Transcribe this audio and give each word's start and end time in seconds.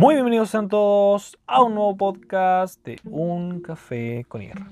Muy 0.00 0.14
bienvenidos 0.14 0.54
a 0.54 0.66
todos 0.66 1.38
a 1.46 1.62
un 1.62 1.74
nuevo 1.74 1.94
podcast 1.94 2.82
de 2.86 2.98
Un 3.04 3.60
Café 3.60 4.24
con 4.26 4.40
Irra. 4.40 4.66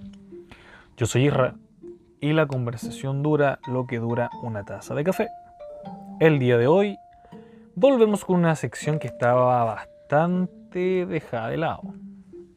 Yo 0.97 1.05
soy 1.05 1.27
Irra 1.27 1.55
y 2.19 2.33
la 2.33 2.47
conversación 2.47 3.23
dura 3.23 3.59
lo 3.67 3.87
que 3.87 3.99
dura 3.99 4.31
una 4.43 4.65
taza 4.65 4.95
de 4.95 5.05
café. 5.05 5.29
El 6.19 6.39
día 6.39 6.57
de 6.57 6.67
hoy 6.67 6.97
volvemos 7.75 8.25
con 8.25 8.37
una 8.37 8.57
sección 8.57 8.99
que 8.99 9.09
estaba 9.09 9.65
bastante 9.65 11.05
dejada 11.05 11.49
de 11.51 11.59
lado. 11.59 11.83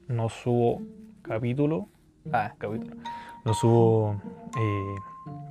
No 0.07 0.29
subo 0.29 0.81
capítulo, 1.23 1.89
ah, 2.31 2.53
capítulo, 2.57 2.95
no 3.43 3.53
subo 3.53 4.15
eh, 4.57 4.95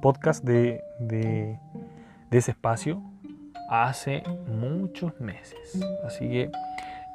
podcast 0.00 0.42
de, 0.42 0.80
de 1.00 1.58
ese 2.30 2.52
espacio 2.52 3.02
hace 3.68 4.22
muchos 4.48 5.20
meses. 5.20 5.78
Así 6.06 6.26
que 6.30 6.50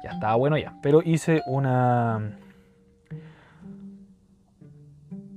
ya 0.06 0.12
estaba 0.12 0.34
bueno 0.36 0.56
ya. 0.56 0.74
Pero 0.82 1.02
hice 1.04 1.42
una 1.46 2.38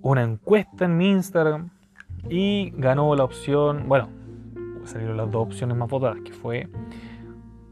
una 0.01 0.23
encuesta 0.23 0.85
en 0.85 0.97
mi 0.97 1.09
Instagram 1.09 1.69
y 2.29 2.71
ganó 2.71 3.15
la 3.15 3.23
opción, 3.23 3.87
bueno, 3.87 4.09
salieron 4.85 5.17
las 5.17 5.29
dos 5.31 5.47
opciones 5.47 5.77
más 5.77 5.89
votadas, 5.89 6.17
que 6.23 6.33
fue 6.33 6.67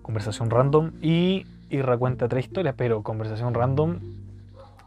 conversación 0.02 0.50
random 0.50 0.92
y 1.02 1.46
Irra 1.70 1.98
cuenta 1.98 2.28
tres 2.28 2.46
historias, 2.46 2.76
pero 2.78 3.04
conversación 3.04 3.54
random 3.54 4.00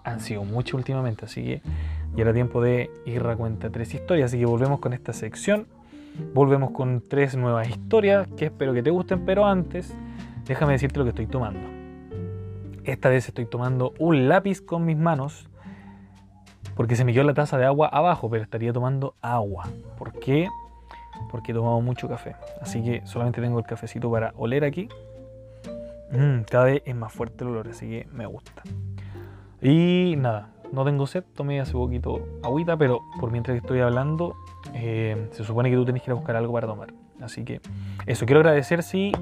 han 0.04 0.20
sido 0.20 0.44
muchas 0.44 0.74
últimamente, 0.74 1.26
así 1.26 1.42
que 1.42 1.62
ya 2.14 2.22
era 2.22 2.32
tiempo 2.32 2.62
de 2.62 2.90
Irra 3.04 3.36
cuenta 3.36 3.70
tres 3.70 3.92
historias, 3.94 4.30
así 4.30 4.38
que 4.38 4.46
volvemos 4.46 4.80
con 4.80 4.92
esta 4.92 5.12
sección, 5.12 5.66
volvemos 6.34 6.70
con 6.70 7.02
tres 7.06 7.36
nuevas 7.36 7.68
historias 7.68 8.28
que 8.36 8.46
espero 8.46 8.72
que 8.72 8.82
te 8.82 8.90
gusten, 8.90 9.24
pero 9.26 9.46
antes 9.46 9.94
déjame 10.46 10.72
decirte 10.72 10.98
lo 10.98 11.04
que 11.04 11.10
estoy 11.10 11.26
tomando. 11.26 11.79
Esta 12.84 13.08
vez 13.08 13.28
estoy 13.28 13.46
tomando 13.46 13.92
un 13.98 14.28
lápiz 14.28 14.60
con 14.60 14.84
mis 14.84 14.96
manos 14.96 15.48
porque 16.74 16.96
se 16.96 17.04
me 17.04 17.12
quedó 17.12 17.24
la 17.24 17.34
taza 17.34 17.58
de 17.58 17.66
agua 17.66 17.88
abajo, 17.88 18.30
pero 18.30 18.42
estaría 18.42 18.72
tomando 18.72 19.14
agua. 19.20 19.68
¿Por 19.98 20.12
qué? 20.18 20.48
Porque 21.30 21.52
he 21.52 21.54
tomado 21.54 21.80
mucho 21.82 22.08
café. 22.08 22.36
Así 22.62 22.82
que 22.82 23.06
solamente 23.06 23.40
tengo 23.42 23.58
el 23.58 23.66
cafecito 23.66 24.10
para 24.10 24.32
oler 24.36 24.64
aquí. 24.64 24.88
Mm, 26.10 26.42
cada 26.50 26.64
vez 26.64 26.82
es 26.86 26.94
más 26.94 27.12
fuerte 27.12 27.44
el 27.44 27.50
olor, 27.50 27.68
así 27.68 27.86
que 27.86 28.08
me 28.12 28.24
gusta. 28.24 28.62
Y 29.60 30.14
nada, 30.16 30.48
no 30.72 30.84
tengo 30.84 31.06
sed, 31.06 31.24
tomé 31.34 31.60
hace 31.60 31.72
poquito 31.72 32.26
agüita, 32.42 32.76
pero 32.76 33.00
por 33.20 33.30
mientras 33.30 33.54
que 33.54 33.58
estoy 33.58 33.80
hablando, 33.80 34.34
eh, 34.72 35.28
se 35.32 35.44
supone 35.44 35.68
que 35.68 35.76
tú 35.76 35.84
tenés 35.84 36.02
que 36.02 36.10
ir 36.10 36.12
a 36.12 36.14
buscar 36.14 36.36
algo 36.36 36.52
para 36.52 36.66
tomar. 36.66 36.94
Así 37.20 37.44
que 37.44 37.60
eso, 38.06 38.24
quiero 38.24 38.40
agradecer, 38.40 38.82
sí, 38.82 39.12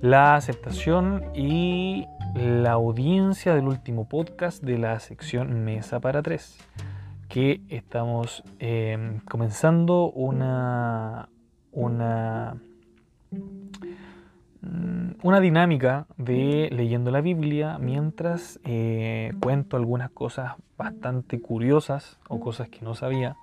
la 0.00 0.36
aceptación 0.36 1.24
y 1.34 2.06
la 2.36 2.72
audiencia 2.72 3.54
del 3.54 3.66
último 3.66 4.08
podcast 4.08 4.62
de 4.62 4.76
la 4.76 5.00
sección 5.00 5.64
Mesa 5.64 6.00
para 6.00 6.22
Tres, 6.22 6.58
que 7.30 7.62
estamos 7.70 8.44
eh, 8.58 9.20
comenzando 9.26 10.10
una, 10.10 11.30
una, 11.72 12.58
mm, 14.60 15.12
una 15.22 15.40
dinámica 15.40 16.06
de 16.18 16.68
leyendo 16.72 17.10
la 17.10 17.22
Biblia 17.22 17.78
mientras 17.78 18.60
eh, 18.64 19.32
cuento 19.40 19.78
algunas 19.78 20.10
cosas 20.10 20.52
bastante 20.76 21.40
curiosas 21.40 22.18
o 22.28 22.38
cosas 22.38 22.68
que 22.68 22.82
no 22.82 22.94
sabía 22.94 23.36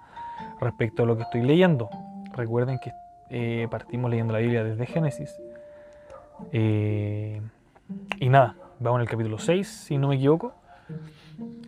respecto 0.61 1.01
a 1.01 1.05
lo 1.07 1.17
que 1.17 1.23
estoy 1.23 1.41
leyendo. 1.41 1.89
Recuerden 2.33 2.77
que 2.77 2.91
eh, 3.31 3.67
partimos 3.71 4.11
leyendo 4.11 4.33
la 4.33 4.39
Biblia 4.39 4.63
desde 4.63 4.85
Génesis. 4.85 5.35
y 6.51 8.29
nada, 8.29 8.55
vamos 8.79 8.99
en 8.99 9.01
el 9.01 9.09
capítulo 9.09 9.37
6, 9.37 9.67
si 9.67 9.97
no 9.97 10.07
me 10.07 10.15
equivoco. 10.15 10.53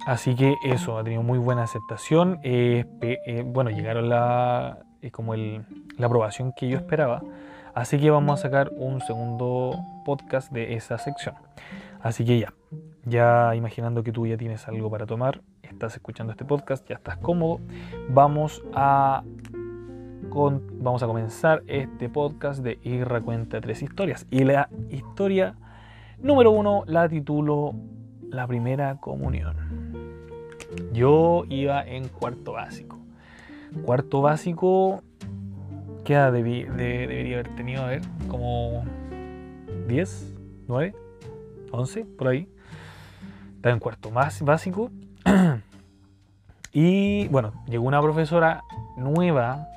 Así 0.05 0.35
que 0.35 0.55
eso, 0.63 0.97
ha 0.97 1.03
tenido 1.03 1.23
muy 1.23 1.39
buena 1.39 1.63
aceptación. 1.63 2.39
Eh, 2.43 2.85
bueno, 3.45 3.69
llegaron 3.69 4.09
la, 4.09 4.79
eh, 5.01 5.11
como 5.11 5.33
el, 5.33 5.65
la 5.97 6.07
aprobación 6.07 6.53
que 6.53 6.67
yo 6.67 6.77
esperaba. 6.77 7.21
Así 7.73 7.99
que 7.99 8.09
vamos 8.09 8.39
a 8.39 8.43
sacar 8.43 8.71
un 8.75 9.01
segundo 9.01 9.75
podcast 10.05 10.51
de 10.51 10.75
esa 10.75 10.97
sección. 10.97 11.35
Así 12.01 12.23
que 12.23 12.39
ya, 12.39 12.53
ya 13.03 13.55
imaginando 13.55 14.03
que 14.03 14.11
tú 14.11 14.25
ya 14.27 14.37
tienes 14.37 14.67
algo 14.67 14.89
para 14.89 15.05
tomar, 15.05 15.41
estás 15.63 15.95
escuchando 15.95 16.31
este 16.31 16.45
podcast, 16.45 16.87
ya 16.87 16.95
estás 16.95 17.17
cómodo, 17.17 17.59
vamos 18.09 18.63
a, 18.73 19.23
vamos 20.31 21.03
a 21.03 21.07
comenzar 21.07 21.63
este 21.67 22.07
podcast 22.07 22.63
de 22.63 22.79
Irra 22.83 23.21
Cuenta 23.21 23.59
Tres 23.59 23.81
Historias. 23.81 24.25
Y 24.31 24.43
la 24.43 24.69
historia 24.89 25.55
Número 26.25 26.49
uno, 26.49 26.83
la 26.87 27.07
titulo 27.07 27.75
La 28.31 28.47
primera 28.47 28.95
comunión. 28.95 29.55
Yo 30.91 31.43
iba 31.49 31.85
en 31.85 32.07
cuarto 32.07 32.53
básico. 32.53 32.97
Cuarto 33.83 34.23
básico, 34.23 35.03
¿qué 36.03 36.13
edad 36.13 36.33
debería 36.33 37.35
haber 37.35 37.55
tenido? 37.55 37.83
A 37.83 37.89
ver, 37.89 38.01
como 38.27 38.85
10, 39.87 40.33
9, 40.67 40.95
11, 41.71 42.05
por 42.05 42.29
ahí. 42.29 42.49
Estaba 43.57 43.73
en 43.73 43.79
cuarto 43.79 44.09
más 44.09 44.41
básico. 44.41 44.89
y 46.73 47.27
bueno, 47.27 47.53
llegó 47.67 47.85
una 47.85 48.01
profesora 48.01 48.63
nueva, 48.97 49.67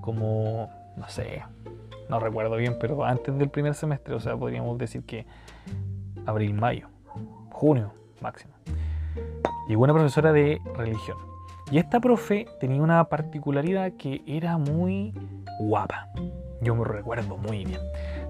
como, 0.00 0.68
no 0.96 1.08
sé, 1.08 1.44
no 2.08 2.18
recuerdo 2.18 2.56
bien, 2.56 2.76
pero 2.80 3.04
antes 3.04 3.38
del 3.38 3.50
primer 3.50 3.76
semestre, 3.76 4.14
o 4.14 4.20
sea, 4.20 4.36
podríamos 4.36 4.76
decir 4.76 5.04
que 5.04 5.26
abril, 6.30 6.54
mayo, 6.54 6.88
junio 7.50 7.92
máximo. 8.20 8.54
Llegó 9.68 9.84
una 9.84 9.92
profesora 9.92 10.32
de 10.32 10.60
religión. 10.76 11.18
Y 11.70 11.78
esta 11.78 12.00
profe 12.00 12.46
tenía 12.58 12.82
una 12.82 13.04
particularidad 13.04 13.92
que 13.92 14.22
era 14.26 14.58
muy 14.58 15.14
guapa. 15.60 16.08
Yo 16.60 16.74
me 16.74 16.84
recuerdo 16.84 17.36
muy 17.36 17.64
bien. 17.64 17.80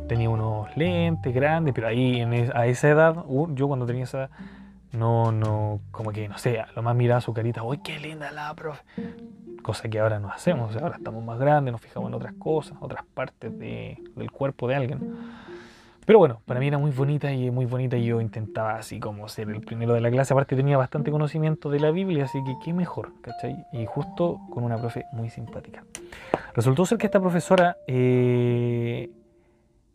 Tenía 0.08 0.28
unos 0.28 0.76
lentes 0.76 1.34
grandes, 1.34 1.72
pero 1.72 1.86
ahí 1.86 2.20
a 2.54 2.66
esa 2.66 2.88
edad, 2.88 3.24
yo 3.54 3.68
cuando 3.68 3.86
tenía 3.86 4.04
esa 4.04 4.28
no, 4.92 5.30
no, 5.30 5.80
como 5.92 6.10
que, 6.10 6.28
no 6.28 6.36
sé, 6.38 6.64
lo 6.74 6.82
más 6.82 6.96
miraba 6.96 7.20
su 7.20 7.32
carita, 7.32 7.62
uy, 7.62 7.78
qué 7.78 7.98
linda 7.98 8.30
la 8.32 8.52
profe. 8.54 8.82
Cosa 9.62 9.88
que 9.88 10.00
ahora 10.00 10.18
no 10.18 10.28
hacemos, 10.30 10.76
ahora 10.76 10.96
estamos 10.96 11.24
más 11.24 11.38
grandes, 11.38 11.70
nos 11.72 11.80
fijamos 11.80 12.08
en 12.08 12.14
otras 12.14 12.34
cosas, 12.34 12.76
otras 12.80 13.04
partes 13.14 13.56
del 13.56 14.30
cuerpo 14.32 14.66
de 14.66 14.74
alguien. 14.74 15.16
Pero 16.10 16.18
bueno, 16.18 16.40
para 16.44 16.58
mí 16.58 16.66
era 16.66 16.76
muy 16.76 16.90
bonita 16.90 17.32
y 17.32 17.52
muy 17.52 17.66
bonita 17.66 17.96
y 17.96 18.04
yo 18.04 18.20
intentaba 18.20 18.74
así 18.74 18.98
como 18.98 19.28
ser 19.28 19.48
el 19.48 19.60
primero 19.60 19.94
de 19.94 20.00
la 20.00 20.10
clase. 20.10 20.34
Aparte 20.34 20.56
tenía 20.56 20.76
bastante 20.76 21.12
conocimiento 21.12 21.70
de 21.70 21.78
la 21.78 21.92
Biblia, 21.92 22.24
así 22.24 22.42
que 22.42 22.56
qué 22.64 22.72
mejor, 22.72 23.12
¿cachai? 23.20 23.64
Y 23.72 23.86
justo 23.86 24.40
con 24.50 24.64
una 24.64 24.76
profe 24.76 25.04
muy 25.12 25.30
simpática. 25.30 25.84
Resultó 26.52 26.84
ser 26.84 26.98
que 26.98 27.06
esta 27.06 27.20
profesora, 27.20 27.76
eh, 27.86 29.08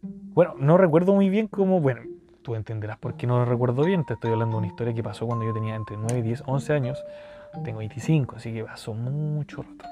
bueno, 0.01 0.55
no 0.57 0.77
recuerdo 0.77 1.13
muy 1.13 1.27
bien 1.27 1.49
cómo, 1.49 1.81
bueno, 1.81 2.03
tú 2.43 2.55
entenderás 2.55 2.97
por 2.97 3.15
qué 3.15 3.27
no 3.27 3.39
lo 3.39 3.43
recuerdo 3.43 3.83
bien. 3.83 4.05
Te 4.05 4.13
estoy 4.13 4.31
hablando 4.31 4.55
de 4.55 4.59
una 4.59 4.67
historia 4.67 4.93
que 4.93 5.03
pasó 5.03 5.27
cuando 5.27 5.43
yo 5.43 5.53
tenía 5.53 5.75
entre 5.75 5.97
9, 5.97 6.21
10, 6.21 6.43
11 6.45 6.71
años. 6.71 7.03
Tengo 7.65 7.79
25, 7.79 8.37
así 8.37 8.53
que 8.53 8.63
pasó 8.63 8.93
mucho 8.93 9.63
rato. 9.63 9.83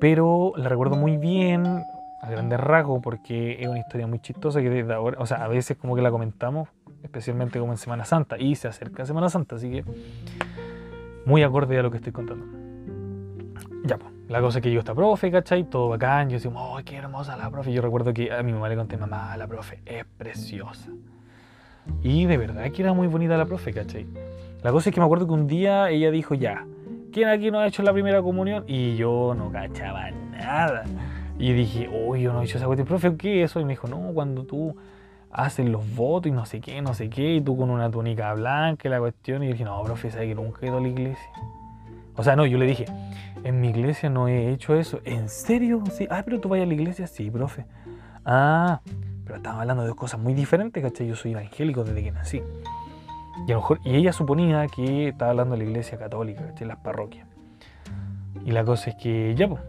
Pero 0.00 0.54
la 0.56 0.68
recuerdo 0.68 0.96
muy 0.96 1.18
bien, 1.18 1.84
a 2.20 2.30
grandes 2.30 2.58
rasgos 2.58 3.00
porque 3.02 3.60
es 3.60 3.68
una 3.68 3.78
historia 3.78 4.06
muy 4.06 4.20
chistosa 4.20 4.60
que 4.60 4.70
desde 4.70 4.92
ahora, 4.92 5.18
o 5.20 5.26
sea, 5.26 5.44
a 5.44 5.48
veces 5.48 5.76
como 5.76 5.94
que 5.94 6.02
la 6.02 6.10
comentamos, 6.10 6.68
especialmente 7.02 7.58
como 7.58 7.72
en 7.72 7.78
Semana 7.78 8.04
Santa, 8.04 8.38
y 8.38 8.54
se 8.54 8.68
acerca 8.68 9.06
Semana 9.06 9.28
Santa, 9.28 9.56
así 9.56 9.70
que 9.70 9.84
muy 11.24 11.42
acorde 11.42 11.78
a 11.78 11.82
lo 11.82 11.90
que 11.90 11.98
estoy 11.98 12.12
contando. 12.12 12.46
Ya, 13.84 13.96
pues, 13.96 14.12
la 14.28 14.40
cosa 14.40 14.58
es 14.58 14.62
que 14.62 14.72
yo 14.72 14.80
esta 14.80 14.94
profe, 14.94 15.30
¿cachai? 15.30 15.64
Todo 15.64 15.88
bacán, 15.88 16.28
yo 16.28 16.34
decía, 16.34 16.50
¡oh, 16.54 16.78
qué 16.84 16.96
hermosa 16.96 17.36
la 17.36 17.50
profe! 17.50 17.72
Yo 17.72 17.80
recuerdo 17.80 18.12
que 18.12 18.32
a 18.32 18.42
mi 18.42 18.52
mamá 18.52 18.68
le 18.68 18.76
conté, 18.76 18.96
mamá, 18.96 19.36
la 19.36 19.46
profe 19.46 19.80
es 19.86 20.04
preciosa. 20.04 20.90
Y 22.02 22.26
de 22.26 22.36
verdad 22.36 22.70
que 22.70 22.82
era 22.82 22.92
muy 22.92 23.06
bonita 23.06 23.36
la 23.36 23.46
profe, 23.46 23.72
¿cachai? 23.72 24.06
La 24.62 24.72
cosa 24.72 24.90
es 24.90 24.94
que 24.94 25.00
me 25.00 25.06
acuerdo 25.06 25.26
que 25.26 25.32
un 25.32 25.46
día 25.46 25.88
ella 25.90 26.10
dijo, 26.10 26.34
ya, 26.34 26.66
¿quién 27.12 27.28
aquí 27.28 27.50
no 27.50 27.60
ha 27.60 27.66
hecho 27.66 27.82
la 27.82 27.92
primera 27.92 28.20
comunión? 28.20 28.64
Y 28.66 28.96
yo 28.96 29.34
no 29.36 29.50
cachaba 29.50 30.10
nada. 30.10 30.84
Y 31.38 31.52
dije, 31.52 31.88
uy, 31.88 32.22
yo 32.22 32.32
no 32.32 32.42
he 32.42 32.44
hecho 32.44 32.58
esa 32.58 32.66
cuestión. 32.66 32.86
Profe, 32.88 33.16
¿qué 33.16 33.44
es 33.44 33.50
eso? 33.50 33.60
Y 33.60 33.64
me 33.64 33.70
dijo, 33.70 33.86
no, 33.86 33.98
cuando 34.12 34.44
tú 34.44 34.76
haces 35.30 35.68
los 35.68 35.94
votos 35.94 36.28
y 36.28 36.32
no 36.32 36.46
sé 36.46 36.60
qué, 36.60 36.82
no 36.82 36.94
sé 36.94 37.08
qué, 37.08 37.34
y 37.34 37.40
tú 37.40 37.56
con 37.56 37.70
una 37.70 37.90
túnica 37.90 38.32
blanca 38.34 38.88
y 38.88 38.90
la 38.90 38.98
cuestión. 38.98 39.42
Y 39.42 39.46
yo 39.46 39.52
dije, 39.52 39.64
no, 39.64 39.82
profe, 39.82 40.10
¿sabes 40.10 40.28
que 40.28 40.34
nunca 40.34 40.58
he 40.62 40.68
ido 40.68 40.78
a 40.78 40.80
la 40.80 40.88
iglesia? 40.88 41.30
O 42.16 42.24
sea, 42.24 42.34
no, 42.34 42.44
yo 42.44 42.58
le 42.58 42.66
dije, 42.66 42.86
en 43.44 43.60
mi 43.60 43.68
iglesia 43.68 44.10
no 44.10 44.26
he 44.26 44.50
hecho 44.50 44.74
eso. 44.74 45.00
¿En 45.04 45.28
serio? 45.28 45.84
Sí. 45.92 46.08
Ah, 46.10 46.22
pero 46.24 46.40
tú 46.40 46.48
vas 46.48 46.60
a 46.60 46.66
la 46.66 46.74
iglesia. 46.74 47.06
Sí, 47.06 47.30
profe. 47.30 47.64
Ah, 48.24 48.80
pero 49.24 49.36
estaba 49.36 49.60
hablando 49.60 49.84
de 49.84 49.94
cosas 49.94 50.18
muy 50.18 50.34
diferentes, 50.34 50.82
¿cachai? 50.82 51.06
Yo 51.06 51.14
soy 51.14 51.32
evangélico 51.32 51.84
desde 51.84 52.02
que 52.02 52.10
nací. 52.10 52.42
Y 53.46 53.52
a 53.52 53.54
lo 53.54 53.60
mejor, 53.60 53.80
y 53.84 53.94
ella 53.94 54.12
suponía 54.12 54.66
que 54.66 55.08
estaba 55.08 55.30
hablando 55.30 55.54
de 55.54 55.62
la 55.62 55.70
iglesia 55.70 55.96
católica, 55.96 56.44
¿cachai? 56.44 56.66
Las 56.66 56.78
parroquias. 56.78 57.28
Y 58.44 58.50
la 58.50 58.64
cosa 58.64 58.90
es 58.90 58.96
que, 58.96 59.34
ya, 59.36 59.48
pues, 59.48 59.62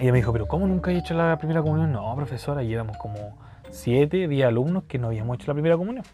ella 0.00 0.12
me 0.12 0.18
dijo, 0.18 0.32
pero 0.32 0.46
¿cómo 0.46 0.66
nunca 0.66 0.92
he 0.92 0.98
hecho 0.98 1.14
la 1.14 1.36
primera 1.38 1.60
comunión? 1.60 1.92
No, 1.92 2.14
profesora, 2.14 2.62
y 2.62 2.72
éramos 2.72 2.96
como 2.98 3.36
siete, 3.70 4.28
diez 4.28 4.46
alumnos 4.46 4.84
que 4.84 4.98
no 4.98 5.08
habíamos 5.08 5.36
hecho 5.36 5.48
la 5.48 5.54
primera 5.54 5.76
comunión. 5.76 6.04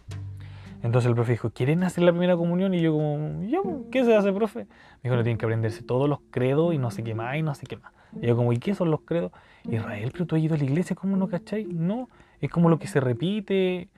Entonces 0.81 1.07
el 1.07 1.15
profe 1.15 1.33
dijo, 1.33 1.51
¿quieren 1.51 1.83
hacer 1.83 2.03
la 2.03 2.11
primera 2.11 2.35
comunión? 2.35 2.73
Y 2.73 2.81
yo 2.81 2.93
como, 2.93 3.43
¿yo? 3.43 3.85
¿Qué 3.91 4.03
se 4.03 4.15
hace, 4.15 4.31
profe? 4.33 4.59
Me 4.59 5.01
dijo, 5.03 5.15
no 5.15 5.23
tienen 5.23 5.37
que 5.37 5.45
aprenderse 5.45 5.83
todos 5.83 6.09
los 6.09 6.19
credos 6.31 6.73
y 6.73 6.77
no 6.77 6.91
sé 6.91 7.03
qué 7.03 7.13
más 7.13 7.37
y 7.37 7.43
no 7.43 7.53
sé 7.53 7.65
qué 7.67 7.77
más. 7.77 7.91
Y 8.19 8.27
yo 8.27 8.35
como, 8.35 8.53
¿y 8.53 8.57
qué 8.57 8.73
son 8.73 8.91
los 8.91 9.01
credos? 9.01 9.31
Israel, 9.63 10.09
pero 10.11 10.25
tú 10.25 10.35
has 10.35 10.41
ido 10.41 10.55
a 10.55 10.57
la 10.57 10.63
iglesia, 10.63 10.95
¿cómo 10.95 11.17
no 11.17 11.27
cachai? 11.27 11.65
No, 11.65 12.09
es 12.39 12.49
como 12.49 12.69
lo 12.69 12.79
que 12.79 12.87
se 12.87 12.99
repite 12.99 13.89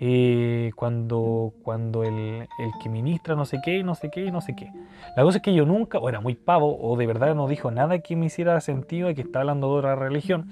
eh, 0.00 0.70
cuando, 0.76 1.52
cuando 1.62 2.02
el, 2.04 2.46
el, 2.58 2.70
que 2.82 2.88
ministra 2.88 3.34
no 3.34 3.44
sé 3.44 3.58
qué, 3.64 3.82
no 3.82 3.94
sé 3.94 4.10
qué, 4.10 4.30
no 4.30 4.40
sé 4.40 4.54
qué. 4.54 4.72
La 5.16 5.22
cosa 5.22 5.38
es 5.38 5.42
que 5.42 5.54
yo 5.54 5.66
nunca, 5.66 5.98
o 5.98 6.08
era 6.08 6.20
muy 6.20 6.34
pavo, 6.34 6.78
o 6.80 6.96
de 6.96 7.06
verdad 7.06 7.34
no 7.34 7.48
dijo 7.48 7.70
nada 7.70 7.98
que 7.98 8.16
me 8.16 8.26
hiciera 8.26 8.60
sentido 8.60 9.08
de 9.08 9.14
que 9.14 9.22
estaba 9.22 9.42
hablando 9.42 9.72
de 9.72 9.78
otra 9.78 9.94
religión. 9.94 10.46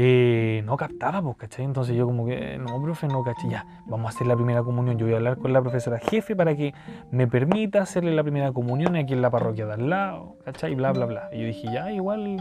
Eh, 0.00 0.62
no 0.64 0.76
captaba, 0.76 1.20
pues, 1.20 1.36
¿cachai? 1.38 1.64
Entonces 1.64 1.96
yo 1.96 2.06
como 2.06 2.24
que, 2.24 2.56
no, 2.56 2.80
profe, 2.80 3.08
no, 3.08 3.24
¿cachai? 3.24 3.50
Ya, 3.50 3.66
vamos 3.86 4.06
a 4.06 4.14
hacer 4.14 4.28
la 4.28 4.36
primera 4.36 4.62
comunión. 4.62 4.96
Yo 4.96 5.06
voy 5.06 5.14
a 5.14 5.16
hablar 5.16 5.38
con 5.38 5.52
la 5.52 5.60
profesora 5.60 5.98
jefe 5.98 6.36
para 6.36 6.54
que 6.56 6.72
me 7.10 7.26
permita 7.26 7.82
hacerle 7.82 8.14
la 8.14 8.22
primera 8.22 8.52
comunión 8.52 8.94
aquí 8.94 9.14
en 9.14 9.22
la 9.22 9.30
parroquia 9.30 9.66
de 9.66 9.72
al 9.72 9.90
lado, 9.90 10.36
¿cachai? 10.44 10.76
Bla, 10.76 10.92
bla, 10.92 11.06
bla. 11.06 11.30
Y 11.32 11.40
yo 11.40 11.46
dije, 11.46 11.68
ya, 11.72 11.90
igual... 11.90 12.36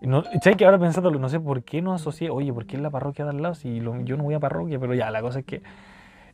No, 0.00 0.22
¿Sabes 0.42 0.56
que 0.56 0.64
ahora 0.64 0.78
pensando, 0.78 1.10
no 1.10 1.28
sé 1.28 1.40
por 1.40 1.64
qué 1.64 1.82
no 1.82 1.92
asocié, 1.92 2.30
oye, 2.30 2.52
¿por 2.52 2.66
qué 2.66 2.76
en 2.76 2.82
la 2.82 2.90
parroquia 2.90 3.24
de 3.24 3.32
al 3.32 3.42
lado? 3.42 3.54
Si 3.54 3.80
yo 3.80 4.16
no 4.16 4.22
voy 4.22 4.34
a 4.34 4.40
parroquia, 4.40 4.78
pero 4.78 4.94
ya, 4.94 5.10
la 5.10 5.20
cosa 5.20 5.40
es 5.40 5.44
que 5.44 5.62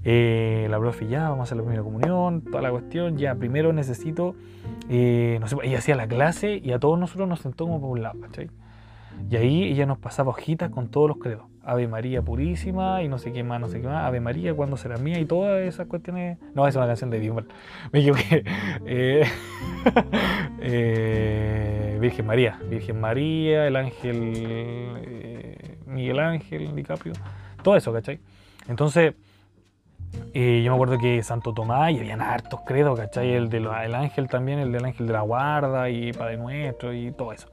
eh, 0.04 0.66
la 0.70 0.78
profe 0.78 1.06
ya, 1.06 1.30
vamos 1.30 1.40
a 1.40 1.42
hacer 1.44 1.56
la 1.56 1.62
primera 1.62 1.82
comunión, 1.82 2.42
toda 2.42 2.60
la 2.60 2.70
cuestión, 2.70 3.16
ya, 3.16 3.34
primero 3.34 3.72
necesito, 3.72 4.34
eh, 4.90 5.38
no 5.40 5.48
sé, 5.48 5.56
ella 5.62 5.78
hacía 5.78 5.96
la 5.96 6.06
clase 6.06 6.60
y 6.62 6.72
a 6.72 6.78
todos 6.78 6.98
nosotros 6.98 7.26
nos 7.26 7.40
sentó 7.40 7.64
como 7.64 7.80
por 7.80 7.90
un 7.90 8.02
lado, 8.02 8.20
¿cachai? 8.20 8.50
Y 9.30 9.36
ahí 9.36 9.64
ella 9.64 9.86
nos 9.86 9.98
pasaba 9.98 10.30
hojitas 10.30 10.70
con 10.70 10.88
todos 10.88 11.08
los 11.08 11.18
credos. 11.18 11.44
Ave 11.64 11.88
María 11.88 12.20
Purísima 12.20 13.02
y 13.02 13.08
no 13.08 13.18
sé 13.18 13.32
qué 13.32 13.42
más, 13.42 13.60
no 13.60 13.68
sé 13.68 13.80
qué 13.80 13.86
más. 13.86 14.04
Ave 14.04 14.20
María, 14.20 14.54
¿cuándo 14.54 14.76
será 14.76 14.98
mía? 14.98 15.18
Y 15.18 15.24
todas 15.24 15.62
esas 15.62 15.86
cuestiones. 15.86 16.38
No, 16.54 16.66
esa 16.66 16.68
es 16.68 16.76
una 16.76 16.86
canción 16.86 17.10
de 17.10 17.20
Dios. 17.20 17.44
Me 17.92 18.00
equivoqué. 18.00 18.44
Eh, 18.86 19.24
eh, 20.60 21.53
Virgen 22.04 22.26
María. 22.26 22.58
Virgen 22.68 23.00
María, 23.00 23.66
el 23.66 23.76
ángel 23.76 24.32
eh, 24.36 25.78
Miguel 25.86 26.18
Ángel, 26.18 26.74
DiCaprio. 26.76 27.14
Todo 27.62 27.76
eso, 27.76 27.94
¿cachai? 27.94 28.20
Entonces, 28.68 29.14
eh, 30.34 30.62
yo 30.62 30.70
me 30.70 30.74
acuerdo 30.74 30.98
que 30.98 31.22
Santo 31.22 31.54
Tomás 31.54 31.92
y 31.92 31.98
habían 31.98 32.20
hartos 32.20 32.60
credos, 32.66 32.98
¿cachai? 32.98 33.32
El 33.32 33.48
del 33.48 33.68
ángel 33.68 34.28
también, 34.28 34.58
el 34.58 34.70
del 34.70 34.84
ángel 34.84 35.06
de 35.06 35.14
la 35.14 35.22
guarda 35.22 35.88
y 35.88 36.12
Padre 36.12 36.36
Nuestro 36.36 36.92
y 36.92 37.10
todo 37.10 37.32
eso. 37.32 37.48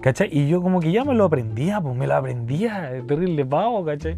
¿Cachai? 0.00 0.28
Y 0.30 0.48
yo 0.48 0.62
como 0.62 0.78
que 0.78 0.92
ya 0.92 1.04
me 1.04 1.14
lo 1.14 1.24
aprendía, 1.24 1.80
pues 1.80 1.96
me 1.96 2.06
lo 2.06 2.14
aprendía, 2.14 2.92
terrible 3.08 3.44
pavo, 3.44 3.84
¿cachai? 3.84 4.16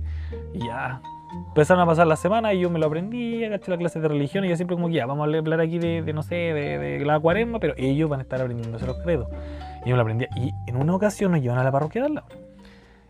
Y 0.53 0.67
ya. 0.67 1.01
Empezaron 1.33 1.83
a 1.83 1.87
pasar 1.87 2.07
las 2.07 2.21
semanas 2.21 2.55
y 2.55 2.61
yo 2.61 2.71
me 2.71 2.79
lo 2.79 2.87
aprendía, 2.87 3.49
¿cachai? 3.51 3.71
La 3.71 3.79
clase 3.79 4.01
de 4.01 4.09
religión 4.09 4.45
y 4.45 4.49
yo 4.49 4.57
siempre 4.57 4.77
como 4.77 4.89
que 4.89 4.95
ya, 4.95 5.07
vamos 5.07 5.23
a 5.23 5.39
hablar 5.39 5.61
aquí 5.61 5.79
de, 5.79 6.13
no 6.13 6.23
sé, 6.23 6.35
de, 6.35 6.79
de, 6.79 7.05
la 7.05 7.19
cuaresma, 7.19 7.59
pero 7.59 7.75
ellos 7.77 8.09
van 8.09 8.21
a 8.21 8.23
estar 8.23 8.41
aprendiéndose 8.41 8.87
los 8.87 8.99
credos. 8.99 9.29
Y 9.85 9.91
yo 9.91 9.93
me 9.93 9.97
lo 9.97 10.03
aprendía. 10.03 10.29
Y 10.37 10.53
en 10.67 10.77
una 10.77 10.95
ocasión 10.95 11.33
nos 11.33 11.41
llevan 11.41 11.59
a 11.59 11.65
la 11.65 11.73
parroquia 11.73 12.03
de 12.03 12.07
al 12.09 12.15
lado. 12.15 12.29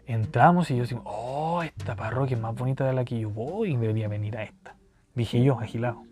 Entramos 0.07 0.71
y 0.71 0.77
yo 0.77 0.83
decimos, 0.83 1.05
oh, 1.07 1.63
esta 1.63 1.95
parroquia 1.95 2.37
es 2.37 2.43
más 2.43 2.55
bonita 2.55 2.85
de 2.85 2.93
la 2.93 3.05
que 3.05 3.19
yo 3.19 3.31
voy 3.31 3.77
debería 3.77 4.09
venir 4.09 4.37
a 4.37 4.43
esta. 4.43 4.75
Dije 5.15 5.43
yo, 5.43 5.59
agilado. 5.59 6.03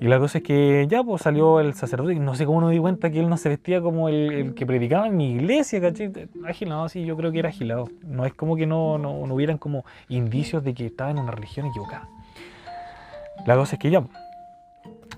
Y 0.00 0.08
la 0.08 0.18
cosa 0.18 0.38
es 0.38 0.44
que 0.44 0.86
ya 0.88 1.02
pues 1.02 1.22
salió 1.22 1.60
el 1.60 1.74
sacerdote 1.74 2.14
no 2.16 2.34
sé 2.34 2.46
cómo 2.46 2.60
no 2.60 2.68
di 2.68 2.78
cuenta 2.78 3.10
que 3.10 3.20
él 3.20 3.28
no 3.28 3.36
se 3.36 3.48
vestía 3.48 3.80
como 3.80 4.08
el, 4.08 4.54
que 4.54 4.66
predicaba 4.66 5.06
en 5.06 5.16
mi 5.16 5.32
iglesia, 5.32 5.80
¿cachai? 5.80 6.12
Agilado, 6.46 6.88
sí, 6.88 7.04
yo 7.04 7.16
creo 7.16 7.32
que 7.32 7.40
era 7.40 7.50
agilado. 7.50 7.88
No 8.02 8.24
es 8.24 8.34
como 8.34 8.56
que 8.56 8.66
no, 8.66 8.98
no, 8.98 9.22
hubieran 9.22 9.58
como 9.58 9.84
indicios 10.08 10.64
de 10.64 10.74
que 10.74 10.86
estaba 10.86 11.10
en 11.10 11.18
una 11.18 11.32
religión 11.32 11.66
equivocada. 11.66 12.08
La 13.46 13.56
cosa 13.56 13.76
es 13.76 13.80
que 13.80 13.90
ya 13.90 14.04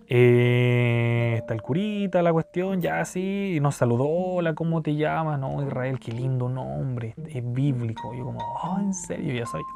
eh, 0.08 1.34
está 1.38 1.54
el 1.54 1.62
curita, 1.62 2.22
la 2.22 2.32
cuestión, 2.32 2.80
ya 2.80 3.04
sí, 3.04 3.58
nos 3.60 3.76
saludó, 3.76 4.06
hola, 4.08 4.54
¿cómo 4.54 4.82
te 4.82 4.94
llamas? 4.94 5.38
No, 5.38 5.62
Israel, 5.62 5.98
qué 5.98 6.12
lindo 6.12 6.48
nombre, 6.48 7.14
es 7.28 7.52
bíblico. 7.52 8.14
Yo 8.14 8.24
como, 8.24 8.38
oh, 8.40 8.78
en 8.80 8.94
serio, 8.94 9.34
ya 9.34 9.46
sabía. 9.46 9.66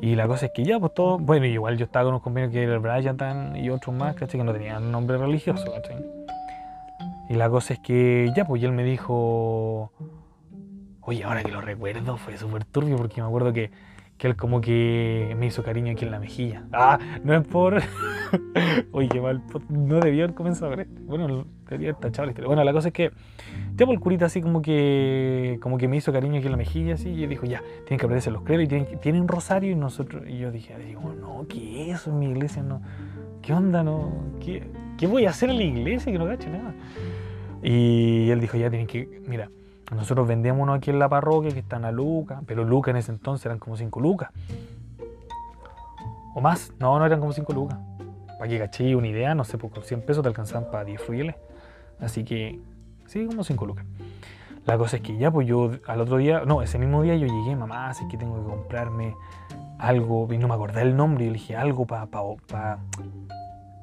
Y 0.00 0.14
la 0.14 0.28
cosa 0.28 0.46
es 0.46 0.52
que 0.52 0.64
ya, 0.64 0.78
pues 0.78 0.94
todo, 0.94 1.18
bueno, 1.18 1.46
igual 1.46 1.76
yo 1.76 1.84
estaba 1.84 2.04
con 2.04 2.14
unos 2.14 2.22
compañeros 2.22 2.52
que 2.52 2.62
era 2.62 2.74
el 2.74 2.78
Brian 2.78 3.56
y 3.56 3.68
otros 3.70 3.94
más, 3.96 4.14
¿cachai? 4.14 4.38
Que 4.38 4.44
no 4.44 4.52
tenían 4.52 4.92
nombre 4.92 5.18
religioso, 5.18 5.72
¿cachai? 5.72 6.04
Y 7.28 7.34
la 7.34 7.50
cosa 7.50 7.74
es 7.74 7.80
que 7.80 8.32
ya, 8.34 8.44
pues 8.44 8.62
él 8.62 8.72
me 8.72 8.84
dijo, 8.84 9.92
oye, 11.02 11.24
ahora 11.24 11.42
que 11.42 11.50
lo 11.50 11.60
recuerdo, 11.60 12.16
fue 12.16 12.36
súper 12.38 12.64
turbio 12.64 12.96
porque 12.96 13.20
me 13.20 13.26
acuerdo 13.26 13.52
que 13.52 13.70
que 14.18 14.26
él 14.26 14.36
como 14.36 14.60
que 14.60 15.34
me 15.38 15.46
hizo 15.46 15.62
cariño 15.62 15.92
aquí 15.92 16.04
en 16.04 16.10
la 16.10 16.18
mejilla. 16.18 16.64
Ah, 16.72 16.98
no 17.22 17.34
es 17.34 17.46
por... 17.46 17.80
Oye, 18.92 19.20
mal, 19.20 19.42
no 19.68 20.00
debía 20.00 20.24
haber 20.24 20.34
comenzado 20.34 20.72
con 20.72 20.80
esto. 20.80 21.00
Bueno, 21.04 21.46
debería 21.68 21.90
haber 21.90 22.00
tachado 22.00 22.26
la 22.26 22.32
historia. 22.32 22.48
Bueno, 22.48 22.64
la 22.64 22.72
cosa 22.72 22.88
es 22.88 22.94
que, 22.94 23.12
por 23.78 23.90
el 23.90 24.00
curita 24.00 24.26
así 24.26 24.42
como 24.42 24.60
que, 24.60 25.58
como 25.62 25.78
que 25.78 25.86
me 25.86 25.96
hizo 25.96 26.12
cariño 26.12 26.38
aquí 26.38 26.46
en 26.46 26.50
la 26.50 26.58
mejilla, 26.58 26.94
así, 26.94 27.10
y 27.10 27.26
dijo, 27.28 27.46
ya, 27.46 27.62
tienen 27.86 28.00
que 28.00 28.06
aprenderse 28.06 28.32
los 28.32 28.42
credos 28.42 28.64
y 28.64 28.66
tienen, 28.66 29.00
tienen 29.00 29.22
un 29.22 29.28
rosario 29.28 29.70
y 29.70 29.76
nosotros, 29.76 30.24
y 30.26 30.38
yo 30.38 30.50
dije, 30.50 30.76
digo, 30.78 31.14
no, 31.18 31.46
¿qué 31.48 31.90
es 31.90 32.00
eso 32.00 32.12
mi 32.12 32.26
iglesia? 32.26 32.64
No, 32.64 32.82
¿qué 33.40 33.52
onda? 33.52 33.84
No, 33.84 34.12
¿qué, 34.44 34.68
qué 34.98 35.06
voy 35.06 35.26
a 35.26 35.30
hacer 35.30 35.50
en 35.50 35.58
la 35.58 35.64
iglesia? 35.64 36.10
Que 36.10 36.18
no 36.18 36.26
cache 36.26 36.50
nada. 36.50 36.74
Y 37.62 38.30
él 38.30 38.40
dijo, 38.40 38.56
ya 38.56 38.68
tienen 38.68 38.88
que, 38.88 39.22
mira, 39.26 39.48
nosotros 39.94 40.28
vendíamos 40.28 40.62
uno 40.62 40.74
aquí 40.74 40.90
en 40.90 40.98
la 40.98 41.08
parroquia 41.08 41.50
que 41.50 41.60
están 41.60 41.84
a 41.84 41.92
Luca, 41.92 42.42
pero 42.46 42.64
Luca 42.64 42.90
en 42.90 42.98
ese 42.98 43.12
entonces 43.12 43.46
eran 43.46 43.58
como 43.58 43.76
5 43.76 44.00
lucas. 44.00 44.30
O 46.34 46.40
más, 46.40 46.72
no, 46.78 46.98
no 46.98 47.06
eran 47.06 47.20
como 47.20 47.32
5 47.32 47.52
lucas. 47.52 47.78
Para 48.38 48.48
que 48.48 48.58
caché 48.58 48.94
una 48.94 49.08
idea, 49.08 49.34
no 49.34 49.44
sé, 49.44 49.58
por 49.58 49.82
100 49.82 50.02
pesos 50.02 50.22
te 50.22 50.28
alcanzaban 50.28 50.70
para 50.70 50.84
10 50.84 51.00
frieles. 51.02 51.36
Así 52.00 52.24
que, 52.24 52.60
sí, 53.06 53.26
como 53.26 53.42
5 53.42 53.66
lucas. 53.66 53.84
La 54.66 54.76
cosa 54.76 54.96
es 54.96 55.02
que 55.02 55.16
ya, 55.16 55.30
pues 55.30 55.48
yo 55.48 55.70
al 55.86 56.00
otro 56.02 56.18
día, 56.18 56.42
no, 56.44 56.60
ese 56.60 56.78
mismo 56.78 57.02
día 57.02 57.16
yo 57.16 57.26
llegué, 57.26 57.56
mamá, 57.56 57.88
así 57.88 58.06
que 58.08 58.18
tengo 58.18 58.36
que 58.36 58.48
comprarme 58.48 59.16
algo, 59.78 60.28
y 60.30 60.36
no 60.36 60.46
me 60.46 60.54
acordé 60.54 60.82
el 60.82 60.94
nombre, 60.94 61.24
y 61.24 61.28
le 61.28 61.34
dije 61.34 61.56
algo 61.56 61.86
para 61.86 62.06
pa, 62.06 62.22
pa, 62.46 62.78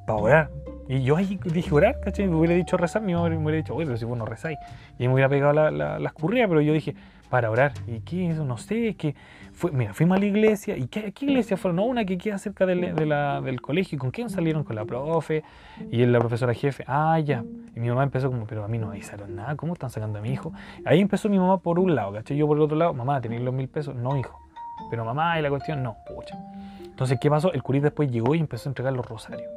pa. 0.06 0.48
Y 0.88 1.02
yo 1.02 1.16
ahí 1.16 1.38
dije 1.44 1.74
orar, 1.74 2.00
¿cachai? 2.00 2.28
Me 2.28 2.36
hubiera 2.36 2.54
dicho 2.54 2.76
rezar, 2.76 3.02
mi 3.02 3.14
mamá 3.14 3.28
me 3.28 3.36
hubiera 3.36 3.56
dicho, 3.56 3.74
oye, 3.74 3.86
pero 3.86 3.98
si 3.98 4.04
vos 4.04 4.16
no 4.16 4.24
rezáis. 4.24 4.58
Y 4.98 5.08
me 5.08 5.14
hubiera 5.14 5.28
pegado 5.28 5.52
la, 5.52 5.98
la, 5.98 6.10
currías, 6.10 6.48
pero 6.48 6.60
yo 6.60 6.72
dije, 6.72 6.94
para 7.28 7.50
orar. 7.50 7.72
¿Y 7.86 8.00
qué 8.00 8.26
es 8.26 8.34
eso? 8.34 8.44
No 8.44 8.56
sé, 8.56 8.90
es 8.90 8.96
que 8.96 9.14
fue, 9.52 9.72
mira, 9.72 9.92
fuimos 9.94 10.16
a 10.16 10.20
la 10.20 10.26
iglesia. 10.26 10.76
¿Y 10.76 10.86
qué, 10.86 11.12
qué 11.12 11.26
iglesia 11.26 11.56
fue? 11.56 11.72
No, 11.72 11.84
una 11.84 12.04
que 12.04 12.16
queda 12.18 12.38
cerca 12.38 12.66
del, 12.66 12.94
de 12.94 13.06
la, 13.06 13.40
del 13.40 13.60
colegio. 13.60 13.98
¿Con 13.98 14.10
quién 14.10 14.30
salieron? 14.30 14.62
Con 14.62 14.76
la 14.76 14.84
profe 14.84 15.42
y 15.90 16.04
la 16.06 16.20
profesora 16.20 16.54
jefe. 16.54 16.84
Ah, 16.86 17.18
ya. 17.18 17.42
Y 17.74 17.80
mi 17.80 17.88
mamá 17.88 18.04
empezó 18.04 18.30
como, 18.30 18.46
pero 18.46 18.64
a 18.64 18.68
mí 18.68 18.78
no 18.78 18.86
me 18.86 18.92
avisaron 18.92 19.34
nada. 19.34 19.56
¿Cómo 19.56 19.72
están 19.72 19.90
sacando 19.90 20.20
a 20.20 20.22
mi 20.22 20.30
hijo? 20.30 20.52
Ahí 20.84 21.00
empezó 21.00 21.28
mi 21.28 21.38
mamá 21.38 21.58
por 21.58 21.80
un 21.80 21.96
lado, 21.96 22.12
¿cachai? 22.12 22.36
Yo 22.36 22.46
por 22.46 22.56
el 22.56 22.62
otro 22.62 22.76
lado, 22.76 22.94
mamá, 22.94 23.20
¿tenéis 23.20 23.42
los 23.42 23.52
mil 23.52 23.68
pesos? 23.68 23.96
No, 23.96 24.16
hijo. 24.16 24.38
Pero 24.90 25.04
mamá, 25.04 25.38
y 25.38 25.42
la 25.42 25.50
cuestión, 25.50 25.82
no, 25.82 25.96
pucha. 26.06 26.36
Entonces, 26.84 27.18
¿qué 27.20 27.28
pasó? 27.28 27.52
El 27.52 27.62
curita 27.62 27.84
después 27.84 28.10
llegó 28.10 28.34
y 28.34 28.38
empezó 28.38 28.68
a 28.68 28.70
entregar 28.70 28.92
los 28.92 29.06
rosarios. 29.06 29.50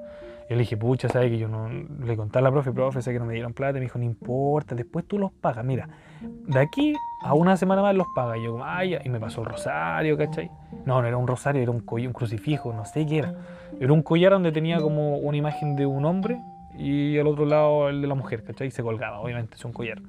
Yo 0.49 0.55
le 0.55 0.61
dije, 0.61 0.75
pucha, 0.75 1.07
¿sabes 1.09 1.29
que 1.29 1.37
yo 1.37 1.47
no 1.47 1.69
le 1.69 2.17
conté 2.17 2.39
a 2.39 2.41
la 2.41 2.51
profe, 2.51 2.71
profe, 2.71 3.03
sé 3.03 3.13
que 3.13 3.19
no 3.19 3.25
me 3.25 3.33
dieron 3.33 3.53
plata? 3.53 3.77
Y 3.77 3.81
me 3.81 3.85
dijo, 3.85 3.99
no 3.99 4.05
importa, 4.05 4.73
después 4.73 5.05
tú 5.05 5.19
los 5.19 5.31
pagas. 5.31 5.63
Mira, 5.63 5.87
de 6.21 6.59
aquí 6.59 6.95
a 7.21 7.35
una 7.35 7.55
semana 7.55 7.83
más 7.83 7.95
los 7.95 8.07
pagas. 8.15 8.39
Y 8.39 8.45
yo, 8.45 8.59
ay, 8.63 8.97
y 9.03 9.09
me 9.09 9.19
pasó 9.19 9.41
el 9.41 9.47
rosario, 9.47 10.17
¿cachai? 10.17 10.49
No, 10.85 11.03
no 11.03 11.07
era 11.07 11.17
un 11.17 11.27
rosario, 11.27 11.61
era 11.61 11.69
un, 11.69 11.83
un 11.87 12.13
crucifijo, 12.13 12.73
no 12.73 12.83
sé 12.83 13.05
qué 13.05 13.19
era. 13.19 13.35
Era 13.79 13.93
un 13.93 14.01
collar 14.01 14.31
donde 14.31 14.51
tenía 14.51 14.81
como 14.81 15.17
una 15.17 15.37
imagen 15.37 15.75
de 15.75 15.85
un 15.85 16.03
hombre 16.03 16.41
y 16.75 17.19
al 17.19 17.27
otro 17.27 17.45
lado 17.45 17.89
el 17.89 18.01
de 18.01 18.07
la 18.07 18.15
mujer, 18.15 18.43
¿cachai? 18.43 18.69
Y 18.69 18.71
se 18.71 18.81
colgaba, 18.81 19.19
obviamente, 19.19 19.53
es 19.53 19.63
un 19.63 19.71
collar. 19.71 20.01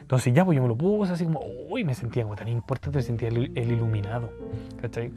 Entonces 0.00 0.32
ya, 0.32 0.44
pues 0.44 0.54
yo 0.54 0.62
me 0.62 0.68
lo 0.68 0.76
puse 0.76 1.14
así 1.14 1.24
como, 1.24 1.40
uy, 1.68 1.82
me 1.82 1.94
sentía 1.94 2.22
como 2.22 2.36
tan 2.36 2.46
importante, 2.46 2.98
me 2.98 3.02
sentía 3.02 3.26
el, 3.26 3.50
el 3.56 3.72
iluminado, 3.72 4.30
¿cachai? 4.80 5.10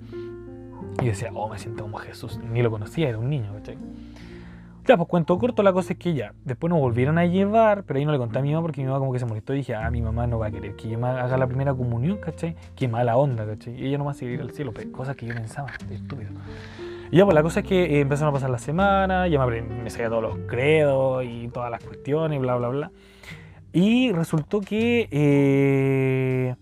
Y 0.99 1.05
decía, 1.05 1.29
oh, 1.31 1.47
me 1.47 1.59
siento 1.59 1.83
como 1.83 1.97
Jesús. 1.97 2.39
Ni 2.39 2.63
lo 2.63 2.71
conocía, 2.71 3.09
era 3.09 3.19
un 3.19 3.29
niño, 3.29 3.53
¿cachai? 3.53 3.77
Ya, 4.87 4.95
pues 4.95 5.09
cuento 5.09 5.37
corto, 5.37 5.63
la 5.63 5.73
cosa 5.73 5.91
es 5.91 5.99
que 5.99 6.13
ya, 6.13 6.33
después 6.45 6.71
nos 6.71 6.79
volvieron 6.79 7.17
a 7.17 7.25
llevar, 7.25 7.83
pero 7.83 7.99
ahí 7.99 8.05
no 8.05 8.13
le 8.13 8.17
conté 8.17 8.39
a 8.39 8.41
mi 8.41 8.53
mamá 8.53 8.61
porque 8.61 8.79
mi 8.79 8.87
mamá 8.87 8.99
como 8.99 9.11
que 9.11 9.19
se 9.19 9.25
molestó 9.25 9.53
y 9.53 9.57
dije, 9.57 9.75
ah, 9.75 9.91
mi 9.91 10.01
mamá 10.01 10.27
no 10.27 10.39
va 10.39 10.45
a 10.45 10.51
querer 10.51 10.77
que 10.77 10.87
yo 10.87 11.05
haga 11.05 11.35
la 11.35 11.45
primera 11.45 11.73
comunión, 11.73 12.19
¿cachai? 12.19 12.55
Qué 12.73 12.87
mala 12.87 13.17
onda, 13.17 13.45
¿cachai? 13.45 13.75
Y 13.75 13.87
ella 13.87 13.97
no 13.97 14.05
va 14.05 14.11
a 14.11 14.13
seguir 14.13 14.39
al 14.39 14.51
cielo, 14.51 14.71
pero 14.73 14.89
cosas 14.93 15.17
que 15.17 15.25
yo 15.25 15.33
pensaba, 15.33 15.67
estúpido. 15.91 16.31
Y 17.11 17.17
ya, 17.17 17.25
pues 17.25 17.35
la 17.35 17.43
cosa 17.43 17.59
es 17.59 17.65
que 17.65 17.97
eh, 17.97 17.99
empezaron 17.99 18.29
a 18.29 18.33
pasar 18.33 18.49
las 18.49 18.61
semanas, 18.61 19.29
ya 19.29 19.45
me, 19.45 19.61
me 19.61 19.89
todos 19.89 20.23
los 20.23 20.37
credos 20.47 21.25
y 21.25 21.49
todas 21.49 21.69
las 21.69 21.83
cuestiones, 21.83 22.39
bla, 22.39 22.55
bla, 22.55 22.69
bla. 22.69 22.91
Y 23.73 24.13
resultó 24.13 24.61
que... 24.61 25.09
Eh, 25.11 26.55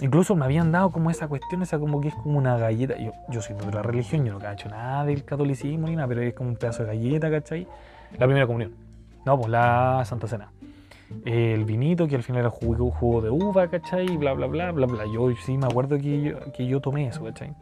Incluso 0.00 0.36
me 0.36 0.44
habían 0.44 0.70
dado 0.70 0.90
como 0.90 1.10
esa 1.10 1.26
cuestión, 1.26 1.62
esa 1.62 1.78
como 1.78 2.00
que 2.00 2.08
es 2.08 2.14
como 2.14 2.38
una 2.38 2.56
galleta. 2.56 2.96
Yo, 2.98 3.12
yo 3.28 3.42
soy 3.42 3.56
de 3.56 3.66
otra 3.66 3.82
religión, 3.82 4.24
yo 4.24 4.32
no 4.32 4.38
cacho 4.38 4.68
nada 4.68 5.04
del 5.04 5.24
catolicismo 5.24 5.88
ni 5.88 5.96
nada, 5.96 6.06
pero 6.06 6.22
es 6.22 6.34
como 6.34 6.50
un 6.50 6.56
pedazo 6.56 6.84
de 6.84 6.96
galleta, 6.96 7.30
¿cachai? 7.30 7.66
La 8.16 8.26
primera 8.26 8.46
comunión. 8.46 8.74
No, 9.26 9.36
pues 9.36 9.50
la 9.50 10.02
Santa 10.04 10.28
Cena. 10.28 10.50
el 11.24 11.64
vinito, 11.64 12.06
que 12.06 12.14
al 12.16 12.22
final 12.22 12.40
era 12.40 12.50
jugo, 12.50 12.90
jugo 12.90 13.22
de 13.22 13.30
uva, 13.30 13.68
¿cachai? 13.68 14.16
Bla, 14.16 14.34
bla, 14.34 14.46
bla, 14.46 14.70
bla, 14.70 14.86
bla. 14.86 15.04
Yo 15.12 15.34
sí 15.44 15.58
me 15.58 15.66
acuerdo 15.66 15.98
que 15.98 16.22
yo, 16.22 16.52
que 16.52 16.66
yo 16.66 16.80
tomé 16.80 17.08
eso, 17.08 17.24
¿cachai? 17.24 17.52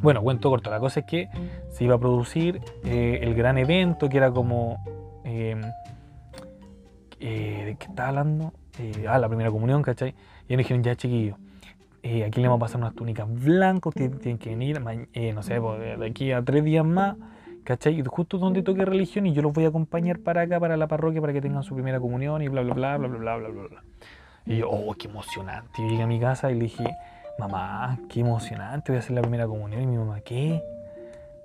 Bueno, 0.00 0.22
cuento 0.22 0.50
corto, 0.50 0.70
la 0.70 0.80
cosa 0.80 1.00
es 1.00 1.06
que 1.06 1.28
se 1.70 1.84
iba 1.84 1.94
a 1.94 1.98
producir 1.98 2.60
eh, 2.84 3.20
el 3.22 3.34
gran 3.34 3.58
evento 3.58 4.08
que 4.08 4.16
era 4.16 4.30
como... 4.32 4.82
Eh, 5.24 5.60
eh, 7.20 7.62
¿De 7.66 7.76
qué 7.76 7.86
estaba 7.86 8.08
hablando? 8.08 8.52
Ah, 9.08 9.18
la 9.18 9.28
primera 9.28 9.50
comunión, 9.50 9.82
¿cachai? 9.82 10.14
Y 10.52 10.56
me 10.56 10.64
dijeron, 10.64 10.82
ya 10.82 10.94
chiquillos, 10.94 11.38
eh, 12.02 12.24
aquí 12.26 12.42
le 12.42 12.48
vamos 12.48 12.58
a 12.58 12.66
pasar 12.66 12.78
unas 12.82 12.94
túnicas 12.94 13.26
blancas, 13.26 13.94
tienen 13.94 14.36
que 14.36 14.50
venir, 14.50 14.78
eh, 15.14 15.32
no 15.32 15.42
sé, 15.42 15.58
pues, 15.58 15.98
de 15.98 16.06
aquí 16.06 16.30
a 16.30 16.42
tres 16.42 16.62
días 16.62 16.84
más, 16.84 17.16
¿cachai? 17.64 18.02
Justo 18.02 18.36
donde 18.36 18.62
toque 18.62 18.84
religión 18.84 19.24
y 19.24 19.32
yo 19.32 19.40
los 19.40 19.54
voy 19.54 19.64
a 19.64 19.68
acompañar 19.68 20.18
para 20.18 20.42
acá, 20.42 20.60
para 20.60 20.76
la 20.76 20.88
parroquia, 20.88 21.22
para 21.22 21.32
que 21.32 21.40
tengan 21.40 21.62
su 21.62 21.72
primera 21.72 22.00
comunión 22.00 22.42
y 22.42 22.48
bla, 22.48 22.60
bla, 22.60 22.74
bla, 22.74 22.98
bla, 22.98 23.08
bla, 23.08 23.36
bla, 23.36 23.48
bla, 23.48 23.62
bla. 23.66 23.82
Y 24.44 24.58
yo, 24.58 24.68
oh, 24.68 24.92
qué 24.92 25.08
emocionante. 25.08 25.70
Y 25.80 25.88
llegué 25.88 26.02
a 26.02 26.06
mi 26.06 26.20
casa 26.20 26.50
y 26.50 26.54
le 26.56 26.64
dije, 26.64 26.84
mamá, 27.38 27.98
qué 28.10 28.20
emocionante, 28.20 28.92
voy 28.92 28.96
a 28.96 28.98
hacer 28.98 29.12
la 29.12 29.22
primera 29.22 29.46
comunión. 29.46 29.80
Y 29.80 29.86
mi 29.86 29.96
mamá, 29.96 30.20
¿qué? 30.20 30.62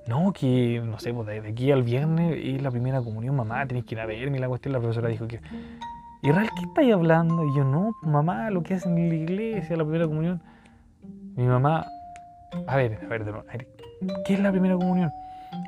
No, 0.05 0.33
que, 0.33 0.81
no 0.83 0.99
sé, 0.99 1.13
pues 1.13 1.27
de 1.27 1.39
de 1.39 1.47
aquí 1.51 1.71
al 1.71 1.83
viernes 1.83 2.37
es 2.43 2.61
la 2.61 2.71
primera 2.71 3.01
comunión, 3.01 3.37
mamá, 3.37 3.65
tenés 3.67 3.85
que 3.85 3.95
ir 3.95 4.01
a 4.01 4.05
verme. 4.05 4.35
Y 4.37 4.41
la 4.41 4.49
cuestión, 4.49 4.73
la 4.73 4.79
profesora 4.79 5.07
dijo 5.07 5.29
que, 5.29 5.39
Israel, 6.21 6.50
¿qué 6.55 6.65
estáis 6.65 6.93
hablando? 6.93 7.45
Y 7.45 7.55
yo, 7.55 7.63
no, 7.63 7.95
pues, 8.01 8.12
mamá, 8.12 8.50
lo 8.50 8.63
que 8.63 8.75
hacen 8.75 8.97
en 8.97 9.09
la 9.09 9.15
iglesia, 9.15 9.77
la 9.77 9.83
primera 9.83 10.07
comunión. 10.07 10.41
Mi 11.36 11.45
mamá, 11.45 11.86
a 12.67 12.75
ver, 12.75 13.00
a 13.03 13.07
ver, 13.07 13.24
de 13.24 13.31
a 13.31 13.33
ver, 13.33 13.67
¿qué 14.25 14.33
es 14.33 14.39
la 14.39 14.51
primera 14.51 14.75
comunión? 14.75 15.12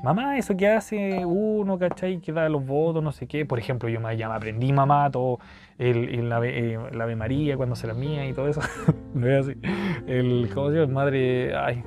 Mamá, 0.03 0.38
eso 0.38 0.56
que 0.56 0.68
hace 0.68 1.25
uno, 1.25 1.77
¿cachai? 1.77 2.20
Que 2.20 2.32
da 2.32 2.48
los 2.50 2.65
votos, 2.65 3.03
no 3.03 3.12
sé 3.12 3.27
qué. 3.27 3.46
Por 3.46 3.60
ejemplo, 3.60 3.89
yo 3.89 4.00
ya 4.12 4.29
me 4.29 4.36
aprendí, 4.36 4.72
mamá, 4.72 5.10
todo 5.12 5.39
el, 5.77 6.10
el 6.10 6.32
ave, 6.32 6.74
eh, 6.74 6.79
la 6.94 7.03
Ave 7.03 7.15
María 7.15 7.58
cuando 7.58 7.75
se 7.75 7.88
la 7.88 7.94
mía 7.94 8.27
y 8.27 8.34
todo 8.34 8.48
eso. 8.48 8.62
no 9.13 9.27
es 9.27 9.46
así. 9.46 9.60
El, 10.08 10.50
¿cómo 10.53 10.72
se 10.72 10.77
llama? 10.79 10.94
Madre, 10.94 11.56
ay, 11.56 11.84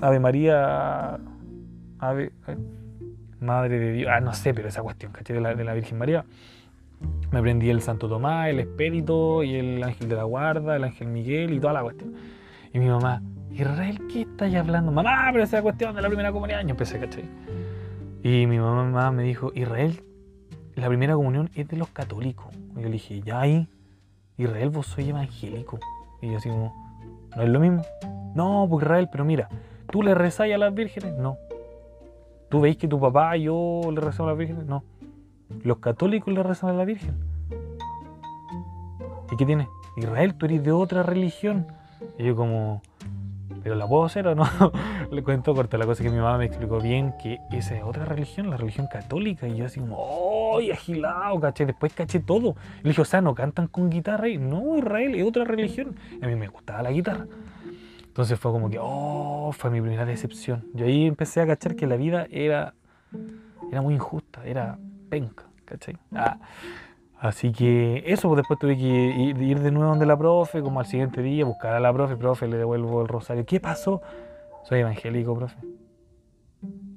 Ave 0.00 0.20
María, 0.20 1.18
Ave, 1.98 2.32
ay, 2.46 2.56
Madre 3.40 3.78
de 3.78 3.92
Dios, 3.92 4.10
ah, 4.12 4.20
no 4.20 4.32
sé, 4.32 4.54
pero 4.54 4.68
esa 4.68 4.82
cuestión, 4.82 5.12
¿cachai? 5.12 5.34
De 5.34 5.42
la, 5.42 5.54
de 5.54 5.64
la 5.64 5.74
Virgen 5.74 5.98
María. 5.98 6.24
Me 7.30 7.40
aprendí 7.40 7.70
el 7.70 7.82
Santo 7.82 8.08
Tomás, 8.08 8.48
el 8.48 8.60
Espíritu 8.60 9.42
y 9.42 9.56
el 9.56 9.82
Ángel 9.82 10.08
de 10.08 10.16
la 10.16 10.24
Guarda, 10.24 10.76
el 10.76 10.84
Ángel 10.84 11.08
Miguel 11.08 11.52
y 11.52 11.60
toda 11.60 11.72
la 11.72 11.82
cuestión. 11.82 12.14
Y 12.72 12.78
mi 12.78 12.88
mamá, 12.88 13.22
Israel, 13.50 14.00
¿qué 14.12 14.22
estás 14.22 14.54
hablando? 14.54 14.92
Mamá, 14.92 15.28
pero 15.32 15.44
esa 15.44 15.62
cuestión 15.62 15.94
de 15.94 16.02
la 16.02 16.08
primera 16.08 16.32
comunión. 16.32 16.62
Yo 16.62 16.70
empecé, 16.70 16.98
¿cachai? 16.98 17.24
Y 18.22 18.46
mi 18.46 18.58
mamá 18.58 19.10
me 19.10 19.22
dijo, 19.22 19.52
Israel, 19.54 20.02
la 20.74 20.88
primera 20.88 21.14
comunión 21.14 21.50
es 21.54 21.68
de 21.68 21.76
los 21.76 21.88
católicos. 21.88 22.46
Y 22.76 22.82
yo 22.82 22.86
le 22.86 22.90
dije, 22.90 23.20
ya 23.22 23.40
ahí, 23.40 23.68
Israel, 24.36 24.70
vos 24.70 24.86
soy 24.86 25.08
evangélico. 25.08 25.78
Y 26.20 26.30
yo 26.30 26.36
así 26.36 26.48
como, 26.48 26.74
¿no 27.34 27.42
es 27.42 27.48
lo 27.48 27.60
mismo? 27.60 27.82
No, 28.34 28.66
pues 28.68 28.82
Israel, 28.82 29.08
pero 29.10 29.24
mira, 29.24 29.48
¿tú 29.90 30.02
le 30.02 30.14
rezáis 30.14 30.54
a 30.54 30.58
las 30.58 30.74
vírgenes? 30.74 31.14
No. 31.14 31.38
¿Tú 32.48 32.60
veis 32.60 32.76
que 32.76 32.86
tu 32.86 33.00
papá 33.00 33.36
y 33.36 33.44
yo 33.44 33.80
le 33.92 34.00
rezamos 34.00 34.28
a 34.28 34.32
las 34.32 34.38
vírgenes? 34.38 34.66
No. 34.66 34.84
Los 35.62 35.78
católicos 35.78 36.32
le 36.32 36.42
rezan 36.42 36.70
a 36.70 36.72
la 36.72 36.84
Virgen. 36.84 37.14
¿Y 39.30 39.36
qué 39.36 39.44
tiene? 39.44 39.68
Israel, 39.96 40.34
tú 40.34 40.46
eres 40.46 40.62
de 40.62 40.72
otra 40.72 41.02
religión. 41.02 41.66
Y 42.18 42.24
yo 42.24 42.36
como, 42.36 42.82
¿pero 43.62 43.74
la 43.74 43.86
puedo 43.86 44.04
hacer 44.04 44.26
o 44.28 44.34
no? 44.34 44.44
Le 45.10 45.22
cuento 45.22 45.54
corto, 45.54 45.78
la 45.78 45.86
cosa 45.86 46.02
que 46.02 46.10
mi 46.10 46.18
mamá 46.18 46.36
me 46.38 46.44
explicó 46.44 46.80
bien 46.80 47.14
que 47.22 47.38
esa 47.52 47.76
es 47.76 47.82
otra 47.82 48.04
religión, 48.04 48.50
la 48.50 48.56
religión 48.56 48.86
católica. 48.86 49.48
Y 49.48 49.56
yo 49.56 49.66
así 49.66 49.80
como, 49.80 49.96
¡oh! 49.98 50.36
agilado, 50.72 51.40
caché. 51.40 51.66
Después 51.66 51.92
caché 51.92 52.20
todo. 52.20 52.56
Le 52.82 52.90
dije, 52.90 53.02
o 53.02 53.04
sea, 53.04 53.20
¿no 53.20 53.34
cantan 53.34 53.68
con 53.68 53.90
guitarra? 53.90 54.28
Y 54.28 54.38
no, 54.38 54.78
Israel, 54.78 55.14
es 55.14 55.26
otra 55.26 55.44
religión. 55.44 55.96
Y 56.20 56.24
a 56.24 56.28
mí 56.28 56.34
me 56.34 56.48
gustaba 56.48 56.82
la 56.82 56.90
guitarra. 56.90 57.26
Entonces 58.04 58.38
fue 58.38 58.52
como 58.52 58.70
que, 58.70 58.78
oh, 58.80 59.52
fue 59.52 59.70
mi 59.70 59.80
primera 59.80 60.06
decepción. 60.06 60.64
Yo 60.72 60.86
ahí 60.86 61.06
empecé 61.06 61.40
a 61.40 61.46
cachar 61.46 61.76
que 61.76 61.86
la 61.86 61.96
vida 61.96 62.26
era, 62.30 62.74
era 63.70 63.82
muy 63.82 63.94
injusta, 63.94 64.44
era 64.46 64.78
penca, 65.08 65.44
¿cachai? 65.64 65.96
Ah, 66.14 66.38
así 67.20 67.52
que 67.52 68.02
eso, 68.06 68.28
pues 68.28 68.38
después 68.38 68.58
tuve 68.58 68.76
que 68.76 68.84
ir, 68.84 69.60
de 69.60 69.70
nuevo 69.70 69.90
donde 69.90 70.06
la 70.06 70.16
profe, 70.16 70.62
como 70.62 70.80
al 70.80 70.86
siguiente 70.86 71.22
día, 71.22 71.44
buscar 71.44 71.74
a 71.74 71.80
la 71.80 71.92
profe, 71.92 72.16
profe, 72.16 72.46
le 72.48 72.56
devuelvo 72.56 73.02
el 73.02 73.08
rosario. 73.08 73.44
¿Qué 73.46 73.60
pasó? 73.60 74.02
Soy 74.64 74.80
evangélico, 74.80 75.34
profe. 75.34 75.56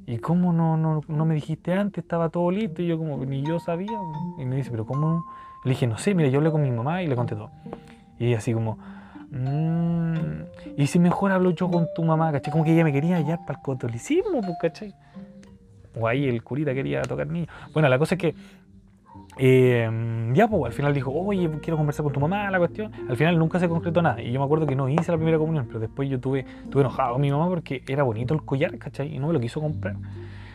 ¿Y 0.06 0.18
cómo 0.18 0.52
no, 0.54 0.76
no, 0.76 1.02
no 1.08 1.26
me 1.26 1.36
dijiste 1.36 1.74
antes? 1.74 2.04
Estaba 2.04 2.30
todo 2.30 2.50
listo 2.50 2.82
y 2.82 2.88
yo 2.88 2.98
como, 2.98 3.18
ni 3.26 3.44
yo 3.44 3.60
sabía. 3.60 4.00
Y 4.40 4.46
me 4.46 4.56
dice, 4.56 4.72
¿pero 4.72 4.86
cómo? 4.86 5.24
Le 5.64 5.72
dije, 5.72 5.86
no 5.86 5.98
sé, 5.98 6.16
mira, 6.16 6.30
yo 6.30 6.40
hablé 6.40 6.52
con 6.52 6.64
mi 6.64 6.72
mamá 6.72 7.04
y 7.04 7.08
le 7.08 7.16
conté 7.16 7.36
todo. 7.36 7.52
Y 8.18 8.28
ella 8.28 8.40
así 8.40 8.54
como, 8.54 8.78
"Mm, 9.30 10.44
¿y 10.78 10.88
si 10.88 10.98
mejor 11.00 11.32
hablo 11.32 11.52
yo 11.52 11.70
con 11.70 11.88
tu 11.96 12.04
mamá? 12.04 12.32
¿Cachai? 12.32 12.52
Como 12.52 12.64
que 12.64 12.74
ella 12.74 12.84
me 12.84 12.92
quería 12.92 13.18
hallar 13.18 13.40
para 13.46 13.60
el 13.60 13.66
catolicismo, 13.66 14.42
pues, 14.42 14.58
¿cachai? 14.60 14.96
O 15.96 16.08
ahí 16.08 16.28
el 16.28 16.44
curita 16.44 16.74
quería 16.74 17.02
tocar 17.02 17.28
niños. 17.28 17.50
Bueno, 17.74 17.90
la 17.90 17.98
cosa 17.98 18.16
es 18.16 18.22
que 18.22 18.36
eh, 19.38 19.90
ya, 20.34 20.48
pues 20.48 20.66
al 20.66 20.74
final 20.74 20.94
dijo, 20.94 21.12
oye, 21.12 21.50
quiero 21.62 21.78
conversar 21.78 22.04
con 22.04 22.12
tu 22.12 22.20
mamá, 22.20 22.52
la 22.52 22.58
cuestión. 22.58 22.92
Al 23.08 23.16
final 23.16 23.38
nunca 23.40 23.60
se 23.60 23.70
concretó 23.70 24.02
nada. 24.02 24.22
Y 24.22 24.32
yo 24.32 24.40
me 24.40 24.46
acuerdo 24.46 24.66
que 24.66 24.76
no 24.76 24.90
hice 24.90 25.12
la 25.12 25.18
primera 25.18 25.38
comunión, 25.38 25.66
pero 25.68 25.80
después 25.80 26.10
yo 26.10 26.20
tuve, 26.20 26.46
tuve 26.70 26.82
enojado 26.82 27.14
con 27.14 27.22
mi 27.22 27.32
mamá 27.32 27.48
porque 27.48 27.84
era 27.88 28.04
bonito 28.04 28.34
el 28.34 28.44
collar, 28.44 28.78
¿cachai? 28.78 29.16
Y 29.16 29.20
no 29.20 29.28
me 29.28 29.34
lo 29.34 29.40
quiso 29.40 29.62
comprar. 29.62 29.96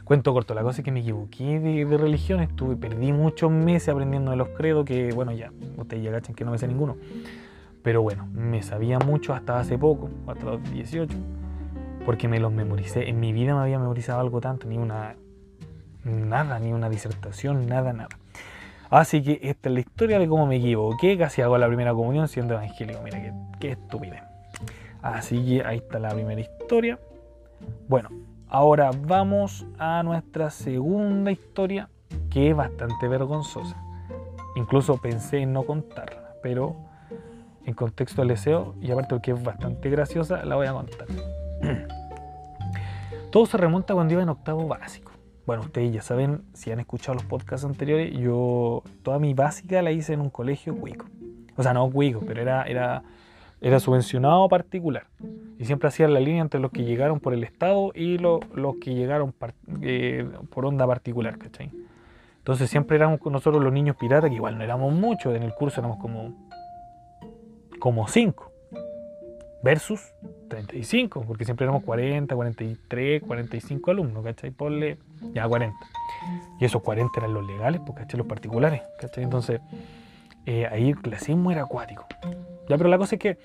Cuento 0.04 0.34
corto, 0.34 0.52
la 0.52 0.62
cosa 0.62 0.82
es 0.82 0.84
que 0.84 0.92
me 0.92 1.00
equivoqué 1.00 1.60
de, 1.60 1.86
de 1.86 1.96
religión, 1.96 2.40
estuve, 2.40 2.76
perdí 2.76 3.10
muchos 3.10 3.50
meses 3.50 3.88
aprendiendo 3.88 4.32
de 4.32 4.36
los 4.36 4.48
credos, 4.50 4.84
que 4.84 5.12
bueno, 5.14 5.32
ya, 5.32 5.50
ustedes 5.78 6.04
ya 6.04 6.10
cachan 6.10 6.34
que 6.34 6.44
no 6.44 6.50
me 6.50 6.58
sé 6.58 6.68
ninguno. 6.68 6.96
Pero 7.82 8.02
bueno, 8.02 8.26
me 8.34 8.62
sabía 8.62 8.98
mucho 8.98 9.32
hasta 9.32 9.58
hace 9.58 9.78
poco, 9.78 10.10
hasta 10.26 10.44
los 10.44 10.72
18, 10.72 11.16
porque 12.04 12.28
me 12.28 12.38
los 12.38 12.52
memoricé. 12.52 13.08
En 13.08 13.18
mi 13.18 13.32
vida 13.32 13.54
me 13.54 13.62
había 13.62 13.78
memorizado 13.78 14.20
algo 14.20 14.42
tanto, 14.42 14.68
ni 14.68 14.76
una, 14.76 15.16
nada, 16.04 16.58
ni 16.58 16.72
una 16.72 16.88
disertación, 16.88 17.66
nada, 17.66 17.92
nada. 17.92 18.16
Así 18.90 19.22
que 19.22 19.40
esta 19.42 19.68
es 19.68 19.74
la 19.74 19.80
historia 19.80 20.18
de 20.18 20.28
cómo 20.28 20.46
me 20.46 20.56
equivoqué, 20.56 21.18
casi 21.18 21.42
hago 21.42 21.58
la 21.58 21.66
primera 21.66 21.92
comunión 21.92 22.28
siendo 22.28 22.54
evangélico. 22.54 23.00
Mira, 23.02 23.20
qué, 23.20 23.32
qué 23.58 23.70
estupidez. 23.72 24.22
Así 25.02 25.44
que 25.44 25.64
ahí 25.64 25.78
está 25.78 25.98
la 25.98 26.10
primera 26.10 26.40
historia. 26.40 26.98
Bueno, 27.88 28.10
ahora 28.48 28.90
vamos 28.96 29.66
a 29.78 30.02
nuestra 30.02 30.50
segunda 30.50 31.30
historia, 31.30 31.88
que 32.30 32.50
es 32.50 32.56
bastante 32.56 33.08
vergonzosa. 33.08 33.76
Incluso 34.56 34.96
pensé 34.98 35.38
en 35.38 35.52
no 35.52 35.64
contarla, 35.64 36.34
pero 36.42 36.76
en 37.66 37.74
contexto 37.74 38.22
del 38.22 38.28
deseo, 38.28 38.74
y 38.80 38.90
aparte 38.90 39.14
porque 39.14 39.32
es 39.32 39.42
bastante 39.42 39.90
graciosa, 39.90 40.44
la 40.44 40.56
voy 40.56 40.66
a 40.66 40.72
contar. 40.72 41.06
Todo 43.32 43.46
se 43.46 43.56
remonta 43.56 43.94
cuando 43.94 44.14
iba 44.14 44.22
en 44.22 44.28
octavo 44.28 44.68
básico. 44.68 45.13
Bueno, 45.46 45.62
ustedes 45.62 45.92
ya 45.92 46.00
saben, 46.02 46.42
si 46.54 46.70
han 46.72 46.80
escuchado 46.80 47.14
los 47.14 47.24
podcasts 47.24 47.66
anteriores, 47.66 48.12
yo 48.16 48.82
toda 49.02 49.18
mi 49.18 49.34
básica 49.34 49.82
la 49.82 49.92
hice 49.92 50.14
en 50.14 50.20
un 50.20 50.30
colegio 50.30 50.74
cuico. 50.76 51.06
O 51.56 51.62
sea, 51.62 51.74
no 51.74 51.90
cuico, 51.90 52.20
pero 52.26 52.40
era, 52.40 52.62
era, 52.64 53.02
era 53.60 53.78
subvencionado 53.78 54.48
particular. 54.48 55.06
Y 55.58 55.66
siempre 55.66 55.88
hacían 55.88 56.14
la 56.14 56.20
línea 56.20 56.40
entre 56.42 56.60
los 56.60 56.70
que 56.70 56.84
llegaron 56.84 57.20
por 57.20 57.34
el 57.34 57.44
Estado 57.44 57.92
y 57.94 58.16
lo- 58.18 58.40
los 58.54 58.76
que 58.76 58.94
llegaron 58.94 59.34
eh, 59.82 60.26
por 60.50 60.64
onda 60.66 60.86
particular, 60.86 61.36
¿cachai? 61.38 61.70
Entonces 62.38 62.68
siempre 62.70 62.96
éramos 62.96 63.20
nosotros 63.26 63.62
los 63.62 63.72
niños 63.72 63.96
piratas, 63.96 64.30
que 64.30 64.36
igual 64.36 64.56
no 64.58 64.64
éramos 64.64 64.92
muchos, 64.94 65.34
en 65.36 65.42
el 65.42 65.54
curso 65.54 65.80
éramos 65.80 65.98
como, 65.98 66.34
como 67.78 68.08
5, 68.08 68.50
versus 69.64 70.12
35, 70.50 71.24
porque 71.26 71.46
siempre 71.46 71.64
éramos 71.64 71.82
40, 71.84 72.34
43, 72.34 73.22
45 73.22 73.90
alumnos, 73.90 74.22
¿cachai? 74.22 74.50
Ponle 74.50 74.98
ya 75.32 75.48
40. 75.48 75.74
Y 76.60 76.66
esos 76.66 76.82
40 76.82 77.12
eran 77.16 77.32
los 77.32 77.46
legales, 77.46 77.80
pues, 77.84 77.98
¿cachai? 77.98 78.18
Los 78.18 78.26
particulares, 78.26 78.82
¿cachai? 79.00 79.24
Entonces, 79.24 79.62
eh, 80.44 80.66
ahí 80.70 80.90
el 80.90 81.00
clasismo 81.00 81.50
era 81.50 81.62
acuático. 81.62 82.06
Ya, 82.68 82.76
pero 82.76 82.90
la 82.90 82.98
cosa 82.98 83.14
es 83.14 83.20
que, 83.20 83.38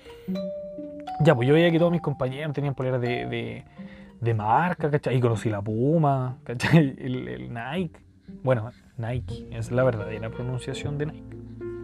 ya, 1.24 1.34
pues 1.34 1.48
yo 1.48 1.54
veía 1.54 1.70
que 1.70 1.78
todos 1.78 1.90
mis 1.90 2.02
compañeros 2.02 2.52
tenían 2.52 2.74
poleras 2.74 3.00
de, 3.00 3.26
de, 3.26 3.64
de 4.20 4.34
marca, 4.34 4.90
¿cachai? 4.90 5.16
Y 5.16 5.20
conocí 5.20 5.48
la 5.48 5.62
Puma, 5.62 6.36
¿cachai? 6.44 6.96
El 6.98 7.48
Nike. 7.52 7.98
Bueno, 8.42 8.70
Nike, 8.98 9.48
es 9.52 9.72
la 9.72 9.84
verdadera 9.84 10.28
pronunciación 10.28 10.98
de 10.98 11.06
Nike. 11.06 11.36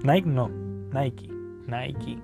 Nike 0.05 0.29
no, 0.29 0.49
Nike, 0.93 1.29
Nike. 1.67 2.19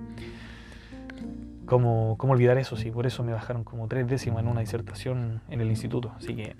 ¿Cómo, 1.65 2.17
¿Cómo 2.17 2.33
olvidar 2.33 2.57
eso? 2.57 2.75
Sí, 2.75 2.91
por 2.91 3.05
eso 3.05 3.23
me 3.23 3.33
bajaron 3.33 3.63
como 3.63 3.87
tres 3.87 4.07
décimas 4.07 4.43
en 4.43 4.49
una 4.49 4.59
disertación 4.61 5.41
en 5.49 5.61
el 5.61 5.69
instituto. 5.69 6.11
Así 6.17 6.35
que 6.35 6.55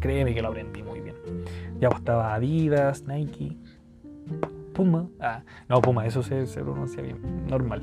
créeme 0.00 0.34
que 0.34 0.42
lo 0.42 0.48
aprendí 0.48 0.82
muy 0.82 1.00
bien. 1.00 1.16
Ya 1.80 1.88
pues 1.88 2.00
estaba 2.00 2.34
Adidas, 2.34 3.04
Nike, 3.04 3.56
Puma. 4.74 5.08
Ah, 5.20 5.42
no, 5.68 5.80
Puma, 5.80 6.06
eso 6.06 6.22
se, 6.22 6.46
se 6.46 6.62
pronuncia 6.62 7.02
bien, 7.02 7.46
normal. 7.46 7.82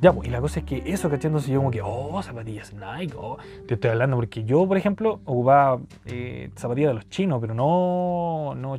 Ya, 0.00 0.14
pues, 0.14 0.28
y 0.28 0.30
la 0.30 0.40
cosa 0.40 0.60
es 0.60 0.66
que 0.66 0.82
eso, 0.86 1.10
¿cachai? 1.10 1.28
Entonces 1.28 1.50
yo 1.50 1.58
como 1.58 1.70
que, 1.70 1.82
oh, 1.82 2.22
zapatillas 2.22 2.72
Nike, 2.72 3.14
oh, 3.18 3.36
te 3.66 3.74
estoy 3.74 3.90
hablando 3.90 4.16
porque 4.16 4.44
yo, 4.44 4.66
por 4.66 4.78
ejemplo, 4.78 5.20
ocupaba 5.26 5.78
eh, 6.06 6.50
zapatillas 6.56 6.90
de 6.90 6.94
los 6.94 7.08
chinos, 7.10 7.38
pero 7.40 7.52
no, 7.52 8.54
no, 8.54 8.78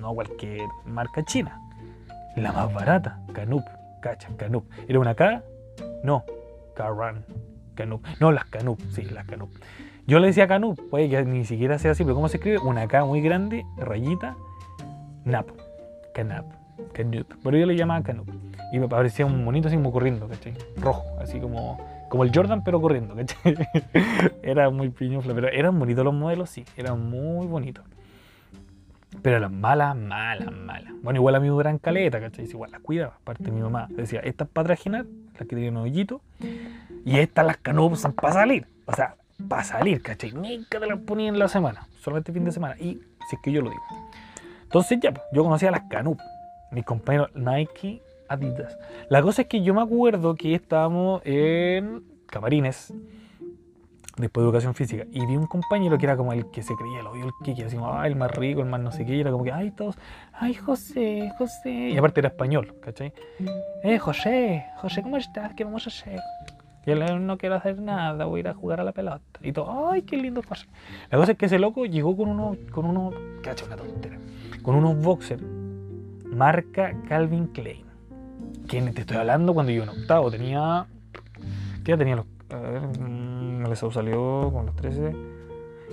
no 0.00 0.14
cualquier 0.14 0.68
marca 0.84 1.24
china. 1.24 1.60
La 2.36 2.52
más 2.52 2.72
barata, 2.72 3.20
Canup, 3.32 3.64
cacha, 4.00 4.28
Canup. 4.36 4.64
¿Era 4.86 5.00
una 5.00 5.16
K? 5.16 5.42
No, 6.02 6.24
Carran, 6.74 7.24
Canup. 7.74 8.04
No, 8.20 8.32
las 8.32 8.44
Canup, 8.46 8.80
sí, 8.90 9.02
las 9.04 9.26
Canup. 9.26 9.50
Yo 10.06 10.18
le 10.18 10.28
decía 10.28 10.48
Canup, 10.48 10.78
puede 10.90 11.08
que 11.08 11.24
ni 11.24 11.44
siquiera 11.44 11.78
sea 11.78 11.92
así, 11.92 12.04
pero 12.04 12.14
¿cómo 12.14 12.28
se 12.28 12.38
escribe? 12.38 12.58
Una 12.58 12.88
K 12.88 13.04
muy 13.04 13.20
grande, 13.20 13.64
rayita, 13.76 14.36
Nap, 15.24 15.48
Canap, 16.14 16.46
Canup. 16.92 17.32
Pero 17.42 17.56
yo 17.56 17.66
le 17.66 17.76
llamaba 17.76 18.02
Canup. 18.02 18.28
Y 18.72 18.78
me 18.78 18.88
parecía 18.88 19.26
un 19.26 19.44
monito 19.44 19.68
así 19.68 19.76
como 19.76 19.92
corriendo, 19.92 20.28
¿cachai? 20.28 20.54
Rojo, 20.76 21.04
así 21.20 21.38
como, 21.40 21.78
como 22.08 22.24
el 22.24 22.34
Jordan, 22.34 22.64
pero 22.64 22.80
corriendo, 22.80 23.14
¿cachai? 23.14 23.56
era 24.42 24.70
muy 24.70 24.90
piñufla, 24.90 25.34
pero 25.34 25.48
eran 25.48 25.78
bonitos 25.78 26.04
los 26.04 26.14
modelos, 26.14 26.50
sí, 26.50 26.64
eran 26.76 27.10
muy 27.10 27.46
bonitos. 27.46 27.84
Pero 29.22 29.36
eran 29.36 29.60
malas, 29.60 29.96
malas, 29.96 30.52
malas. 30.52 30.92
Bueno, 31.02 31.18
igual 31.18 31.34
a 31.34 31.40
mí 31.40 31.50
me 31.50 31.60
eran 31.60 31.78
caleta, 31.78 32.20
¿cachai? 32.20 32.46
Igual 32.46 32.70
las 32.70 32.80
cuidaba. 32.80 33.16
Aparte, 33.20 33.44
de 33.44 33.52
mi 33.52 33.60
mamá 33.60 33.88
decía, 33.90 34.20
estas 34.20 34.48
para 34.48 34.66
trajinar, 34.66 35.06
las 35.38 35.48
que 35.48 35.56
tienen 35.56 35.76
hoyito, 35.76 36.20
y 37.04 37.18
estas 37.18 37.46
las 37.46 37.56
que 37.58 37.72
no 37.72 37.90
para 38.14 38.32
salir. 38.32 38.66
O 38.86 38.94
sea, 38.94 39.16
para 39.48 39.64
salir, 39.64 40.02
¿cachai? 40.02 40.32
Nunca 40.32 40.80
te 40.80 40.86
las 40.86 40.98
ponía 41.00 41.28
en 41.28 41.38
la 41.38 41.48
semana, 41.48 41.86
solamente 42.00 42.32
fin 42.32 42.44
de 42.44 42.52
semana. 42.52 42.76
Y 42.78 43.00
si 43.28 43.36
es 43.36 43.42
que 43.42 43.52
yo 43.52 43.62
lo 43.62 43.70
digo. 43.70 43.82
Entonces, 44.62 44.98
ya, 45.00 45.12
pues, 45.12 45.24
yo 45.32 45.42
conocía 45.42 45.70
las 45.70 45.82
Canup, 45.90 46.20
mis 46.70 46.84
compañeros 46.84 47.30
Nike, 47.34 48.02
Adidas. 48.28 48.78
La 49.08 49.22
cosa 49.22 49.42
es 49.42 49.48
que 49.48 49.62
yo 49.62 49.74
me 49.74 49.82
acuerdo 49.82 50.36
que 50.36 50.54
estábamos 50.54 51.20
en 51.24 52.04
Camarines 52.26 52.94
después 54.20 54.42
de 54.42 54.48
educación 54.48 54.74
física, 54.74 55.04
y 55.10 55.24
vi 55.26 55.36
un 55.36 55.46
compañero 55.46 55.98
que 55.98 56.06
era 56.06 56.16
como 56.16 56.32
el 56.32 56.50
que 56.50 56.62
se 56.62 56.74
creía 56.76 57.00
el 57.00 57.06
odio, 57.06 57.26
el 57.26 57.32
que 57.44 57.64
así 57.64 57.76
como, 57.76 58.02
el 58.02 58.16
más 58.16 58.30
rico, 58.30 58.60
el 58.60 58.68
más 58.68 58.80
no 58.80 58.92
sé 58.92 59.04
qué, 59.04 59.16
y 59.16 59.20
era 59.20 59.30
como 59.30 59.44
que, 59.44 59.52
ay, 59.52 59.70
todos, 59.70 59.96
ay, 60.32 60.54
José, 60.54 61.32
José, 61.38 61.90
y 61.90 61.98
aparte 61.98 62.20
era 62.20 62.28
español, 62.28 62.74
¿cachai? 62.80 63.12
Eh, 63.82 63.98
José, 63.98 64.66
José, 64.76 65.02
¿cómo 65.02 65.16
estás? 65.16 65.54
¿Qué 65.54 65.64
vamos 65.64 65.86
a 65.86 65.90
hacer? 65.90 66.20
Y 66.86 66.90
él 66.92 67.26
no 67.26 67.36
quiero 67.36 67.56
hacer 67.56 67.78
nada, 67.78 68.24
voy 68.24 68.38
a 68.38 68.40
ir 68.40 68.48
a 68.48 68.54
jugar 68.54 68.80
a 68.80 68.84
la 68.84 68.92
pelota. 68.92 69.20
Y 69.42 69.52
todo, 69.52 69.90
ay, 69.90 70.02
qué 70.02 70.16
lindo 70.16 70.42
José. 70.42 70.66
La 71.10 71.18
cosa 71.18 71.32
es 71.32 71.38
que 71.38 71.46
ese 71.46 71.58
loco 71.58 71.84
llegó 71.84 72.16
con 72.16 72.28
unos, 72.28 72.56
con 72.70 72.86
unos, 72.86 73.14
cacho, 73.42 73.66
una 73.66 73.76
tontera, 73.76 74.18
con 74.62 74.76
unos 74.76 75.02
boxers, 75.02 75.42
marca 76.24 76.94
Calvin 77.08 77.48
Klein. 77.48 77.84
¿Quién 78.66 78.94
te 78.94 79.02
estoy 79.02 79.18
hablando 79.18 79.52
cuando 79.52 79.72
yo 79.72 79.82
en 79.82 79.88
octavo 79.90 80.30
tenía, 80.30 80.86
¿qué 81.84 81.96
tenía 81.96 82.16
los, 82.16 82.26
a 82.50 82.56
eso 83.66 83.90
salió 83.90 84.50
con 84.52 84.66
los 84.66 84.76
13. 84.76 85.14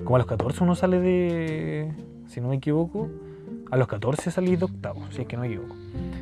Como 0.03 0.15
a 0.15 0.19
los 0.19 0.27
14 0.27 0.63
uno 0.63 0.75
sale 0.75 0.99
de. 0.99 1.93
Si 2.27 2.41
no 2.41 2.49
me 2.49 2.55
equivoco. 2.55 3.09
A 3.69 3.75
los 3.75 3.87
14 3.87 4.31
salí 4.31 4.55
de 4.55 4.63
octavo, 4.63 5.01
si 5.11 5.21
es 5.21 5.27
que 5.27 5.35
no 5.35 5.41
me 5.41 5.49
equivoco. 5.49 5.75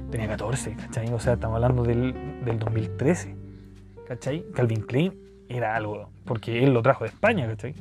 Tenía 0.09 0.27
14, 0.27 0.75
¿cachai? 0.75 1.13
O 1.13 1.19
sea, 1.19 1.33
estamos 1.33 1.55
hablando 1.55 1.83
del, 1.83 2.43
del 2.43 2.57
2013. 2.57 3.35
¿Cachai? 4.07 4.45
Calvin 4.53 4.81
Klein 4.81 5.13
era 5.47 5.75
algo. 5.75 6.09
Porque 6.25 6.63
él 6.63 6.73
lo 6.73 6.81
trajo 6.81 7.03
de 7.03 7.11
España, 7.11 7.47
¿cachai? 7.47 7.75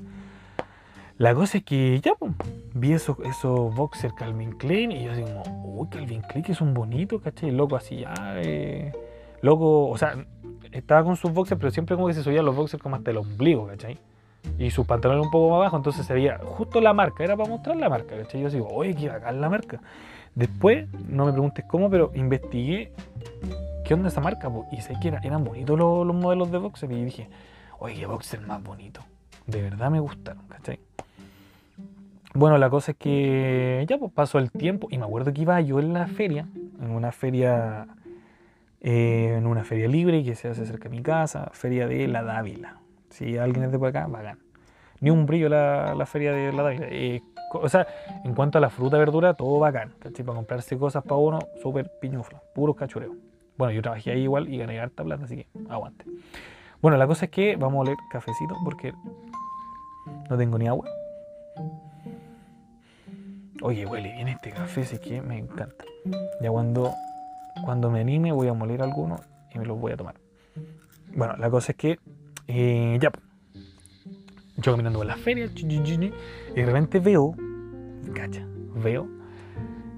La 1.17 1.33
cosa 1.33 1.59
es 1.59 1.65
que 1.65 2.01
ya, 2.01 2.15
pues, 2.17 2.33
vi 2.75 2.93
esos, 2.93 3.17
esos 3.21 3.75
boxers 3.75 4.15
Calvin 4.15 4.53
Klein 4.53 4.91
y 4.91 5.05
yo 5.05 5.13
así 5.13 5.23
como, 5.23 5.43
uy, 5.65 5.89
Calvin 5.89 6.23
Klein 6.23 6.45
que 6.45 6.53
es 6.53 6.61
un 6.61 6.75
bonito, 6.75 7.21
¿cachai? 7.21 7.53
Loco 7.53 7.77
así 7.77 7.99
ya, 7.99 8.15
eh, 8.37 8.93
loco, 9.41 9.89
o 9.89 9.97
sea, 9.97 10.27
estaba 10.75 11.05
con 11.05 11.17
sus 11.17 11.33
boxers, 11.33 11.59
pero 11.59 11.71
siempre 11.71 11.95
como 11.95 12.09
que 12.09 12.15
se 12.15 12.23
subía 12.23 12.43
los 12.43 12.55
boxers 12.55 12.83
como 12.83 12.97
hasta 12.97 13.11
el 13.11 13.19
ombligo, 13.19 13.67
¿cachai? 13.67 13.99
Y 14.59 14.71
sus 14.71 14.87
pantalones 14.87 15.25
un 15.25 15.31
poco 15.31 15.51
más 15.51 15.57
abajo, 15.59 15.77
entonces 15.77 16.05
se 16.05 16.13
veía 16.13 16.39
justo 16.39 16.81
la 16.81 16.93
marca, 16.93 17.25
era 17.25 17.37
para 17.37 17.49
mostrar 17.49 17.77
la 17.77 17.89
marca, 17.89 18.17
¿cachai? 18.17 18.43
Yo 18.43 18.51
digo, 18.51 18.69
oye, 18.69 18.95
qué 18.95 19.09
bacán 19.09 19.41
la 19.41 19.49
marca. 19.49 19.81
Después, 20.35 20.89
no 21.09 21.27
me 21.27 21.33
preguntes 21.33 21.65
cómo, 21.67 21.89
pero 21.89 22.11
investigué 22.15 22.93
qué 23.85 23.95
onda 23.95 24.09
esa 24.09 24.21
marca, 24.21 24.51
y 24.73 24.81
sé 24.81 24.95
que 25.01 25.09
eran 25.09 25.45
bonitos 25.45 25.79
los, 25.79 26.15
modelos 26.15 26.51
de 26.51 26.59
boxer, 26.59 26.91
y 26.91 27.05
dije, 27.05 27.29
oye, 27.79 27.95
qué 27.95 28.07
boxer 28.07 28.41
más 28.41 28.63
bonito. 28.63 29.01
De 29.47 29.63
verdad 29.63 29.91
me 29.91 30.01
gustaron, 30.01 30.43
¿cachai? 30.49 30.81
Bueno, 32.35 32.59
la 32.59 32.69
cosa 32.69 32.93
es 32.93 32.97
que 32.97 33.87
ya 33.89 33.97
pues 33.97 34.11
pasó 34.11 34.41
el 34.41 34.51
tiempo 34.51 34.89
y 34.91 34.99
me 34.99 35.05
acuerdo 35.05 35.33
que 35.33 35.43
iba 35.43 35.61
yo 35.61 35.79
en 35.79 35.93
la 35.93 36.09
feria, 36.09 36.49
en 36.81 36.91
una 36.91 37.13
feria 37.13 37.87
eh, 38.87 39.37
en 39.39 39.47
una 39.47 39.65
feria 39.65 39.89
libre 39.89 40.23
que 40.23 40.35
se 40.35 40.47
hace 40.47 40.67
cerca 40.67 40.91
de 40.91 40.97
mi 40.97 41.03
casa, 41.03 41.49
feria 41.55 41.89
de 41.89 42.07
la 42.07 42.23
Dávila. 42.23 42.81
Si 43.09 43.39
alguien 43.39 43.65
es 43.65 43.73
de 43.73 43.79
por 43.79 43.89
acá, 43.89 44.07
vagan. 44.07 44.39
Ni 45.01 45.09
un 45.09 45.25
brillo 45.25 45.49
la, 45.49 45.95
la 45.95 46.05
feria 46.05 46.33
de 46.33 46.53
la 46.53 46.63
Dávila. 46.63 46.87
Eh, 46.91 47.23
o 47.55 47.69
sea, 47.71 47.87
en 48.25 48.35
cuanto 48.35 48.59
a 48.59 48.61
la 48.61 48.69
fruta, 48.69 48.99
verdura, 48.99 49.33
todo 49.33 49.59
bacán. 49.59 49.95
Para 49.99 50.37
comprarse 50.37 50.77
cosas 50.77 51.03
para 51.03 51.17
uno, 51.17 51.39
súper 51.63 51.91
piñuflo, 51.99 52.43
puros 52.55 52.77
cachureos. 52.77 53.17
Bueno, 53.57 53.73
yo 53.73 53.81
trabajé 53.81 54.11
ahí 54.11 54.25
igual 54.25 54.53
y 54.53 54.59
gané 54.59 54.79
harta 54.79 55.03
plata, 55.03 55.25
así 55.25 55.37
que 55.37 55.47
aguante. 55.71 56.05
Bueno, 56.83 56.99
la 56.99 57.07
cosa 57.07 57.25
es 57.25 57.31
que 57.31 57.57
vamos 57.57 57.79
a 57.79 57.81
oler 57.81 57.97
cafecito 58.11 58.55
porque 58.65 58.93
no 60.29 60.37
tengo 60.37 60.59
ni 60.59 60.69
agua. 60.69 60.87
Oye, 63.63 63.87
huele 63.87 64.13
bien 64.13 64.29
este 64.29 64.51
café, 64.51 64.83
así 64.83 64.99
que 64.99 65.23
me 65.23 65.39
encanta. 65.39 65.87
Ya 66.43 66.51
cuando 66.51 66.93
cuando 67.63 67.91
me 67.91 68.01
anime 68.01 68.33
voy 68.33 68.49
a 68.49 68.55
moler 68.55 68.83
algunos 68.83 69.21
y 69.55 69.59
me 69.59 69.67
los 69.67 69.79
voy 69.79 69.93
a 69.93 69.97
tomar. 69.97 70.17
Bueno, 71.15 71.37
la 71.37 71.51
cosa 71.51 71.73
es 71.73 71.79
que 71.79 71.99
eh, 72.49 72.99
ya, 73.01 73.11
yo 74.57 74.73
caminando 74.73 74.99
por 74.99 75.07
la 75.07 75.17
feria 75.17 75.47
y 75.55 76.11
de 76.55 76.67
repente 76.67 76.99
veo, 76.99 77.35
cacha, 78.15 78.47
veo 78.75 79.09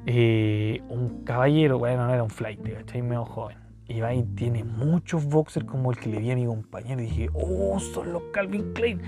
eh, 0.09 0.83
un 0.89 1.25
caballero, 1.25 1.79
bueno, 1.79 2.07
no 2.07 2.15
era 2.15 2.23
un 2.23 2.31
flight, 2.31 2.61
¿cachai? 2.63 3.03
Medio 3.03 3.25
joven. 3.25 3.59
Y 3.89 4.01
va 4.01 4.15
y 4.15 4.23
tiene 4.23 4.63
muchos 4.63 5.27
boxers 5.27 5.67
como 5.67 5.91
el 5.91 5.99
que 5.99 6.09
le 6.09 6.21
di 6.21 6.31
a 6.31 6.37
mi 6.37 6.47
compañero. 6.47 7.03
Y 7.03 7.07
dije, 7.07 7.29
oh, 7.35 7.79
son 7.81 8.13
los 8.13 8.23
Calvin 8.33 8.73
Klein. 8.73 9.01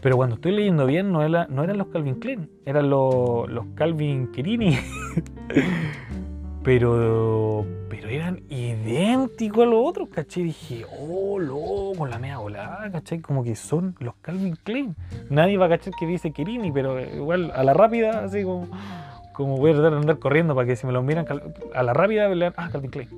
Pero 0.00 0.16
cuando 0.16 0.36
estoy 0.36 0.52
leyendo 0.52 0.86
bien, 0.86 1.12
no, 1.12 1.22
era, 1.22 1.46
no 1.46 1.62
eran 1.62 1.78
los 1.78 1.88
Calvin 1.88 2.16
Klein, 2.16 2.50
eran 2.64 2.90
los, 2.90 3.48
los 3.48 3.66
Calvin 3.74 4.32
Kerini. 4.32 4.78
Pero, 6.62 7.64
pero 7.88 8.08
eran 8.10 8.42
idénticos 8.50 9.62
a 9.62 9.66
los 9.66 9.80
otros, 9.82 10.08
¿cachai? 10.10 10.44
Dije, 10.44 10.84
oh, 10.98 11.38
loco, 11.38 12.06
la 12.06 12.18
mea 12.18 12.36
volada, 12.38 12.90
¿cachai? 12.90 13.20
Como 13.20 13.42
que 13.42 13.56
son 13.56 13.96
los 13.98 14.14
Calvin 14.16 14.56
Klein. 14.56 14.94
Nadie 15.30 15.56
va 15.56 15.66
a 15.66 15.68
cachar 15.70 15.94
que 15.98 16.06
dice 16.06 16.32
Kirini, 16.32 16.70
pero 16.70 17.00
igual 17.00 17.50
a 17.54 17.64
la 17.64 17.72
rápida, 17.72 18.24
así 18.24 18.42
como, 18.42 18.68
como 19.32 19.56
voy 19.56 19.70
a 19.70 19.74
tratar 19.74 19.92
de 19.92 19.98
andar 19.98 20.18
corriendo 20.18 20.54
para 20.54 20.66
que 20.66 20.76
si 20.76 20.86
me 20.86 20.92
lo 20.92 21.02
miran 21.02 21.24
a 21.74 21.82
la 21.82 21.94
rápida, 21.94 22.28
lean, 22.28 22.52
ah, 22.58 22.68
Calvin 22.70 22.90
Klein. 22.90 23.08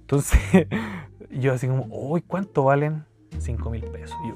Entonces, 0.00 0.40
yo 1.30 1.52
así 1.52 1.68
como, 1.68 1.84
uy, 1.90 2.22
¿cuánto 2.22 2.64
valen? 2.64 3.04
5 3.38 3.70
mil 3.70 3.84
pesos. 3.84 4.16
Y 4.24 4.28
yo, 4.28 4.34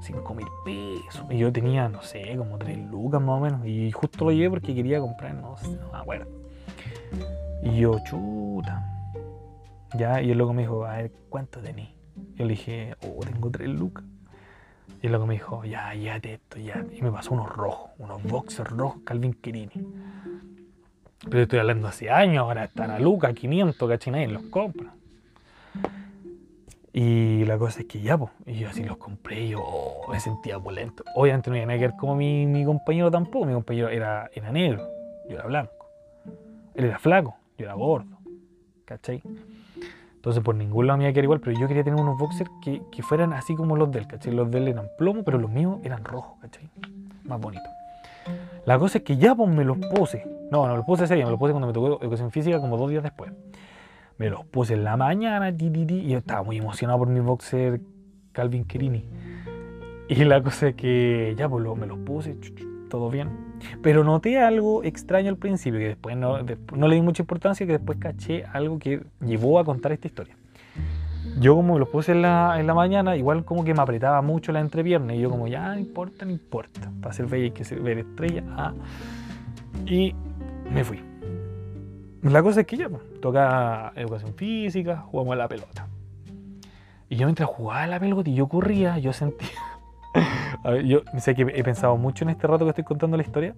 5 0.00 0.34
mil 0.34 0.48
pesos. 0.64 1.24
Y 1.30 1.38
yo 1.38 1.52
tenía, 1.52 1.88
no 1.88 2.02
sé, 2.02 2.36
como 2.36 2.58
3 2.58 2.90
lucas 2.90 3.20
más 3.20 3.38
o 3.38 3.40
menos. 3.40 3.66
Y 3.66 3.92
justo 3.92 4.24
lo 4.24 4.32
llevé 4.32 4.50
porque 4.50 4.74
quería 4.74 4.98
comprar, 5.00 5.34
no 5.34 5.56
sé, 5.56 5.68
no 5.76 5.92
me 5.92 5.98
acuerdo. 5.98 6.26
Y 7.62 7.78
yo, 7.78 7.98
chuta. 8.00 8.84
Ya, 9.94 10.20
y 10.20 10.30
el 10.30 10.38
loco 10.38 10.52
me 10.52 10.62
dijo, 10.62 10.84
a 10.84 10.96
ver, 10.96 11.12
¿cuánto 11.28 11.60
tenés? 11.60 11.90
Yo 12.34 12.44
le 12.44 12.50
dije, 12.50 12.96
oh, 13.02 13.24
tengo 13.24 13.50
tres 13.50 13.68
lucas. 13.68 14.04
Y 15.00 15.06
el 15.06 15.12
loco 15.12 15.26
me 15.26 15.34
dijo, 15.34 15.64
ya, 15.64 15.94
ya, 15.94 16.16
esto, 16.16 16.58
ya. 16.58 16.84
Y 16.92 17.02
me 17.02 17.12
pasó 17.12 17.34
unos 17.34 17.48
rojos, 17.48 17.90
unos 17.98 18.22
boxers 18.24 18.70
rojos 18.70 19.02
Calvin 19.04 19.34
Quirini. 19.34 19.70
Pero 21.28 21.42
estoy 21.42 21.60
hablando 21.60 21.86
hace 21.86 22.10
años, 22.10 22.38
ahora 22.38 22.64
están 22.64 22.90
a 22.90 22.98
lucas, 22.98 23.32
500, 23.34 23.88
¿cachai? 23.88 24.12
Nadie 24.12 24.28
los 24.28 24.42
compra. 24.44 24.94
Y 26.92 27.44
la 27.46 27.56
cosa 27.58 27.80
es 27.80 27.86
que 27.86 28.00
ya, 28.00 28.18
pues, 28.18 28.32
y 28.44 28.58
yo 28.58 28.68
así 28.68 28.84
los 28.84 28.98
compré 28.98 29.44
y 29.44 29.48
yo 29.50 29.62
oh, 29.64 30.10
me 30.10 30.20
sentía 30.20 30.58
opulento. 30.58 31.04
Obviamente 31.14 31.48
no 31.48 31.56
iba 31.56 31.72
a 31.72 31.76
ver 31.76 31.94
como 31.98 32.16
mi, 32.16 32.44
mi 32.44 32.64
compañero 32.64 33.10
tampoco, 33.10 33.46
mi 33.46 33.54
compañero 33.54 33.88
era, 33.88 34.30
era 34.34 34.52
negro, 34.52 34.86
yo 35.28 35.36
era 35.36 35.46
blanco. 35.46 35.72
Él 36.74 36.86
era 36.86 36.98
flaco, 36.98 37.36
yo 37.62 37.66
era 37.66 37.74
gordo, 37.74 38.18
¿cachai? 38.84 39.22
Entonces 40.16 40.42
por 40.42 40.54
ningún 40.54 40.86
lado 40.86 40.98
me 40.98 41.04
iba 41.04 41.10
a 41.10 41.12
quedar 41.12 41.24
igual, 41.24 41.40
pero 41.40 41.58
yo 41.58 41.68
quería 41.68 41.84
tener 41.84 42.00
unos 42.00 42.18
boxers 42.18 42.50
que, 42.62 42.82
que 42.90 43.02
fueran 43.02 43.32
así 43.32 43.54
como 43.54 43.76
los 43.76 43.90
de 43.90 44.00
él, 44.00 44.06
¿cachai? 44.06 44.32
Los 44.32 44.50
de 44.50 44.58
él 44.58 44.68
eran 44.68 44.88
plomo, 44.98 45.22
pero 45.24 45.38
los 45.38 45.50
míos 45.50 45.78
eran 45.84 46.04
rojos, 46.04 46.38
¿cachai? 46.40 46.68
Más 47.24 47.40
bonitos. 47.40 47.68
La 48.66 48.78
cosa 48.78 48.98
es 48.98 49.04
que 49.04 49.16
ya 49.16 49.34
pues 49.34 49.48
me 49.48 49.64
los 49.64 49.78
puse. 49.78 50.24
No, 50.50 50.66
no 50.66 50.76
los 50.76 50.84
puse 50.84 51.04
ese 51.04 51.14
día, 51.14 51.24
me 51.24 51.30
los 51.30 51.38
puse 51.38 51.52
cuando 51.52 51.66
me 51.66 51.72
tocó 51.72 52.00
educación 52.02 52.30
física 52.30 52.60
como 52.60 52.76
dos 52.76 52.90
días 52.90 53.02
después. 53.02 53.32
Me 54.18 54.28
los 54.28 54.44
puse 54.44 54.74
en 54.74 54.84
la 54.84 54.96
mañana, 54.96 55.50
y 55.50 56.08
yo 56.08 56.18
estaba 56.18 56.42
muy 56.42 56.58
emocionado 56.58 56.98
por 56.98 57.08
mi 57.08 57.20
boxer 57.20 57.80
Calvin 58.32 58.64
Kerini. 58.64 59.04
Y 60.08 60.24
la 60.24 60.42
cosa 60.42 60.68
es 60.68 60.74
que 60.74 61.34
ya 61.36 61.48
pues 61.48 61.64
me 61.76 61.86
los 61.86 61.98
puse, 62.00 62.36
todo 62.90 63.08
bien. 63.08 63.51
Pero 63.82 64.04
noté 64.04 64.38
algo 64.38 64.84
extraño 64.84 65.28
al 65.28 65.36
principio, 65.36 65.78
que 65.80 65.88
después 65.88 66.16
no, 66.16 66.38
no 66.74 66.88
le 66.88 66.94
di 66.96 67.02
mucha 67.02 67.22
importancia, 67.22 67.66
que 67.66 67.72
después 67.72 67.98
caché 67.98 68.44
algo 68.52 68.78
que 68.78 69.02
llevó 69.20 69.58
a 69.58 69.64
contar 69.64 69.92
esta 69.92 70.06
historia. 70.06 70.36
Yo 71.38 71.54
como 71.54 71.78
lo 71.78 71.88
puse 71.90 72.12
en 72.12 72.22
la, 72.22 72.60
en 72.60 72.66
la 72.66 72.74
mañana, 72.74 73.16
igual 73.16 73.44
como 73.44 73.64
que 73.64 73.72
me 73.74 73.80
apretaba 73.80 74.20
mucho 74.22 74.52
la 74.52 74.60
entrepierna 74.60 75.14
y 75.14 75.20
yo 75.20 75.30
como, 75.30 75.46
ya, 75.48 75.68
no 75.68 75.78
importa, 75.78 76.24
no 76.24 76.30
importa. 76.30 76.92
Para 77.00 77.14
ser 77.14 77.26
bella 77.26 77.44
hay 77.44 77.50
que 77.52 77.74
ver 77.76 77.98
estrella. 77.98 78.44
Ah. 78.50 78.74
Y 79.86 80.14
me 80.70 80.84
fui. 80.84 81.00
La 82.22 82.42
cosa 82.42 82.60
es 82.60 82.66
que 82.66 82.76
ya, 82.76 82.88
pues, 82.88 83.02
toca 83.20 83.92
educación 83.96 84.34
física, 84.34 84.98
jugamos 84.98 85.32
a 85.32 85.36
la 85.36 85.48
pelota. 85.48 85.88
Y 87.08 87.16
yo 87.16 87.26
mientras 87.26 87.48
jugaba 87.48 87.82
a 87.82 87.86
la 87.86 88.00
pelota 88.00 88.30
y 88.30 88.34
yo 88.34 88.48
corría, 88.48 88.98
yo 88.98 89.12
sentía... 89.12 89.48
yo 90.84 91.02
sé 91.18 91.34
que 91.34 91.42
he 91.42 91.64
pensado 91.64 91.96
mucho 91.96 92.24
en 92.24 92.30
este 92.30 92.46
rato 92.46 92.64
que 92.64 92.70
estoy 92.70 92.84
contando 92.84 93.16
la 93.16 93.22
historia, 93.22 93.54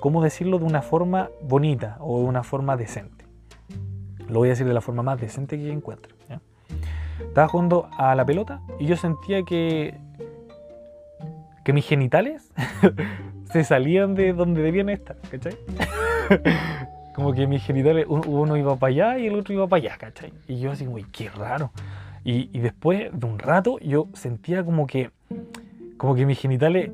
cómo 0.00 0.22
decirlo 0.22 0.58
de 0.58 0.64
una 0.64 0.82
forma 0.82 1.28
bonita 1.42 1.96
o 2.00 2.20
de 2.20 2.24
una 2.26 2.42
forma 2.42 2.76
decente. 2.76 3.24
Lo 4.28 4.40
voy 4.40 4.48
a 4.48 4.50
decir 4.52 4.66
de 4.66 4.74
la 4.74 4.80
forma 4.80 5.02
más 5.02 5.20
decente 5.20 5.56
que 5.56 5.70
encuentro. 5.70 6.14
¿ya? 6.28 6.40
Estaba 7.20 7.48
jugando 7.48 7.88
a 7.96 8.14
la 8.14 8.24
pelota 8.24 8.60
y 8.78 8.86
yo 8.86 8.96
sentía 8.96 9.42
que, 9.42 9.94
que 11.64 11.72
mis 11.72 11.86
genitales 11.86 12.50
se 13.52 13.64
salían 13.64 14.14
de 14.14 14.32
donde 14.32 14.62
debían 14.62 14.88
estar, 14.88 15.16
¿cachai? 15.30 15.56
como 17.14 17.32
que 17.32 17.46
mis 17.46 17.62
genitales, 17.62 18.06
un- 18.08 18.26
uno 18.26 18.56
iba 18.56 18.76
para 18.76 18.90
allá 18.90 19.18
y 19.18 19.26
el 19.26 19.34
otro 19.38 19.54
iba 19.54 19.66
para 19.66 19.82
allá, 19.82 19.96
¿cachai? 19.98 20.32
Y 20.48 20.58
yo 20.60 20.72
así, 20.72 20.84
como, 20.84 20.96
"Uy, 20.96 21.06
qué 21.12 21.30
raro. 21.30 21.70
Y, 22.24 22.50
y 22.52 22.60
después 22.60 23.08
de 23.12 23.26
un 23.26 23.38
rato 23.38 23.78
yo 23.78 24.08
sentía 24.14 24.64
como 24.64 24.86
que, 24.88 25.10
como 25.96 26.14
que 26.14 26.26
mis 26.26 26.38
genitales, 26.38 26.90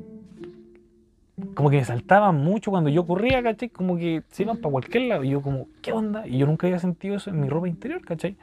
como 1.55 1.69
que 1.69 1.77
me 1.77 1.85
saltaban 1.85 2.35
mucho 2.43 2.71
cuando 2.71 2.89
yo 2.89 3.05
corría, 3.05 3.41
¿cachai? 3.43 3.69
Como 3.69 3.97
que 3.97 4.23
se 4.29 4.43
iban 4.43 4.57
para 4.57 4.71
cualquier 4.71 5.03
lado. 5.03 5.23
Y 5.23 5.29
yo 5.29 5.41
como, 5.41 5.67
¿qué 5.81 5.91
onda? 5.91 6.27
Y 6.27 6.37
yo 6.37 6.45
nunca 6.45 6.67
había 6.67 6.79
sentido 6.79 7.15
eso 7.15 7.29
en 7.29 7.39
mi 7.39 7.49
ropa 7.49 7.67
interior, 7.67 8.01
¿cachai? 8.01 8.37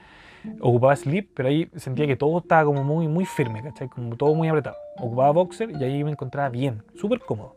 Ocupaba 0.61 0.97
slip, 0.97 1.31
pero 1.35 1.49
ahí 1.49 1.69
sentía 1.77 2.07
que 2.07 2.17
todo 2.17 2.39
estaba 2.39 2.65
como 2.65 2.83
muy, 2.83 3.09
muy 3.09 3.27
firme, 3.27 3.63
¿cachai? 3.63 3.89
Como 3.89 4.17
todo 4.17 4.35
muy 4.35 4.49
apretado. 4.49 4.77
Ocupaba 4.97 5.31
boxer 5.31 5.71
y 5.71 5.85
ahí 5.85 6.03
me 6.05 6.11
encontraba 6.11 6.49
bien, 6.49 6.83
súper 6.97 7.21
cómodo. 7.21 7.57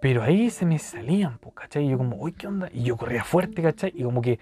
Pero 0.00 0.22
ahí 0.22 0.50
se 0.50 0.64
me 0.64 0.78
salían, 0.78 1.38
pues, 1.38 1.54
¿cachai? 1.54 1.86
Y 1.86 1.90
yo 1.90 1.98
como, 1.98 2.16
uy, 2.16 2.32
¿qué 2.32 2.46
onda? 2.46 2.68
Y 2.72 2.82
yo 2.82 2.96
corría 2.96 3.24
fuerte, 3.24 3.62
¿cachai? 3.62 3.92
Y 3.94 4.02
como 4.02 4.22
que, 4.22 4.38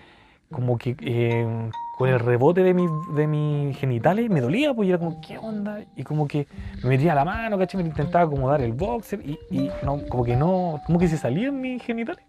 como 0.51 0.79
que 0.79 0.97
eh, 1.01 1.71
con 1.97 2.09
el 2.09 2.21
rebote 2.21 2.63
de, 2.63 2.75
mis 2.75 2.91
de 3.15 3.27
mis 3.27 3.77
genitales 3.77 4.31
me 4.31 4.41
dolía, 4.41 4.75
pues, 4.75 4.87
y 4.87 4.91
era 4.91 4.99
como, 4.99 5.21
¿qué 5.21 5.39
onda? 5.39 5.85
Y 5.97 6.03
como 6.03 6.29
que 6.29 6.47
me 6.83 6.91
metía 6.91 7.15
la 7.15 7.25
mano, 7.25 7.59
¿cachai? 7.59 7.83
Me 7.83 7.89
intentaba 7.89 8.25
acomodar 8.25 8.61
el 8.61 8.73
boxer 8.73 9.21
y, 9.25 9.39
y 9.51 9.71
no, 9.83 10.01
como 10.09 10.25
que 10.25 10.37
no, 10.37 10.81
como 10.87 10.99
que 10.99 11.09
se 11.09 11.17
salían 11.17 11.61
mis 11.61 11.83
genitales. 11.83 12.25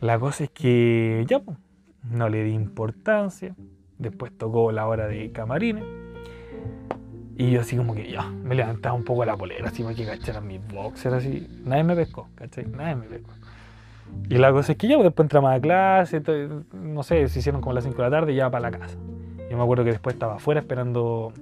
La 0.00 0.18
cosa 0.18 0.44
es 0.44 0.50
que 0.50 1.24
ya, 1.28 1.40
pues, 1.40 1.58
no 2.10 2.28
le 2.28 2.44
di 2.44 2.52
importancia. 2.52 3.54
Después 3.98 4.36
tocó 4.36 4.72
la 4.72 4.86
hora 4.86 5.06
de 5.06 5.32
camarines. 5.32 5.84
Y 7.36 7.50
yo 7.50 7.60
así 7.62 7.76
como 7.76 7.94
que 7.94 8.10
ya, 8.10 8.28
me 8.28 8.54
levantaba 8.54 8.94
un 8.94 9.04
poco 9.04 9.24
la 9.24 9.36
polera, 9.36 9.68
así 9.68 9.82
para 9.82 9.94
que 9.94 10.06
cacharan 10.06 10.46
mis 10.46 10.60
boxers, 10.68 11.16
así. 11.16 11.48
Nadie 11.64 11.82
me 11.82 11.96
pescó, 11.96 12.28
¿cachai? 12.36 12.66
Nadie 12.66 12.94
me 12.94 13.06
pescó. 13.06 13.32
Y 14.28 14.38
la 14.38 14.52
cosa 14.52 14.72
es 14.72 14.78
que 14.78 14.88
ya, 14.88 14.96
pues, 14.96 15.04
después 15.04 15.24
entramos 15.24 15.52
a 15.52 15.60
clase, 15.60 16.22
no 16.72 17.02
sé, 17.02 17.28
se 17.28 17.38
hicieron 17.38 17.60
como 17.60 17.74
las 17.74 17.84
5 17.84 17.96
de 17.96 18.02
la 18.02 18.10
tarde 18.10 18.32
y 18.32 18.36
ya 18.36 18.50
para 18.50 18.70
la 18.70 18.78
casa. 18.78 18.96
Yo 19.50 19.56
me 19.56 19.62
acuerdo 19.62 19.84
que 19.84 19.90
después 19.90 20.14
estaba 20.14 20.36
afuera 20.36 20.60
esperando 20.60 21.32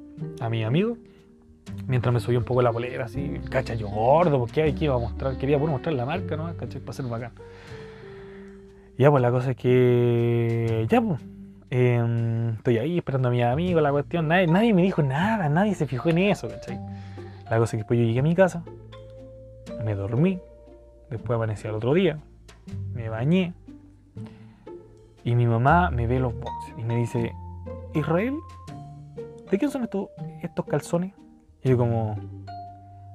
a 0.40 0.48
mi 0.48 0.64
amigo, 0.64 0.96
mientras 1.86 2.12
me 2.12 2.20
subía 2.20 2.38
un 2.38 2.44
poco 2.44 2.60
la 2.60 2.72
polera, 2.72 3.04
así, 3.04 3.40
cacha, 3.50 3.74
yo 3.74 3.88
gordo, 3.88 4.38
porque 4.38 4.62
hay 4.62 4.72
que 4.72 4.86
iba 4.86 4.94
a 4.94 4.98
mostrar, 4.98 5.36
quería 5.38 5.58
puro 5.58 5.72
mostrar 5.72 5.94
la 5.94 6.04
marca, 6.04 6.36
¿no? 6.36 6.54
¿Cachai? 6.56 6.80
Para 6.80 6.92
ser 6.92 7.06
bacán. 7.06 7.32
Ya, 8.98 9.10
pues 9.10 9.22
la 9.22 9.30
cosa 9.30 9.52
es 9.52 9.56
que, 9.56 10.86
ya, 10.88 11.00
pues, 11.00 11.20
em, 11.70 12.50
estoy 12.50 12.78
ahí 12.78 12.98
esperando 12.98 13.28
a 13.28 13.30
mi 13.30 13.42
amigo, 13.42 13.80
la 13.80 13.90
cuestión, 13.92 14.28
nadie, 14.28 14.48
nadie 14.48 14.74
me 14.74 14.82
dijo 14.82 15.02
nada, 15.02 15.48
nadie 15.48 15.74
se 15.74 15.86
fijó 15.86 16.10
en 16.10 16.18
eso, 16.18 16.48
¿cachai? 16.48 16.78
La 17.48 17.58
cosa 17.58 17.64
es 17.64 17.70
que 17.70 17.76
después 17.78 17.98
yo 17.98 18.04
llegué 18.04 18.20
a 18.20 18.22
mi 18.22 18.34
casa, 18.34 18.64
me 19.84 19.94
dormí, 19.94 20.40
después 21.10 21.36
amanecí 21.36 21.68
al 21.68 21.74
otro 21.74 21.94
día, 21.94 22.18
me 22.94 23.08
bañé, 23.08 23.54
y 25.24 25.34
mi 25.34 25.46
mamá 25.46 25.90
me 25.90 26.06
ve 26.06 26.18
los 26.18 26.34
boxes 26.34 26.74
y 26.76 26.82
me 26.82 26.96
dice, 26.96 27.32
Israel, 27.94 28.34
¿de 29.50 29.58
quién 29.58 29.70
son 29.70 29.84
estos, 29.84 30.08
estos 30.42 30.66
calzones? 30.66 31.14
Y 31.62 31.70
yo 31.70 31.78
como, 31.78 32.16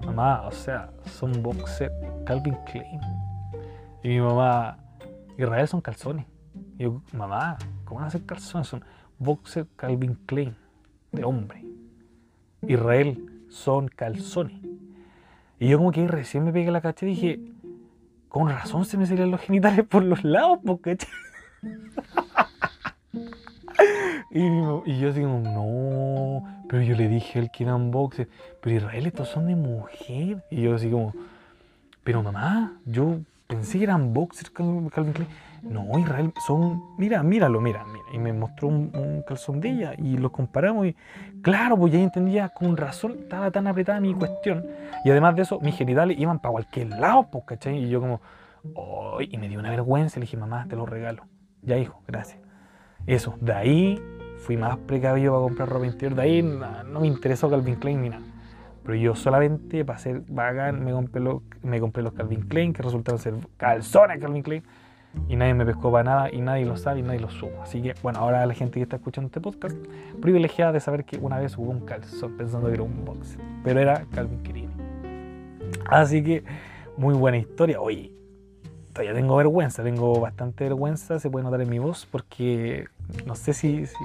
mamá, 0.06 0.48
o 0.48 0.52
sea, 0.52 0.92
son 1.06 1.44
boxer 1.44 1.92
Calvin 2.26 2.56
Klein. 2.66 3.02
Y 4.04 4.10
mi 4.10 4.22
mamá, 4.22 4.78
Israel 5.38 5.68
son 5.68 5.82
calzones. 5.82 6.26
Y 6.78 6.84
yo, 6.84 7.02
mamá, 7.12 7.58
¿cómo 7.84 8.00
van 8.00 8.08
a 8.08 8.12
ser 8.12 8.26
calzones? 8.26 8.68
Son 8.68 8.84
boxer 9.20 9.68
Calvin 9.76 10.16
Klein, 10.26 10.56
de 11.12 11.26
hombre. 11.26 11.66
Israel 12.62 13.46
son 13.50 13.90
calzones. 13.90 14.62
Y 15.60 15.68
yo 15.68 15.78
como 15.78 15.92
que 15.92 16.08
recién 16.08 16.46
me 16.46 16.54
pegué 16.54 16.72
la 16.72 16.82
cacha 16.82 17.06
y 17.06 17.10
dije, 17.10 17.40
con 18.30 18.50
razón 18.50 18.86
se 18.86 18.98
me 18.98 19.06
salían 19.06 19.32
los 19.32 19.42
genitales 19.42 19.86
por 19.86 20.04
los 20.04 20.24
lados, 20.24 20.60
porque 20.66 20.98
y, 24.32 24.42
y 24.42 25.00
yo 25.00 25.10
así 25.10 25.22
como, 25.22 25.40
no, 25.40 26.64
pero 26.68 26.84
yo 26.84 26.96
le 26.96 27.08
dije 27.08 27.40
él 27.40 27.50
que 27.52 27.64
eran 27.64 27.92
boxers, 27.92 28.30
pero 28.62 28.76
Israel, 28.76 29.08
estos 29.08 29.30
son 29.30 29.48
de 29.48 29.56
mujer. 29.56 30.44
Y 30.52 30.62
yo 30.64 30.76
así 30.76 30.90
como, 30.90 31.14
pero 32.04 32.22
mamá, 32.24 32.74
yo 32.86 33.20
pensé 33.48 33.78
que 33.78 33.86
eran 33.86 34.14
boxers 34.14 34.50
Cal- 34.50 34.90
Calvin. 34.94 35.14
No, 35.70 36.00
Israel, 36.00 36.32
son, 36.46 36.82
mira, 36.98 37.22
míralo, 37.24 37.60
mira, 37.62 37.84
mira. 37.86 38.06
Y 38.14 38.20
me 38.20 38.32
mostró 38.34 38.70
un, 38.70 38.92
un 38.96 39.22
calzón 39.28 39.60
de 39.60 39.70
ella 39.70 39.94
y 39.98 40.18
los 40.18 40.32
comparamos 40.32 40.88
y, 40.88 40.96
claro, 41.42 41.78
pues 41.78 41.92
ya 41.94 42.00
entendía, 42.00 42.50
con 42.50 42.78
razón 42.78 43.18
estaba 43.20 43.52
tan 43.52 43.68
apretada 43.68 44.00
mi 44.00 44.14
cuestión. 44.14 44.66
Y 45.04 45.12
además 45.12 45.36
de 45.36 45.42
eso, 45.44 45.60
mis 45.60 45.76
genitales 45.76 46.18
iban 46.18 46.40
para 46.40 46.54
cualquier 46.54 46.90
lado, 46.90 47.28
pues, 47.32 47.44
¿cachai? 47.46 47.84
Y 47.84 47.90
yo 47.90 48.00
como, 48.00 48.22
"Ay", 49.20 49.30
y 49.32 49.38
me 49.38 49.50
dio 49.50 49.60
una 49.60 49.70
vergüenza, 49.70 50.20
le 50.20 50.26
dije, 50.26 50.38
mamá, 50.38 50.66
te 50.70 50.76
lo 50.76 50.86
regalo. 50.86 51.24
Ya, 51.62 51.78
hijo, 51.78 52.02
gracias. 52.08 52.40
Eso, 53.06 53.36
de 53.42 53.54
ahí 53.54 54.02
fui 54.40 54.58
más 54.58 54.78
precavido 54.78 55.34
para 55.34 55.44
comprar 55.44 55.70
ropa 55.70 55.86
interior, 55.86 56.16
de 56.16 56.22
ahí 56.22 56.42
no 56.44 57.00
me 57.02 57.08
interesó 57.08 57.50
Calvin 57.50 57.76
Klein 57.76 58.02
ni 58.02 58.10
nada. 58.10 58.24
Pero 58.84 58.96
yo 58.96 59.16
solamente 59.16 59.84
para 59.84 60.00
ser 60.00 60.22
bacán 60.30 60.84
me 60.86 60.94
compré, 60.94 61.22
los, 61.22 61.42
me 61.62 61.80
compré 61.82 62.04
los 62.04 62.14
Calvin 62.14 62.44
Klein, 62.48 62.72
que 62.72 62.82
resultaron 62.84 63.20
ser 63.20 63.34
calzones 63.58 64.20
Calvin 64.20 64.44
Klein. 64.44 64.64
Y 65.28 65.36
nadie 65.36 65.54
me 65.54 65.66
pescó 65.66 65.92
para 65.92 66.04
nada, 66.04 66.32
y 66.34 66.40
nadie 66.42 66.66
lo 66.66 66.78
sabe, 66.78 67.00
y 67.00 67.04
nadie 67.04 67.20
lo 67.20 67.30
supo. 67.30 67.62
Así 67.62 67.82
que, 67.82 67.96
bueno, 68.02 68.20
ahora 68.20 68.46
la 68.46 68.54
gente 68.54 68.76
que 68.80 68.84
está 68.84 68.96
escuchando 68.98 69.28
este 69.28 69.42
podcast, 69.42 69.76
privilegiada 70.22 70.72
de 70.72 70.80
saber 70.80 71.04
que 71.06 71.18
una 71.18 71.38
vez 71.40 71.58
hubo 71.58 71.70
un 71.72 71.82
calzón 71.82 72.38
pensando 72.38 72.68
que 72.68 72.76
era 72.76 72.84
un 72.84 73.04
box. 73.06 73.38
Pero 73.64 73.80
era 73.82 74.06
Calvin 74.14 74.40
Klein. 74.44 74.72
Así 75.90 76.24
que, 76.24 76.44
muy 76.96 77.14
buena 77.14 77.38
historia. 77.38 77.80
Oye, 77.82 78.12
todavía 78.94 79.14
tengo 79.14 79.36
vergüenza, 79.36 79.84
tengo 79.84 80.20
bastante 80.20 80.64
vergüenza, 80.64 81.20
se 81.20 81.30
puede 81.30 81.44
notar 81.44 81.62
en 81.62 81.70
mi 81.70 81.80
voz, 81.80 82.06
porque 82.10 82.86
no 83.26 83.36
sé 83.36 83.54
si. 83.54 83.86
si 83.86 83.96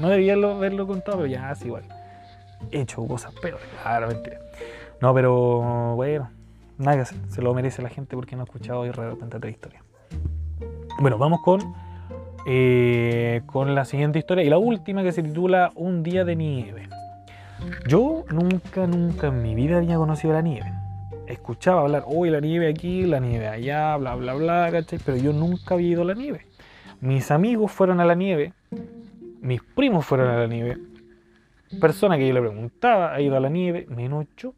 no 0.00 0.08
debía 0.08 0.36
lo- 0.36 0.52
haberlo 0.56 0.86
contado, 0.86 1.18
pero 1.18 1.26
ya 1.28 1.52
es 1.52 1.64
igual. 1.64 1.84
He 2.70 2.80
hecho 2.80 3.06
cosas 3.06 3.32
peores, 3.34 3.64
claro, 3.82 4.08
mentira. 4.08 4.38
No, 5.00 5.12
pero 5.12 5.94
bueno, 5.96 6.30
nada 6.78 6.96
que 6.96 7.02
hacer, 7.02 7.18
se 7.28 7.42
lo 7.42 7.52
merece 7.54 7.82
la 7.82 7.90
gente 7.90 8.16
porque 8.16 8.36
no 8.36 8.42
ha 8.42 8.44
escuchado 8.44 8.84
y 8.86 8.88
de 8.88 8.94
cuenta 8.94 9.36
otra 9.36 9.50
historia. 9.50 9.83
Bueno, 11.00 11.18
vamos 11.18 11.40
con, 11.40 11.74
eh, 12.46 13.42
con 13.46 13.74
la 13.74 13.84
siguiente 13.84 14.20
historia 14.20 14.44
y 14.44 14.48
la 14.48 14.58
última 14.58 15.02
que 15.02 15.12
se 15.12 15.22
titula 15.22 15.72
Un 15.74 16.02
día 16.02 16.24
de 16.24 16.36
nieve. 16.36 16.88
Yo 17.88 18.24
nunca, 18.30 18.86
nunca 18.86 19.28
en 19.28 19.42
mi 19.42 19.54
vida 19.54 19.78
había 19.78 19.96
conocido 19.96 20.34
la 20.34 20.42
nieve. 20.42 20.72
Escuchaba 21.26 21.82
hablar, 21.82 22.04
hoy 22.06 22.30
la 22.30 22.40
nieve 22.40 22.68
aquí, 22.68 23.04
la 23.04 23.18
nieve 23.18 23.48
allá, 23.48 23.96
bla, 23.96 24.14
bla, 24.14 24.34
bla, 24.34 24.68
¿cachai? 24.70 25.00
Pero 25.04 25.16
yo 25.16 25.32
nunca 25.32 25.74
había 25.74 25.88
ido 25.88 26.02
a 26.02 26.04
la 26.04 26.14
nieve. 26.14 26.46
Mis 27.00 27.30
amigos 27.30 27.72
fueron 27.72 28.00
a 28.00 28.04
la 28.04 28.14
nieve, 28.14 28.52
mis 29.40 29.62
primos 29.62 30.06
fueron 30.06 30.28
a 30.28 30.38
la 30.38 30.46
nieve, 30.46 30.78
persona 31.80 32.16
que 32.16 32.28
yo 32.28 32.34
le 32.34 32.40
preguntaba 32.40 33.12
ha 33.12 33.20
ido 33.20 33.36
a 33.36 33.40
la 33.40 33.48
nieve, 33.48 33.86
menos 33.88 34.26
yo. 34.36 34.54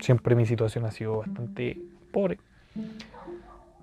Siempre 0.00 0.34
mi 0.34 0.46
situación 0.46 0.86
ha 0.86 0.90
sido 0.90 1.18
bastante 1.18 1.78
pobre. 2.12 2.38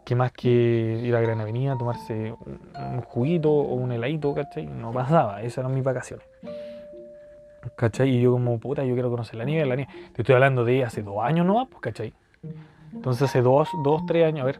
Que 0.05 0.15
más 0.15 0.31
que 0.31 1.01
ir 1.03 1.15
a 1.15 1.19
Gran 1.19 1.41
Avenida, 1.41 1.75
tomarse 1.77 2.33
un, 2.33 3.01
juguito 3.01 3.51
o 3.51 3.73
un 3.73 3.91
heladito, 3.91 4.33
¿cachai? 4.33 4.67
No 4.67 4.91
pasaba, 4.91 5.41
esas 5.41 5.59
eran 5.59 5.73
mis 5.73 5.83
vacaciones. 5.83 6.25
¿Cachai? 7.75 8.09
Y 8.09 8.21
yo 8.21 8.31
como, 8.31 8.59
puta, 8.59 8.83
yo 8.85 8.93
quiero 8.93 9.09
conocer 9.09 9.35
la 9.35 9.45
nieve, 9.45 9.65
la 9.65 9.75
nieve. 9.75 9.91
Te 10.13 10.21
estoy 10.21 10.35
hablando 10.35 10.63
de 10.63 10.83
hace 10.83 11.01
dos 11.01 11.23
años 11.23 11.45
nomás, 11.45 11.67
pues, 11.69 11.81
¿cachai? 11.81 12.13
Entonces 12.93 13.23
hace 13.23 13.41
dos, 13.41 13.67
dos, 13.83 14.05
tres 14.05 14.25
años, 14.27 14.43
a 14.43 14.45
ver, 14.45 14.59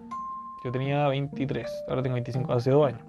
yo 0.63 0.71
tenía 0.71 1.07
23, 1.07 1.85
ahora 1.87 2.01
tengo 2.01 2.15
25, 2.15 2.51
hace 2.51 2.71
dos 2.71 2.87
años. 2.87 3.01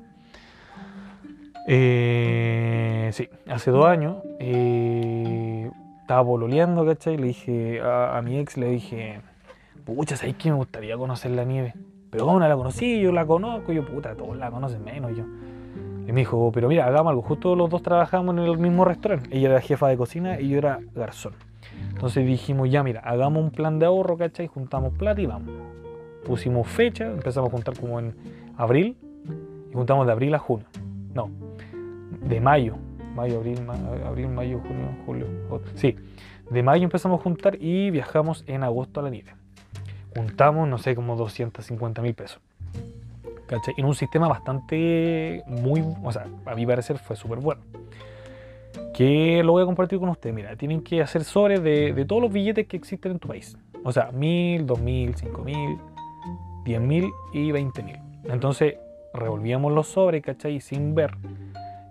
Eh, 1.66 3.10
sí, 3.12 3.28
hace 3.48 3.70
dos 3.70 3.86
años 3.86 4.22
eh, 4.38 5.70
estaba 6.02 6.24
pololeando, 6.24 6.84
¿cachai? 6.86 7.16
Le 7.16 7.28
dije 7.28 7.80
a, 7.80 8.18
a 8.18 8.22
mi 8.22 8.38
ex, 8.38 8.56
le 8.56 8.68
dije, 8.68 9.20
pucha, 9.84 10.16
¿sabes 10.16 10.36
que 10.36 10.50
me 10.50 10.56
gustaría 10.56 10.96
conocer 10.96 11.32
la 11.32 11.44
nieve? 11.44 11.74
Pero 12.10 12.24
¿cómo 12.24 12.38
no 12.38 12.48
la 12.48 12.56
conocí? 12.56 13.00
Yo 13.00 13.12
la 13.12 13.26
conozco, 13.26 13.72
yo 13.72 13.84
puta, 13.84 14.14
todos 14.14 14.36
la 14.36 14.50
conocen 14.50 14.84
menos 14.84 15.16
yo. 15.16 15.24
Y 16.06 16.12
me 16.12 16.20
dijo, 16.20 16.52
pero 16.52 16.68
mira, 16.68 16.86
hagamos 16.86 17.10
algo, 17.10 17.22
justo 17.22 17.56
los 17.56 17.68
dos 17.68 17.82
trabajamos 17.82 18.36
en 18.36 18.44
el 18.44 18.58
mismo 18.58 18.84
restaurante. 18.84 19.28
Ella 19.36 19.50
era 19.50 19.60
jefa 19.60 19.88
de 19.88 19.96
cocina 19.96 20.40
y 20.40 20.50
yo 20.50 20.58
era 20.58 20.78
garzón. 20.94 21.32
Entonces 21.90 22.24
dijimos, 22.24 22.70
ya 22.70 22.82
mira, 22.82 23.00
hagamos 23.00 23.42
un 23.42 23.50
plan 23.50 23.78
de 23.78 23.86
ahorro, 23.86 24.16
¿cachai? 24.16 24.46
Juntamos 24.46 24.92
plata 24.94 25.20
y 25.20 25.26
vamos. 25.26 25.50
pusimos 26.24 26.66
fecha, 26.68 27.06
empezamos 27.06 27.48
a 27.48 27.52
juntar 27.52 27.78
como 27.78 27.98
en 27.98 28.14
abril 28.56 28.96
y 29.70 29.74
juntamos 29.74 30.06
de 30.06 30.12
abril 30.12 30.34
a 30.34 30.38
junio. 30.38 30.66
No, 31.12 31.30
de 32.22 32.40
mayo, 32.40 32.76
mayo, 33.14 33.38
abril, 33.38 33.58
abril, 34.06 34.28
mayo, 34.28 34.60
junio, 34.60 34.88
julio. 35.06 35.26
Sí, 35.74 35.96
de 36.50 36.62
mayo 36.62 36.84
empezamos 36.84 37.20
a 37.20 37.22
juntar 37.22 37.56
y 37.60 37.90
viajamos 37.90 38.44
en 38.46 38.62
agosto 38.62 39.00
a 39.00 39.02
la 39.02 39.10
nieve. 39.10 39.32
Juntamos, 40.16 40.66
no 40.66 40.78
sé, 40.78 40.94
como 40.94 41.14
250 41.14 42.00
mil 42.00 42.14
pesos. 42.14 42.40
¿Cachai? 43.46 43.74
En 43.76 43.84
un 43.84 43.94
sistema 43.94 44.26
bastante 44.28 45.42
muy, 45.46 45.84
o 46.02 46.10
sea, 46.10 46.26
a 46.46 46.54
mi 46.54 46.64
parecer 46.64 46.98
fue 46.98 47.16
súper 47.16 47.38
bueno. 47.38 47.60
Que 48.94 49.42
lo 49.44 49.52
voy 49.52 49.62
a 49.62 49.66
compartir 49.66 49.98
con 49.98 50.08
ustedes. 50.08 50.34
Mira, 50.34 50.56
tienen 50.56 50.82
que 50.82 51.02
hacer 51.02 51.22
sobres 51.22 51.62
de, 51.62 51.92
de 51.92 52.04
todos 52.06 52.22
los 52.22 52.32
billetes 52.32 52.66
que 52.66 52.78
existen 52.78 53.12
en 53.12 53.18
tu 53.18 53.28
país. 53.28 53.56
O 53.84 53.92
sea, 53.92 54.10
mil, 54.10 54.66
dos 54.66 54.80
mil, 54.80 55.14
cinco 55.14 55.42
mil, 55.42 55.78
diez 56.64 56.80
mil 56.80 57.10
y 57.32 57.52
veinte 57.52 57.82
mil. 57.82 57.98
Entonces 58.24 58.76
revolvíamos 59.14 59.72
los 59.72 59.88
sobres, 59.88 60.22
¿cachai? 60.22 60.60
Sin 60.60 60.94
ver. 60.94 61.12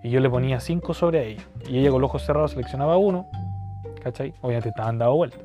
Y 0.03 0.09
yo 0.09 0.19
le 0.19 0.29
ponía 0.29 0.59
cinco 0.59 0.93
sobres 0.93 1.21
a 1.21 1.25
ella. 1.25 1.43
Y 1.69 1.79
ella 1.79 1.91
con 1.91 2.01
los 2.01 2.09
ojos 2.09 2.25
cerrados 2.25 2.51
seleccionaba 2.51 2.97
uno, 2.97 3.27
¿cachai? 4.03 4.33
Obviamente 4.41 4.69
estaban 4.69 4.97
dado 4.97 5.15
vuelta. 5.15 5.37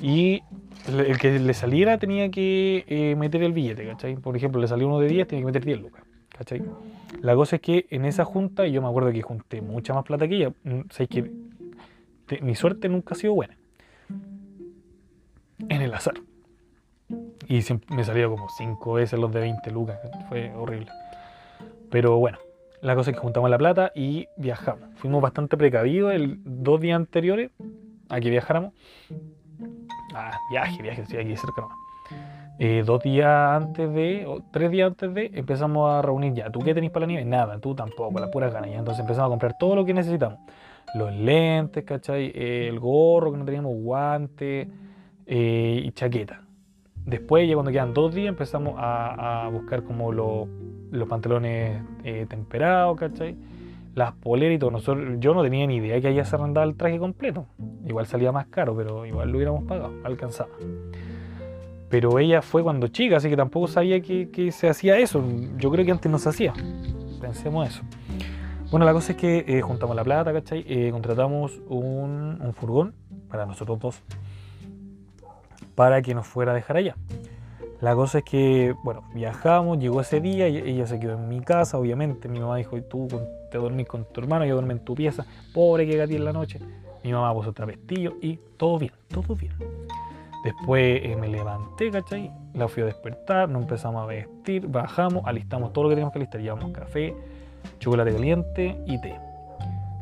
Y 0.00 0.42
el 0.88 1.18
que 1.18 1.38
le 1.38 1.54
saliera 1.54 1.98
tenía 1.98 2.30
que 2.30 2.84
eh, 2.86 3.14
meter 3.16 3.42
el 3.42 3.52
billete, 3.52 3.86
¿cachai? 3.86 4.16
Por 4.16 4.36
ejemplo, 4.36 4.60
le 4.60 4.66
salió 4.66 4.86
uno 4.86 4.98
de 4.98 5.08
10, 5.08 5.28
tenía 5.28 5.42
que 5.42 5.46
meter 5.46 5.64
10 5.64 5.80
lucas, 5.80 6.04
¿cachai? 6.30 6.62
La 7.20 7.34
cosa 7.34 7.56
es 7.56 7.62
que 7.62 7.86
en 7.90 8.06
esa 8.06 8.24
junta, 8.24 8.66
yo 8.66 8.80
me 8.80 8.88
acuerdo 8.88 9.12
que 9.12 9.20
junté 9.20 9.60
mucha 9.60 9.92
más 9.92 10.04
plata 10.04 10.26
que 10.26 10.36
ella, 10.36 10.52
mm, 10.64 10.80
sé 10.90 11.06
que 11.06 11.30
mi 12.40 12.54
suerte 12.54 12.88
nunca 12.88 13.14
ha 13.14 13.18
sido 13.18 13.34
buena. 13.34 13.56
En 15.68 15.82
el 15.82 15.92
azar. 15.92 16.14
Y 17.48 17.60
me 17.88 18.04
salía 18.04 18.28
como 18.28 18.48
5 18.48 18.94
veces 18.94 19.18
los 19.18 19.32
de 19.32 19.40
20 19.40 19.70
lucas, 19.70 19.98
fue 20.28 20.52
horrible. 20.54 20.88
Pero 21.90 22.18
bueno, 22.18 22.38
la 22.80 22.94
cosa 22.94 23.10
es 23.10 23.16
que 23.16 23.20
juntamos 23.20 23.50
la 23.50 23.58
plata 23.58 23.92
y 23.94 24.28
viajamos. 24.36 24.88
Fuimos 24.96 25.20
bastante 25.20 25.56
precavidos 25.56 26.14
el 26.14 26.38
dos 26.44 26.80
días 26.80 26.96
anteriores 26.96 27.50
a 28.08 28.20
que 28.20 28.30
viajáramos 28.30 28.72
Ah, 30.14 30.32
viaje, 30.50 30.82
viaje, 30.82 31.02
estoy 31.02 31.18
aquí 31.18 31.36
cerca 31.36 31.62
nomás. 31.62 31.78
Eh, 32.58 32.82
dos 32.84 33.02
días 33.02 33.26
antes 33.26 33.90
de, 33.94 34.26
o 34.26 34.42
tres 34.50 34.70
días 34.70 34.88
antes 34.88 35.14
de, 35.14 35.30
empezamos 35.34 35.90
a 35.90 36.02
reunir 36.02 36.34
ya. 36.34 36.50
¿Tú 36.50 36.60
qué 36.60 36.74
tenés 36.74 36.90
para 36.90 37.06
la 37.06 37.12
nieve? 37.12 37.24
Nada, 37.24 37.58
tú 37.58 37.74
tampoco, 37.74 38.20
la 38.20 38.30
pura 38.30 38.50
gana. 38.50 38.66
Entonces 38.66 39.00
empezamos 39.00 39.28
a 39.28 39.30
comprar 39.30 39.56
todo 39.58 39.76
lo 39.76 39.84
que 39.84 39.94
necesitamos. 39.94 40.40
Los 40.94 41.12
lentes, 41.14 41.84
¿cachai? 41.84 42.32
el 42.34 42.78
gorro, 42.78 43.32
que 43.32 43.38
no 43.38 43.44
teníamos 43.44 43.74
guantes 43.76 44.68
eh, 45.26 45.82
y 45.84 45.90
chaqueta. 45.92 46.42
Después, 47.06 47.48
ya 47.48 47.54
cuando 47.54 47.72
quedan 47.72 47.94
dos 47.94 48.14
días, 48.14 48.28
empezamos 48.28 48.74
a, 48.76 49.48
buscar 49.50 49.82
como 49.84 50.12
los 50.12 51.08
pantalones 51.08 51.82
eh, 52.04 52.26
temperados, 52.28 52.98
¿cachai? 52.98 53.36
Las 53.94 54.12
poleras 54.12 54.56
y 54.56 54.58
todo. 54.58 54.70
Nosotros, 54.70 55.16
yo 55.18 55.34
no 55.34 55.42
tenía 55.42 55.66
ni 55.66 55.76
idea 55.76 56.00
que 56.00 56.08
haya 56.08 56.24
se 56.24 56.36
arrendaba 56.36 56.66
el 56.66 56.76
traje 56.76 56.98
completo. 56.98 57.46
Igual 57.86 58.06
salía 58.06 58.32
más 58.32 58.46
caro, 58.46 58.76
pero 58.76 59.06
igual 59.06 59.30
lo 59.30 59.36
hubiéramos 59.36 59.64
pagado, 59.64 59.92
alcanzaba. 60.04 60.50
Pero 61.88 62.18
ella 62.18 62.40
fue 62.40 62.62
cuando 62.62 62.86
chica, 62.88 63.16
así 63.16 63.28
que 63.28 63.36
tampoco 63.36 63.66
sabía 63.66 64.00
que, 64.00 64.52
se 64.52 64.68
hacía 64.68 64.98
eso. 64.98 65.24
Yo 65.56 65.70
creo 65.70 65.84
que 65.84 65.90
antes 65.90 66.10
no 66.10 66.18
se 66.18 66.28
hacía. 66.28 66.52
Pensemos 67.20 67.68
eso. 67.68 67.82
Bueno, 68.70 68.86
la 68.86 68.92
cosa 68.92 69.12
es 69.12 69.18
que 69.18 69.44
eh, 69.48 69.60
juntamos 69.62 69.96
la 69.96 70.04
plata, 70.04 70.32
¿cachai? 70.32 70.64
Eh, 70.68 70.90
contratamos 70.92 71.60
un, 71.68 72.38
un, 72.40 72.54
furgón 72.54 72.94
para 73.28 73.44
nosotros 73.44 73.80
dos 73.80 74.02
para 75.74 76.02
que 76.02 76.14
nos 76.14 76.26
fuera 76.26 76.52
a 76.52 76.54
dejar 76.54 76.76
allá. 76.76 76.94
La 77.80 77.94
cosa 77.94 78.18
es 78.18 78.24
que, 78.24 78.74
bueno, 78.82 79.04
viajamos, 79.14 79.78
llegó 79.78 80.02
ese 80.02 80.20
día, 80.20 80.46
ella 80.46 80.86
se 80.86 81.00
quedó 81.00 81.14
en 81.14 81.28
mi 81.28 81.40
casa, 81.40 81.78
obviamente. 81.78 82.28
Mi 82.28 82.38
mamá 82.38 82.56
dijo, 82.56 82.80
tú 82.82 83.08
te 83.50 83.56
dormís 83.56 83.86
con 83.86 84.04
tu 84.04 84.20
hermano, 84.20 84.44
yo 84.44 84.54
duermo 84.54 84.72
en 84.72 84.80
tu 84.80 84.94
pieza. 84.94 85.24
Pobre 85.54 85.86
que 85.86 85.96
gatí 85.96 86.16
en 86.16 86.26
la 86.26 86.32
noche. 86.32 86.60
Mi 87.02 87.12
mamá 87.12 87.32
puso 87.32 87.54
travestillo 87.54 88.16
y 88.20 88.38
todo 88.58 88.78
bien, 88.78 88.92
todo 89.08 89.34
bien. 89.34 89.54
Después 90.44 91.00
eh, 91.02 91.16
me 91.16 91.28
levanté, 91.28 91.90
¿cachai? 91.90 92.30
La 92.52 92.68
fui 92.68 92.82
a 92.82 92.86
despertar, 92.86 93.48
nos 93.48 93.62
empezamos 93.62 94.02
a 94.02 94.06
vestir, 94.06 94.66
bajamos, 94.66 95.22
alistamos 95.24 95.72
todo 95.72 95.84
lo 95.84 95.90
que 95.90 95.94
teníamos 95.94 96.12
que 96.12 96.18
alistar. 96.18 96.40
Llevamos 96.42 96.72
café, 96.72 97.14
chocolate 97.78 98.12
caliente 98.12 98.78
y 98.86 99.00
té. 99.00 99.18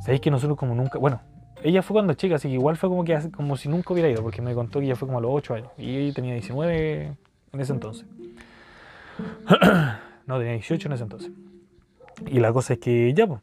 ¿Sabéis 0.00 0.20
que 0.20 0.32
nosotros 0.32 0.58
como 0.58 0.74
nunca, 0.74 0.98
bueno, 0.98 1.20
ella 1.62 1.82
fue 1.82 1.94
cuando 1.94 2.14
chica, 2.14 2.36
así 2.36 2.48
que 2.48 2.54
igual 2.54 2.76
fue 2.76 2.88
como 2.88 3.04
que 3.04 3.16
como 3.30 3.56
si 3.56 3.68
nunca 3.68 3.92
hubiera 3.92 4.08
ido, 4.08 4.22
porque 4.22 4.42
me 4.42 4.54
contó 4.54 4.80
que 4.80 4.86
ella 4.86 4.96
fue 4.96 5.06
como 5.06 5.18
a 5.18 5.20
los 5.20 5.30
8 5.32 5.54
años 5.54 5.70
y 5.76 5.96
ella 5.96 6.14
tenía 6.14 6.34
19 6.34 7.16
en 7.52 7.60
ese 7.60 7.72
entonces. 7.72 8.06
no, 10.26 10.38
tenía 10.38 10.52
18 10.52 10.88
en 10.88 10.92
ese 10.92 11.02
entonces. 11.02 11.30
Y 12.26 12.40
la 12.40 12.52
cosa 12.52 12.74
es 12.74 12.78
que 12.78 13.12
ya, 13.14 13.26
pues, 13.26 13.40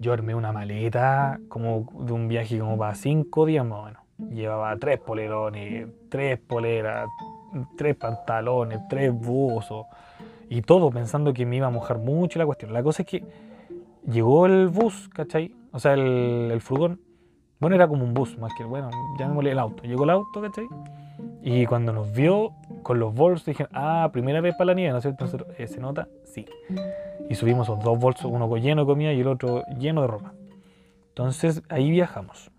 yo 0.00 0.12
armé 0.12 0.34
una 0.34 0.52
maleta 0.52 1.38
como 1.48 1.88
de 2.04 2.12
un 2.12 2.28
viaje 2.28 2.58
como 2.58 2.78
para 2.78 2.94
5 2.94 3.46
días 3.46 3.64
más 3.64 3.78
o 3.78 3.84
menos. 3.84 4.02
Llevaba 4.32 4.76
tres 4.78 4.98
polerones, 4.98 5.86
tres 6.08 6.40
poleras, 6.40 7.08
tres 7.76 7.94
pantalones, 7.94 8.80
tres 8.88 9.12
buzos 9.12 9.86
y 10.48 10.62
todo 10.62 10.90
pensando 10.90 11.32
que 11.32 11.46
me 11.46 11.56
iba 11.56 11.68
a 11.68 11.70
mojar 11.70 11.98
mucho 11.98 12.38
la 12.38 12.46
cuestión. 12.46 12.72
La 12.72 12.82
cosa 12.82 13.02
es 13.02 13.08
que 13.08 13.24
llegó 14.10 14.46
el 14.46 14.68
bus, 14.68 15.08
¿cachai? 15.10 15.54
O 15.72 15.78
sea, 15.78 15.94
el, 15.94 16.50
el 16.50 16.60
furgón. 16.60 17.00
Bueno, 17.60 17.76
era 17.76 17.86
como 17.88 18.04
un 18.04 18.14
bus, 18.14 18.38
más 18.38 18.52
que, 18.56 18.64
bueno, 18.64 18.90
ya 19.18 19.28
me 19.28 19.34
molé 19.34 19.52
el 19.52 19.58
auto. 19.58 19.82
Llegó 19.82 20.04
el 20.04 20.10
auto, 20.10 20.40
¿cachai? 20.40 20.66
Y 21.42 21.66
cuando 21.66 21.92
nos 21.92 22.12
vio 22.12 22.52
con 22.82 22.98
los 22.98 23.14
bolsos, 23.14 23.46
dije, 23.46 23.66
ah, 23.72 24.08
primera 24.12 24.40
vez 24.40 24.54
para 24.54 24.66
la 24.66 24.74
nieve, 24.74 24.92
¿no 24.92 24.98
es 24.98 25.02
cierto? 25.02 25.26
Eh, 25.58 25.66
¿Se 25.66 25.80
nota? 25.80 26.08
Sí. 26.24 26.46
Y 27.28 27.34
subimos 27.34 27.68
los 27.68 27.82
dos 27.82 27.98
bolsos, 27.98 28.30
uno 28.30 28.54
lleno 28.56 28.82
de 28.82 28.86
comida 28.86 29.12
y 29.12 29.20
el 29.20 29.28
otro 29.28 29.64
lleno 29.78 30.02
de 30.02 30.06
ropa. 30.06 30.32
Entonces 31.08 31.62
ahí 31.68 31.90
viajamos. 31.90 32.50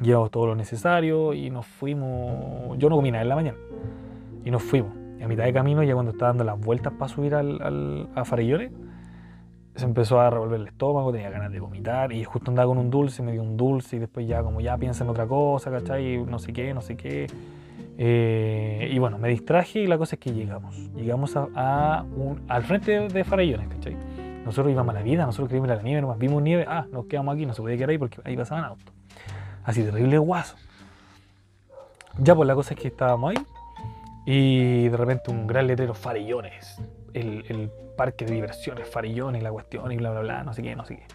Llevamos 0.00 0.30
todo 0.30 0.46
lo 0.46 0.54
necesario 0.54 1.34
y 1.34 1.50
nos 1.50 1.66
fuimos. 1.66 2.78
Yo 2.78 2.88
no 2.88 2.96
comí 2.96 3.10
nada 3.10 3.22
en 3.22 3.28
la 3.28 3.34
mañana. 3.34 3.58
Y 4.44 4.50
nos 4.50 4.62
fuimos. 4.62 4.92
Y 5.18 5.22
a 5.22 5.28
mitad 5.28 5.44
de 5.44 5.52
camino, 5.52 5.82
ya 5.82 5.94
cuando 5.94 6.12
estaba 6.12 6.30
dando 6.30 6.44
las 6.44 6.58
vueltas 6.58 6.92
para 6.94 7.08
subir 7.08 7.34
al, 7.34 8.08
a 8.14 8.24
Farellones, 8.24 8.72
se 9.74 9.84
empezó 9.84 10.20
a 10.20 10.30
revolver 10.30 10.60
el 10.60 10.68
estómago, 10.68 11.12
tenía 11.12 11.28
ganas 11.28 11.52
de 11.52 11.60
vomitar 11.60 12.12
y 12.12 12.24
justo 12.24 12.50
andaba 12.50 12.68
con 12.68 12.78
un 12.78 12.88
dulce, 12.88 13.22
me 13.22 13.32
dio 13.32 13.42
un 13.42 13.56
dulce 13.56 13.96
y 13.96 13.98
después 13.98 14.26
ya 14.26 14.42
como 14.42 14.60
ya 14.60 14.76
piensa 14.78 15.04
en 15.04 15.10
otra 15.10 15.26
cosa, 15.26 15.70
¿cachai? 15.70 16.24
No 16.24 16.38
sé 16.38 16.52
qué, 16.52 16.72
no 16.72 16.80
sé 16.80 16.96
qué. 16.96 17.26
Eh, 17.98 18.88
y 18.92 18.98
bueno, 18.98 19.18
me 19.18 19.28
distraje 19.28 19.80
y 19.80 19.86
la 19.86 19.96
cosa 19.96 20.16
es 20.16 20.20
que 20.20 20.32
llegamos. 20.32 20.76
Llegamos 20.94 21.36
a, 21.36 22.04
un, 22.16 22.42
al 22.48 22.62
frente 22.64 23.08
de 23.08 23.24
Farellones, 23.24 23.68
¿cachai? 23.68 23.96
Nosotros 24.44 24.70
íbamos 24.72 24.94
a 24.94 24.98
la 24.98 25.02
vida, 25.02 25.26
nosotros 25.26 25.48
queríamos 25.48 25.68
ir 25.68 25.72
a 25.72 25.76
la 25.76 25.82
nieve, 25.82 26.00
nomás 26.02 26.18
vimos 26.18 26.42
nieve, 26.42 26.66
ah, 26.68 26.86
nos 26.92 27.06
quedamos 27.06 27.34
aquí, 27.34 27.46
no 27.46 27.54
se 27.54 27.62
podía 27.62 27.76
quedar 27.76 27.90
ahí 27.90 27.98
porque 27.98 28.20
ahí 28.24 28.36
pasaban 28.36 28.64
autos. 28.64 28.92
Así 29.64 29.82
terrible 29.82 30.18
guaso. 30.18 30.56
Ya 32.18 32.34
pues 32.34 32.46
la 32.46 32.54
cosa 32.54 32.74
es 32.74 32.80
que 32.80 32.88
estábamos 32.88 33.32
ahí 33.32 33.42
y 34.24 34.88
de 34.88 34.96
repente 34.96 35.30
un 35.30 35.46
gran 35.46 35.66
letrero 35.66 35.94
Farellones, 35.94 36.80
el, 37.12 37.44
el 37.48 37.70
parque 37.96 38.24
de 38.24 38.34
diversiones, 38.34 38.88
Farellones, 38.88 39.42
la 39.42 39.50
cuestión 39.50 39.90
y 39.90 39.96
bla 39.96 40.10
bla 40.12 40.20
bla, 40.20 40.44
no 40.44 40.52
sé 40.52 40.62
qué, 40.62 40.76
no 40.76 40.84
sé 40.84 40.96
qué. 40.96 41.06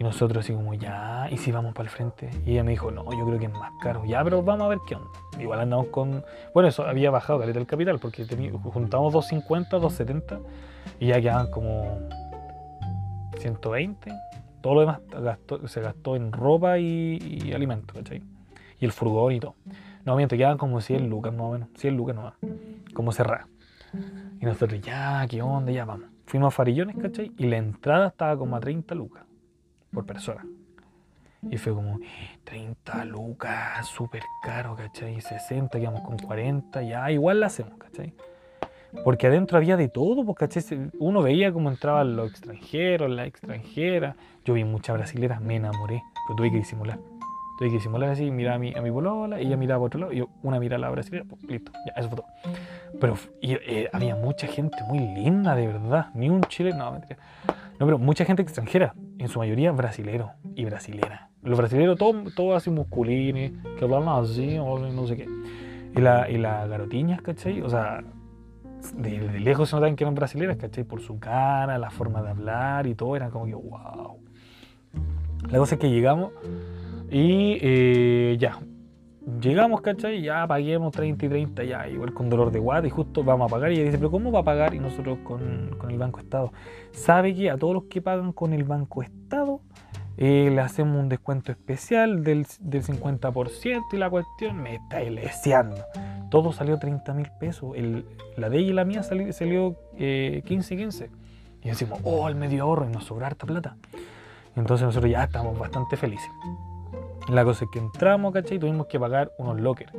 Y 0.00 0.02
nosotros 0.02 0.42
así 0.42 0.54
como, 0.54 0.72
ya, 0.72 1.28
¿y 1.30 1.36
si 1.36 1.52
vamos 1.52 1.74
para 1.74 1.86
el 1.86 1.94
frente? 1.94 2.30
Y 2.46 2.52
ella 2.52 2.64
me 2.64 2.70
dijo, 2.70 2.90
no, 2.90 3.04
yo 3.12 3.26
creo 3.26 3.38
que 3.38 3.44
es 3.44 3.52
más 3.52 3.70
caro. 3.82 4.02
Ya, 4.06 4.24
pero 4.24 4.42
vamos 4.42 4.64
a 4.64 4.68
ver 4.68 4.78
qué 4.88 4.94
onda. 4.94 5.10
Igual 5.38 5.60
andamos 5.60 5.88
con... 5.88 6.24
Bueno, 6.54 6.70
eso 6.70 6.84
había 6.84 7.10
bajado 7.10 7.38
caleta 7.38 7.58
el 7.58 7.66
capital 7.66 7.98
porque 7.98 8.24
juntamos 8.24 9.12
250, 9.12 9.76
270 9.76 10.40
y 11.00 11.08
ya 11.08 11.20
quedaban 11.20 11.50
como 11.50 11.98
120. 13.40 14.10
Todo 14.62 14.74
lo 14.74 14.80
demás 14.80 15.00
se 15.66 15.82
gastó 15.82 16.16
en 16.16 16.32
ropa 16.32 16.78
y, 16.78 17.52
alimentos, 17.54 17.94
¿cachai? 17.94 18.22
Y 18.78 18.86
el 18.86 18.92
furgón 18.92 19.34
y 19.34 19.40
todo. 19.40 19.54
No, 20.06 20.16
miento, 20.16 20.34
quedaban 20.34 20.56
como 20.56 20.80
100 20.80 21.10
lucas 21.10 21.34
más 21.34 21.42
o 21.42 21.52
menos. 21.52 21.68
100 21.76 21.94
lucas 21.94 22.16
nomás. 22.16 22.34
Como 22.94 23.12
cerrar. 23.12 23.44
Y 24.40 24.46
nosotros, 24.46 24.80
ya, 24.80 25.26
¿qué 25.28 25.42
onda? 25.42 25.72
Ya 25.72 25.84
vamos. 25.84 26.06
Fuimos 26.24 26.54
a 26.54 26.56
Farillones, 26.56 26.96
¿cachai? 26.96 27.32
Y 27.36 27.48
la 27.48 27.58
entrada 27.58 28.06
estaba 28.06 28.38
como 28.38 28.56
a 28.56 28.60
30 28.60 28.94
lucas 28.94 29.24
por 29.92 30.06
persona. 30.06 30.44
Y 31.42 31.56
fue 31.56 31.72
como 31.72 31.98
30 32.44 33.04
lucas, 33.06 33.86
súper 33.86 34.22
caro, 34.42 34.76
¿cachai? 34.76 35.20
60, 35.20 35.78
quedamos 35.78 36.02
con 36.02 36.18
40, 36.18 36.82
ya 36.82 37.10
igual 37.10 37.40
la 37.40 37.46
hacemos, 37.46 37.78
¿cachai? 37.78 38.12
Porque 39.04 39.28
adentro 39.28 39.56
había 39.56 39.76
de 39.76 39.88
todo, 39.88 40.24
pues, 40.24 40.36
¿cachai? 40.36 40.90
Uno 40.98 41.22
veía 41.22 41.52
cómo 41.52 41.70
entraban 41.70 42.14
los 42.16 42.30
extranjeros, 42.30 43.08
las 43.10 43.26
extranjeras. 43.26 44.16
Yo 44.44 44.54
vi 44.54 44.64
muchas 44.64 44.96
brasileras, 44.96 45.40
me 45.40 45.56
enamoré, 45.56 46.02
pero 46.26 46.36
tuve 46.36 46.50
que 46.50 46.58
disimular. 46.58 46.98
Tuve 47.58 47.68
que 47.68 47.74
disimular 47.76 48.10
así, 48.10 48.30
mirar 48.30 48.54
a 48.54 48.58
mi, 48.58 48.74
a 48.74 48.82
mi 48.82 48.90
ella 49.38 49.56
miraba 49.56 49.80
por 49.80 49.86
otro 49.86 50.00
lado, 50.00 50.12
y 50.12 50.16
yo 50.16 50.28
una 50.42 50.58
miraba 50.58 50.76
a 50.76 50.88
la 50.88 50.90
brasilera, 50.90 51.24
pues, 51.24 51.42
listo, 51.44 51.72
ya, 51.86 51.92
eso 52.00 52.10
fue. 52.10 52.22
Pero 53.00 53.16
eh, 53.40 53.88
había 53.92 54.14
mucha 54.14 54.46
gente 54.46 54.76
muy 54.88 54.98
linda, 54.98 55.54
de 55.54 55.68
verdad. 55.68 56.08
Ni 56.14 56.28
un 56.28 56.42
chileno, 56.42 56.84
no, 56.84 56.92
mentira. 56.92 57.18
No, 57.78 57.86
pero 57.86 57.98
mucha 57.98 58.26
gente 58.26 58.42
extranjera, 58.42 58.94
en 59.20 59.28
su 59.28 59.38
mayoría 59.38 59.70
brasilero 59.72 60.32
y 60.54 60.64
brasilera. 60.64 61.28
Los 61.42 61.58
brasileros, 61.58 61.98
todos 61.98 62.34
todo 62.34 62.54
así 62.54 62.70
musculines, 62.70 63.52
que 63.78 63.84
hablan 63.84 64.08
así, 64.08 64.56
no 64.56 65.06
sé 65.06 65.16
qué. 65.16 65.28
Y 65.94 66.00
la, 66.00 66.30
y 66.30 66.38
la 66.38 66.66
garotiñas, 66.66 67.20
¿cachai? 67.20 67.60
O 67.60 67.68
sea, 67.68 68.02
de, 68.96 69.20
de 69.20 69.40
lejos 69.40 69.68
se 69.68 69.76
notaban 69.76 69.96
que 69.96 70.04
eran 70.04 70.14
brasileñas, 70.14 70.56
¿cachai? 70.56 70.84
Por 70.84 71.02
su 71.02 71.18
cara, 71.18 71.76
la 71.78 71.90
forma 71.90 72.22
de 72.22 72.30
hablar 72.30 72.86
y 72.86 72.94
todo, 72.94 73.14
era 73.14 73.28
como 73.28 73.44
que, 73.44 73.54
wow. 73.54 74.18
La 75.50 75.58
cosa 75.58 75.74
es 75.74 75.80
que 75.80 75.90
llegamos 75.90 76.32
y 77.10 77.58
eh, 77.60 78.36
ya, 78.38 78.58
llegamos, 79.40 79.80
¿cachai? 79.80 80.22
Ya 80.22 80.46
paguemos 80.46 80.92
30 80.92 81.26
y 81.26 81.28
30, 81.28 81.64
ya, 81.64 81.88
igual 81.88 82.14
con 82.14 82.28
dolor 82.28 82.50
de 82.50 82.58
guata 82.58 82.86
y 82.86 82.90
justo 82.90 83.22
vamos 83.24 83.50
a 83.50 83.54
pagar. 83.54 83.72
Y 83.72 83.76
ella 83.76 83.84
dice, 83.84 83.98
pero 83.98 84.10
¿cómo 84.10 84.32
va 84.32 84.40
a 84.40 84.44
pagar? 84.44 84.74
Y 84.74 84.78
nosotros 84.78 85.18
con, 85.24 85.76
con 85.78 85.90
el 85.90 85.98
Banco 85.98 86.20
Estado. 86.20 86.52
¿Sabe 86.92 87.34
que 87.34 87.50
a 87.50 87.56
todos 87.56 87.74
los 87.74 87.84
que 87.84 88.02
pagan 88.02 88.32
con 88.32 88.52
el 88.52 88.64
Banco 88.64 89.02
Estado 89.02 89.60
eh, 90.22 90.50
le 90.52 90.60
hacemos 90.60 91.00
un 91.00 91.08
descuento 91.08 91.50
especial 91.50 92.22
del, 92.22 92.46
del 92.60 92.84
50% 92.84 93.82
y 93.92 93.96
la 93.96 94.10
cuestión 94.10 94.62
me 94.62 94.74
está 94.74 95.00
eleseando. 95.00 95.82
Todo 96.30 96.52
salió 96.52 96.78
30 96.78 97.14
mil 97.14 97.30
pesos. 97.40 97.72
El, 97.74 98.04
la 98.36 98.50
de 98.50 98.58
ella 98.58 98.70
y 98.70 98.72
la 98.74 98.84
mía 98.84 99.02
salió, 99.02 99.32
salió 99.32 99.76
eh, 99.96 100.42
15 100.44 100.76
15. 100.76 101.10
Y 101.62 101.68
decimos, 101.68 102.00
oh, 102.04 102.28
el 102.28 102.34
medio 102.34 102.64
ahorro 102.64 102.86
y 102.86 102.92
nos 102.92 103.04
sobra 103.04 103.28
harta 103.28 103.46
plata. 103.46 103.76
Entonces 104.56 104.84
nosotros 104.86 105.10
ya 105.10 105.24
estamos 105.24 105.58
bastante 105.58 105.96
felices. 105.96 106.30
La 107.28 107.44
cosa 107.44 107.64
es 107.64 107.70
que 107.70 107.78
entramos, 107.78 108.32
¿cachai? 108.32 108.56
Y 108.56 108.60
tuvimos 108.60 108.86
que 108.86 108.98
pagar 108.98 109.32
unos 109.38 109.60
lockers. 109.60 109.92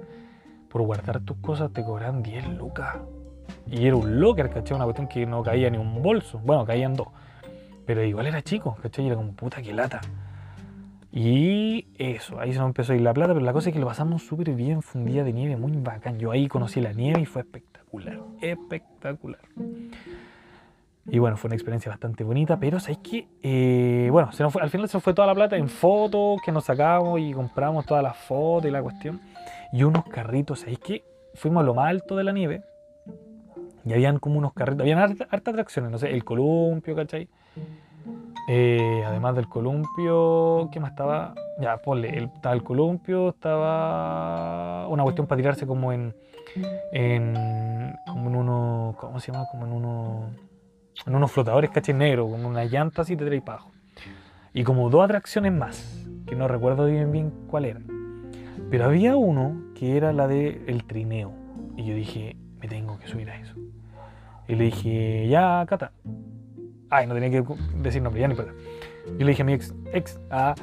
Por 0.69 0.81
guardar 0.81 1.21
tus 1.21 1.38
cosas 1.38 1.71
te 1.71 1.84
cobran 1.84 2.23
10 2.23 2.57
lucas. 2.57 2.97
Y 3.67 3.86
era 3.86 3.95
un 3.95 4.19
locker, 4.19 4.49
¿cachai? 4.49 4.75
Una 4.75 4.86
cuestión 4.86 5.07
que 5.07 5.25
no 5.25 5.43
caía 5.43 5.69
ni 5.69 5.77
un 5.77 6.01
bolso. 6.01 6.39
Bueno, 6.39 6.65
caían 6.65 6.93
dos. 6.93 7.07
Pero 7.86 8.03
igual 8.03 8.27
era 8.27 8.41
chico, 8.41 8.77
¿cachai? 8.81 9.05
Y 9.05 9.07
era 9.07 9.15
como 9.17 9.34
puta 9.34 9.62
que 9.62 9.73
lata. 9.73 10.01
Y 11.12 11.88
eso, 11.97 12.39
ahí 12.39 12.53
se 12.53 12.60
nos 12.60 12.67
empezó 12.67 12.93
a 12.93 12.95
ir 12.95 13.01
la 13.01 13.13
plata, 13.13 13.34
pero 13.34 13.45
la 13.45 13.51
cosa 13.51 13.69
es 13.69 13.73
que 13.73 13.81
lo 13.81 13.88
pasamos 13.88 14.23
súper 14.23 14.51
bien, 14.51 14.81
fue 14.81 15.01
un 15.01 15.07
día 15.07 15.25
de 15.25 15.34
nieve 15.34 15.57
muy 15.57 15.73
bacán. 15.73 16.17
Yo 16.17 16.31
ahí 16.31 16.47
conocí 16.47 16.79
la 16.79 16.93
nieve 16.93 17.19
y 17.19 17.25
fue 17.25 17.41
espectacular, 17.41 18.19
espectacular. 18.39 19.41
Y 21.07 21.19
bueno, 21.19 21.35
fue 21.35 21.47
una 21.47 21.55
experiencia 21.55 21.89
bastante 21.89 22.23
bonita, 22.23 22.59
pero 22.59 22.79
¿sabéis 22.79 22.99
que 22.99 23.27
eh, 23.41 24.09
bueno, 24.11 24.29
al 24.29 24.69
final 24.69 24.87
se 24.87 24.97
nos 24.97 25.03
fue 25.03 25.13
toda 25.13 25.27
la 25.27 25.33
plata 25.35 25.57
en 25.57 25.67
fotos 25.67 26.39
que 26.45 26.51
nos 26.51 26.65
sacamos 26.65 27.19
y 27.19 27.33
compramos 27.33 27.85
todas 27.85 28.03
las 28.03 28.15
fotos 28.15 28.67
y 28.67 28.71
la 28.71 28.81
cuestión. 28.83 29.19
Y 29.73 29.83
unos 29.83 30.05
carritos, 30.05 30.59
¿sabéis 30.59 30.79
que 30.79 31.03
Fuimos 31.33 31.61
a 31.61 31.65
lo 31.65 31.73
más 31.73 31.89
alto 31.89 32.15
de 32.15 32.23
la 32.23 32.33
nieve 32.33 32.61
y 33.85 33.93
habían 33.93 34.19
como 34.19 34.37
unos 34.37 34.53
carritos, 34.53 34.81
habían 34.81 34.99
hartas 34.99 35.27
harta 35.31 35.51
atracciones, 35.51 35.91
no 35.91 35.97
sé, 35.97 36.11
el 36.11 36.23
columpio, 36.23 36.95
¿cachai? 36.95 37.27
Eh, 38.47 39.03
además 39.05 39.35
del 39.35 39.47
columpio, 39.47 40.69
¿qué 40.71 40.79
más 40.79 40.91
estaba? 40.91 41.33
Ya, 41.59 41.77
ponle, 41.77 42.09
el, 42.17 42.25
estaba 42.25 42.53
el 42.53 42.63
columpio, 42.63 43.29
estaba 43.29 44.87
una 44.87 45.03
cuestión 45.03 45.25
para 45.25 45.37
tirarse 45.37 45.65
como 45.65 45.93
en, 45.93 46.13
en 46.91 47.95
como 48.05 48.29
en 48.29 48.35
uno, 48.35 48.95
¿cómo 48.99 49.19
se 49.19 49.31
llama? 49.31 49.45
Como 49.49 49.65
en 49.65 49.73
uno, 49.73 50.29
en 51.06 51.15
unos 51.15 51.32
flotadores, 51.32 51.69
¿cachai? 51.71 51.95
Negro, 51.95 52.30
con 52.30 52.45
una 52.45 52.65
llanta 52.65 53.01
así 53.04 53.15
trae 53.15 53.41
para 53.41 53.60
abajo. 53.60 53.71
Y 54.54 54.63
como 54.63 54.89
dos 54.89 55.04
atracciones 55.04 55.54
más, 55.54 56.06
que 56.25 56.36
no 56.36 56.47
recuerdo 56.47 56.86
bien 56.86 57.12
bien 57.12 57.32
cuál 57.47 57.65
era. 57.65 57.80
Pero 58.69 58.86
había 58.86 59.15
uno 59.15 59.62
que 59.75 59.97
era 59.97 60.13
la 60.13 60.27
de 60.27 60.63
el 60.67 60.84
trineo. 60.86 61.34
Y 61.77 61.86
yo 61.86 61.95
dije, 61.95 62.36
me 62.60 62.67
tengo 62.67 62.99
que 62.99 63.08
subir 63.08 63.30
a 63.30 63.38
eso. 63.39 63.56
Y 64.47 64.56
le 64.56 64.65
dije, 64.65 65.27
ya, 65.27 65.65
Cata. 65.67 65.91
Ay, 66.89 67.08
no 67.08 67.13
tenía 67.13 67.30
que 67.30 67.43
decir 67.82 68.01
nombre, 68.01 68.21
ya 68.21 68.27
ni 68.27 68.36
puedo. 68.36 68.49
Yo 69.17 69.25
le 69.25 69.27
dije 69.27 69.41
a 69.41 69.45
mi 69.45 69.54
ex, 69.54 69.73
ex, 69.93 70.19
ah, 70.30 70.54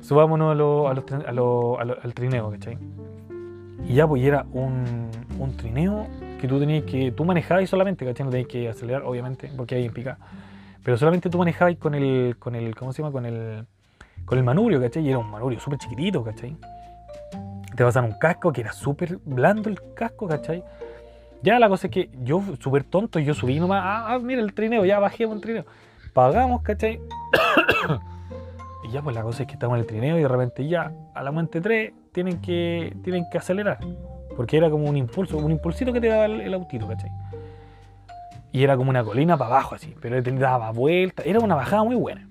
subámonos 0.00 0.52
a 0.52 0.54
lo, 0.54 0.88
a 0.88 0.94
los 0.94 1.04
a 1.26 1.32
lo- 1.32 1.78
al 2.02 2.14
trineo, 2.14 2.50
¿cachai? 2.52 2.78
Y 3.84 3.94
ya, 3.94 4.06
pues 4.06 4.22
y 4.22 4.26
era 4.26 4.46
un, 4.52 5.10
un 5.38 5.56
trineo 5.56 6.06
que 6.40 6.48
tú 6.48 6.58
tenías 6.58 6.84
que, 6.84 7.12
tú 7.12 7.24
manejabas 7.24 7.68
solamente, 7.68 8.04
¿cachai? 8.04 8.24
No 8.24 8.30
tenías 8.30 8.48
que 8.48 8.68
acelerar, 8.68 9.02
obviamente, 9.02 9.50
porque 9.56 9.76
hay 9.76 9.84
en 9.84 9.92
pica. 9.92 10.18
Pero 10.82 10.96
solamente 10.96 11.28
tú 11.30 11.38
manejabas 11.38 11.76
con 11.76 11.94
el, 11.94 12.36
con 12.38 12.54
el, 12.54 12.74
¿cómo 12.74 12.92
se 12.92 13.02
llama? 13.02 13.12
Con 13.12 13.26
el, 13.26 13.66
con 14.24 14.38
el 14.38 14.44
manubrio, 14.44 14.80
¿cachai? 14.80 15.04
Y 15.04 15.08
era 15.08 15.18
un 15.18 15.30
manubrio 15.30 15.58
súper 15.58 15.78
chiquitito, 15.78 16.22
¿cachai? 16.22 16.56
Te 17.74 17.84
pasan 17.84 18.04
un 18.04 18.18
casco 18.18 18.52
que 18.52 18.60
era 18.60 18.72
súper 18.72 19.18
blando 19.24 19.68
el 19.68 19.78
casco, 19.94 20.28
¿cachai? 20.28 20.62
Ya 21.42 21.58
la 21.58 21.68
cosa 21.68 21.86
es 21.86 21.92
que 21.92 22.10
yo, 22.22 22.42
súper 22.60 22.84
tonto, 22.84 23.18
yo 23.18 23.34
subí 23.34 23.58
nomás, 23.60 23.82
ah, 23.84 24.14
ah, 24.14 24.18
mira 24.18 24.40
el 24.40 24.54
trineo, 24.54 24.84
ya 24.84 24.98
bajé 24.98 25.26
un 25.26 25.40
trineo. 25.40 25.64
Pagamos, 26.12 26.62
¿cachai? 26.62 27.00
y 28.84 28.90
ya 28.90 29.02
pues 29.02 29.14
la 29.14 29.22
cosa 29.22 29.42
es 29.42 29.46
que 29.46 29.54
estamos 29.54 29.76
en 29.76 29.80
el 29.80 29.86
trineo 29.86 30.18
y 30.18 30.22
de 30.22 30.28
repente 30.28 30.66
ya, 30.66 30.92
a 31.14 31.22
la 31.22 31.30
muerte 31.30 31.60
3, 31.60 31.92
tienen 32.12 32.40
que, 32.40 32.96
tienen 33.02 33.24
que 33.30 33.38
acelerar. 33.38 33.78
Porque 34.36 34.56
era 34.56 34.70
como 34.70 34.88
un 34.88 34.96
impulso, 34.96 35.38
un 35.38 35.50
impulsito 35.50 35.92
que 35.92 36.00
te 36.00 36.08
daba 36.08 36.26
el, 36.26 36.40
el 36.40 36.54
autito, 36.54 36.86
¿cachai? 36.86 37.10
Y 38.52 38.62
era 38.62 38.76
como 38.76 38.90
una 38.90 39.04
colina 39.04 39.36
para 39.36 39.50
abajo 39.50 39.74
así, 39.74 39.94
pero 40.00 40.22
te 40.22 40.30
daba 40.32 40.70
vuelta, 40.72 41.22
era 41.24 41.40
una 41.40 41.54
bajada 41.54 41.84
muy 41.84 41.96
buena. 41.96 42.26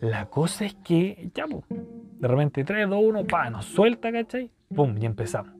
La 0.00 0.26
cosa 0.26 0.64
es 0.64 0.74
que, 0.74 1.30
ya 1.34 1.46
pues, 1.46 1.64
de 1.68 2.28
repente 2.28 2.62
3, 2.62 2.88
2, 2.88 3.00
1, 3.02 3.24
pa, 3.24 3.48
nos 3.50 3.64
suelta, 3.64 4.12
¿cachai? 4.12 4.50
Pum, 4.74 4.96
y 5.00 5.06
empezamos. 5.06 5.52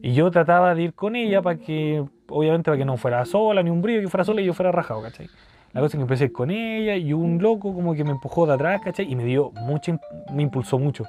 Y 0.00 0.14
yo 0.14 0.30
trataba 0.30 0.74
de 0.74 0.82
ir 0.82 0.94
con 0.94 1.16
ella 1.16 1.42
para 1.42 1.58
que, 1.58 2.04
obviamente, 2.28 2.70
para 2.70 2.78
que 2.78 2.84
no 2.84 2.96
fuera 2.96 3.24
sola, 3.24 3.62
ni 3.62 3.70
un 3.70 3.82
brillo, 3.82 4.00
que 4.00 4.08
fuera 4.08 4.24
sola 4.24 4.40
y 4.40 4.44
yo 4.44 4.54
fuera 4.54 4.72
rajado, 4.72 5.02
¿cachai? 5.02 5.28
La 5.72 5.80
cosa 5.80 5.96
es 5.96 5.98
que 5.98 6.02
empecé 6.02 6.32
con 6.32 6.50
ella 6.50 6.96
y 6.96 7.12
un 7.12 7.42
loco 7.42 7.74
como 7.74 7.94
que 7.94 8.04
me 8.04 8.12
empujó 8.12 8.46
de 8.46 8.54
atrás, 8.54 8.80
¿cachai? 8.82 9.10
Y 9.10 9.16
me 9.16 9.24
dio 9.24 9.50
mucho, 9.50 9.98
me 10.32 10.42
impulsó 10.42 10.78
mucho. 10.78 11.04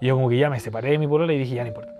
Y 0.00 0.06
yo 0.06 0.16
como 0.16 0.28
que 0.28 0.38
ya 0.38 0.50
me 0.50 0.58
separé 0.58 0.90
de 0.90 0.98
mi 0.98 1.06
polola 1.06 1.32
y 1.32 1.38
dije, 1.38 1.54
ya 1.54 1.62
no 1.62 1.68
importa. 1.68 1.92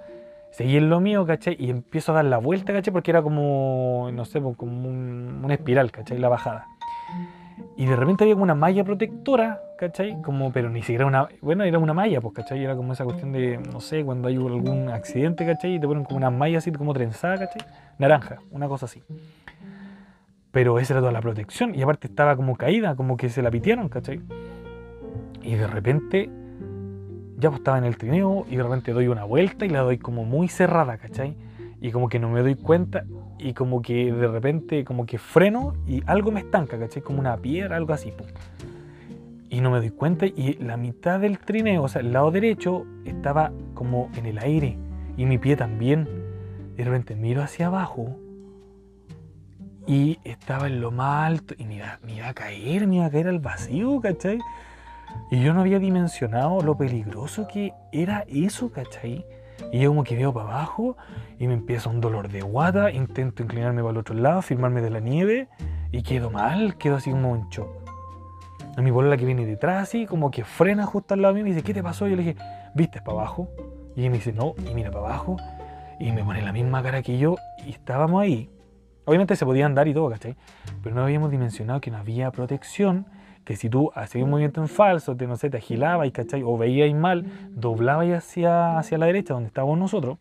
Seguí 0.53 0.77
en 0.77 0.89
lo 0.91 1.01
mío, 1.01 1.27
¿cachai? 1.27 1.57
Y 1.59 1.71
empiezo 1.71 2.13
a 2.13 2.17
dar 2.17 2.25
la 2.27 2.39
vuelta, 2.39 2.73
¿cachai? 2.73 2.93
Porque 2.93 3.11
era 3.11 3.23
como, 3.23 4.11
no 4.13 4.25
sé, 4.25 4.41
pues, 4.41 4.57
como 4.57 4.89
un- 4.89 5.41
una 5.45 5.55
espiral, 5.55 5.91
¿cachai? 5.91 6.19
La 6.19 6.29
bajada. 6.29 6.67
Y 7.77 7.87
de 7.87 7.97
repente 7.97 8.25
había 8.25 8.35
como 8.35 8.45
una 8.45 8.55
malla 8.55 8.85
protectora, 8.85 9.61
¿cachai? 9.79 10.21
Como, 10.23 10.53
pero 10.53 10.69
ni 10.69 10.81
siquiera 10.83 11.07
una. 11.07 11.29
Bueno, 11.41 11.65
era 11.65 11.79
una 11.79 11.95
malla, 11.95 12.21
pues, 12.21 12.35
¿cachai? 12.35 12.63
Era 12.63 12.77
como 12.77 12.93
esa 12.93 13.05
cuestión 13.05 13.33
de, 13.33 13.59
no 13.73 13.81
sé, 13.81 14.05
cuando 14.05 14.29
hay 14.29 14.37
algún 14.37 14.89
accidente, 14.91 15.47
¿cachai? 15.47 15.75
Y 15.77 15.81
te 15.81 15.87
ponen 15.87 16.05
como 16.05 16.17
una 16.19 16.31
malla 16.31 16.59
así 16.59 16.71
como 16.71 16.93
trenzada, 16.93 17.39
¿cachai? 17.39 17.63
Naranja, 17.99 18.39
una 18.51 18.69
cosa 18.69 18.87
así. 18.87 19.03
Pero 20.51 20.79
esa 20.79 20.93
era 20.95 21.01
toda 21.01 21.13
la 21.13 21.21
protección. 21.23 21.75
Y 21.75 21.83
aparte 21.83 22.09
estaba 22.09 22.37
como 22.37 22.57
caída, 22.57 22.95
como 22.95 23.17
que 23.17 23.31
se 23.31 23.41
la 23.43 23.51
pitearon, 23.51 23.89
¿cachai? 23.89 24.21
Y 25.43 25.55
de 25.55 25.67
repente, 25.67 26.31
ya 27.43 27.51
pues 27.51 27.59
estaba 27.59 27.77
en 27.77 27.85
el 27.85 27.97
trineo 27.97 28.47
y 28.49 28.55
de 28.55 28.63
repente 28.63 28.93
doy 28.93 29.09
una 29.09 29.25
vuelta 29.25 29.67
y 29.67 29.69
la 29.69 29.81
doy 29.81 29.99
como 29.99 30.25
muy 30.25 30.47
cerrada, 30.47 30.97
¿cachai? 30.97 31.37
Y 31.81 31.91
como 31.91 32.09
que 32.09 32.21
no 32.21 32.31
me 32.31 32.41
doy 32.41 32.55
cuenta 32.55 33.05
y 33.37 33.53
como 33.53 33.83
que 33.83 34.13
de 34.13 34.29
repente 34.29 34.85
como 34.85 35.07
que 35.07 35.19
freno 35.19 35.75
y 35.85 36.05
algo 36.07 36.31
me 36.31 36.39
estanca, 36.39 36.79
¿cachai? 36.79 37.03
Como 37.03 37.19
una 37.19 37.37
piedra, 37.37 37.77
algo 37.77 37.93
así. 37.93 38.13
pum. 38.13 38.29
Y 39.51 39.61
no 39.61 39.73
me 39.73 39.79
doy 39.79 39.91
cuenta 39.91 40.25
y 40.27 40.57
la 40.61 40.77
mitad 40.77 41.19
del 41.19 41.41
trineo, 41.41 41.83
o 41.83 41.89
sea, 41.89 42.01
el 42.01 42.13
lado 42.13 42.31
derecho 42.31 42.87
estaba 43.05 43.51
como 43.75 44.09
en 44.17 44.27
el 44.27 44.39
aire 44.39 44.79
y 45.17 45.27
mi 45.27 45.37
pie 45.37 45.57
también. 45.57 46.09
Y 46.75 46.77
de 46.77 46.85
repente 46.85 47.17
miro 47.17 47.43
hacia 47.43 47.67
abajo 47.67 48.17
y 49.85 50.21
estaba 50.23 50.69
en 50.69 50.81
lo 50.81 50.93
más 50.93 51.27
alto 51.27 51.55
y 51.59 51.65
me 51.65 51.79
iba, 51.79 51.99
me 52.05 52.15
iba 52.15 52.29
a 52.29 52.35
caer, 52.35 52.87
me 52.87 52.97
iba 52.97 53.07
a 53.07 53.11
caer 53.11 53.27
al 53.27 53.41
vacío, 53.41 54.01
¿cachai? 54.01 54.39
Y 55.31 55.41
yo 55.41 55.55
no 55.55 55.61
había 55.61 55.79
dimensionado 55.79 56.61
lo 56.61 56.77
peligroso 56.77 57.49
que 57.49 57.73
era 57.91 58.25
eso, 58.29 58.71
¿cachai? 58.71 59.25
Y 59.73 59.81
yo 59.81 59.91
como 59.91 60.05
que 60.05 60.17
veo 60.17 60.33
para 60.33 60.49
abajo 60.49 60.97
y 61.39 61.47
me 61.47 61.55
empieza 61.55 61.89
un 61.89 62.01
dolor 62.01 62.29
de 62.29 62.43
guata, 62.43 62.91
intento 62.91 63.43
inclinarme 63.43 63.81
para 63.81 63.93
el 63.93 63.99
otro 63.99 64.15
lado, 64.15 64.43
firmarme 64.43 64.83
de 64.83 64.91
la 64.91 65.01
nieve 65.01 65.49
y 65.91 66.03
quedo 66.03 66.31
mal, 66.31 66.77
quedo 66.77 66.97
así 66.97 67.11
como 67.11 67.35
en 67.37 67.49
shock. 67.49 67.69
A 68.77 68.83
mi 68.83 68.91
bolola 68.91 69.17
que 69.17 69.25
viene 69.25 69.47
detrás 69.47 69.83
así, 69.83 70.07
como 70.07 70.31
que 70.31 70.45
frena 70.45 70.87
justo 70.87 71.15
al 71.15 71.23
lado 71.23 71.35
mío 71.35 71.43
y 71.43 71.45
me 71.45 71.51
dice, 71.51 71.63
¿qué 71.63 71.75
te 71.75 71.83
pasó? 71.83 72.07
Yo 72.09 72.17
le 72.17 72.23
dije, 72.23 72.37
¿viste 72.75 73.01
para 73.01 73.19
abajo? 73.19 73.49
Y 73.95 74.01
ella 74.01 74.11
me 74.11 74.17
dice, 74.17 74.33
no, 74.33 74.55
y 74.59 74.75
mira 74.75 74.91
para 74.91 75.07
abajo. 75.07 75.37
Y 76.01 76.11
me 76.13 76.25
pone 76.25 76.43
la 76.43 76.53
misma 76.53 76.83
cara 76.83 77.03
que 77.03 77.19
yo 77.19 77.37
y 77.67 77.71
estábamos 77.71 78.23
ahí. 78.23 78.51
Obviamente 79.05 79.37
se 79.37 79.45
podía 79.45 79.67
andar 79.67 79.89
y 79.89 79.95
todo, 79.95 80.11
¿cachai? 80.11 80.37
Pero 80.83 80.95
no 80.95 81.03
habíamos 81.03 81.31
dimensionado 81.31 81.81
que 81.81 81.91
no 81.91 81.99
había 81.99 82.31
protección, 82.31 83.07
que 83.45 83.57
si 83.57 83.69
tú 83.69 83.91
hacías 83.95 84.25
un 84.25 84.31
movimiento 84.31 84.61
en 84.61 84.69
falso, 84.69 85.17
te, 85.17 85.27
no 85.27 85.37
sé, 85.37 85.51
te 85.51 85.57
agilabas, 85.57 86.11
¿cachai? 86.13 86.43
O 86.43 86.57
veíais 86.57 86.95
mal, 86.95 87.27
doblabas 87.51 88.09
hacia, 88.11 88.79
hacia 88.79 88.99
la 88.99 89.07
derecha, 89.07 89.35
donde 89.35 89.49
estábamos 89.49 89.79
nosotros, 89.79 90.19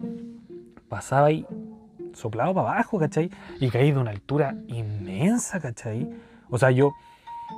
pasaba 0.90 1.28
ahí 1.28 1.46
soplado 2.14 2.54
para 2.54 2.72
abajo, 2.72 3.00
¿cachai? 3.00 3.30
Y 3.60 3.70
caí 3.70 3.92
de 3.92 4.00
una 4.00 4.12
altura 4.12 4.56
inmensa, 4.68 5.60
¿cachai? 5.60 6.10
O 6.50 6.58
sea, 6.58 6.72
yo, 6.72 6.94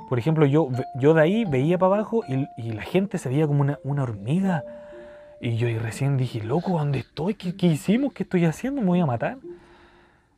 por 0.08 0.18
ejemplo, 0.18 0.46
yo, 0.46 0.68
yo 1.00 1.14
de 1.14 1.22
ahí 1.22 1.44
veía 1.44 1.78
para 1.78 1.94
abajo 1.96 2.22
y, 2.28 2.46
y 2.58 2.72
la 2.72 2.82
gente 2.82 3.18
se 3.18 3.28
veía 3.28 3.46
como 3.46 3.62
una, 3.62 3.78
una 3.84 4.02
hormiga. 4.02 4.64
Y 5.40 5.56
yo 5.56 5.66
ahí 5.66 5.78
recién 5.78 6.16
dije, 6.16 6.42
loco, 6.42 6.78
¿dónde 6.78 7.00
estoy? 7.00 7.34
¿Qué, 7.34 7.56
qué 7.56 7.66
hicimos? 7.66 8.12
¿Qué 8.12 8.22
estoy 8.22 8.44
haciendo? 8.44 8.80
¿Me 8.80 8.88
voy 8.88 9.00
a 9.00 9.06
matar? 9.06 9.38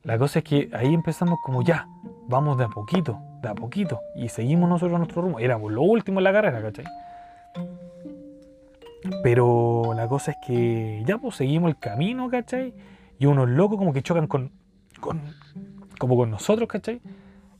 La 0.06 0.18
cosa 0.18 0.38
es 0.38 0.44
que 0.44 0.70
ahí 0.72 0.94
empezamos 0.94 1.40
como 1.42 1.62
ya, 1.62 1.88
vamos 2.28 2.56
de 2.56 2.62
a 2.62 2.68
poquito, 2.68 3.18
de 3.42 3.48
a 3.48 3.54
poquito. 3.56 4.00
Y 4.14 4.28
seguimos 4.28 4.68
nosotros 4.68 4.96
nuestro 4.98 5.22
rumbo. 5.22 5.40
Éramos 5.40 5.72
lo 5.72 5.82
último 5.82 6.20
en 6.20 6.24
la 6.24 6.32
carrera, 6.32 6.62
¿cachai? 6.62 6.84
Pero 9.24 9.94
la 9.96 10.06
cosa 10.06 10.30
es 10.30 10.36
que 10.46 11.02
ya 11.04 11.18
pues 11.18 11.34
seguimos 11.34 11.70
el 11.70 11.78
camino, 11.78 12.30
¿cachai? 12.30 12.72
Y 13.18 13.26
unos 13.26 13.48
locos 13.48 13.78
como 13.78 13.92
que 13.92 14.00
chocan 14.00 14.28
con, 14.28 14.52
con, 15.00 15.20
como 15.98 16.16
con 16.16 16.30
nosotros, 16.30 16.68
¿cachai? 16.68 17.00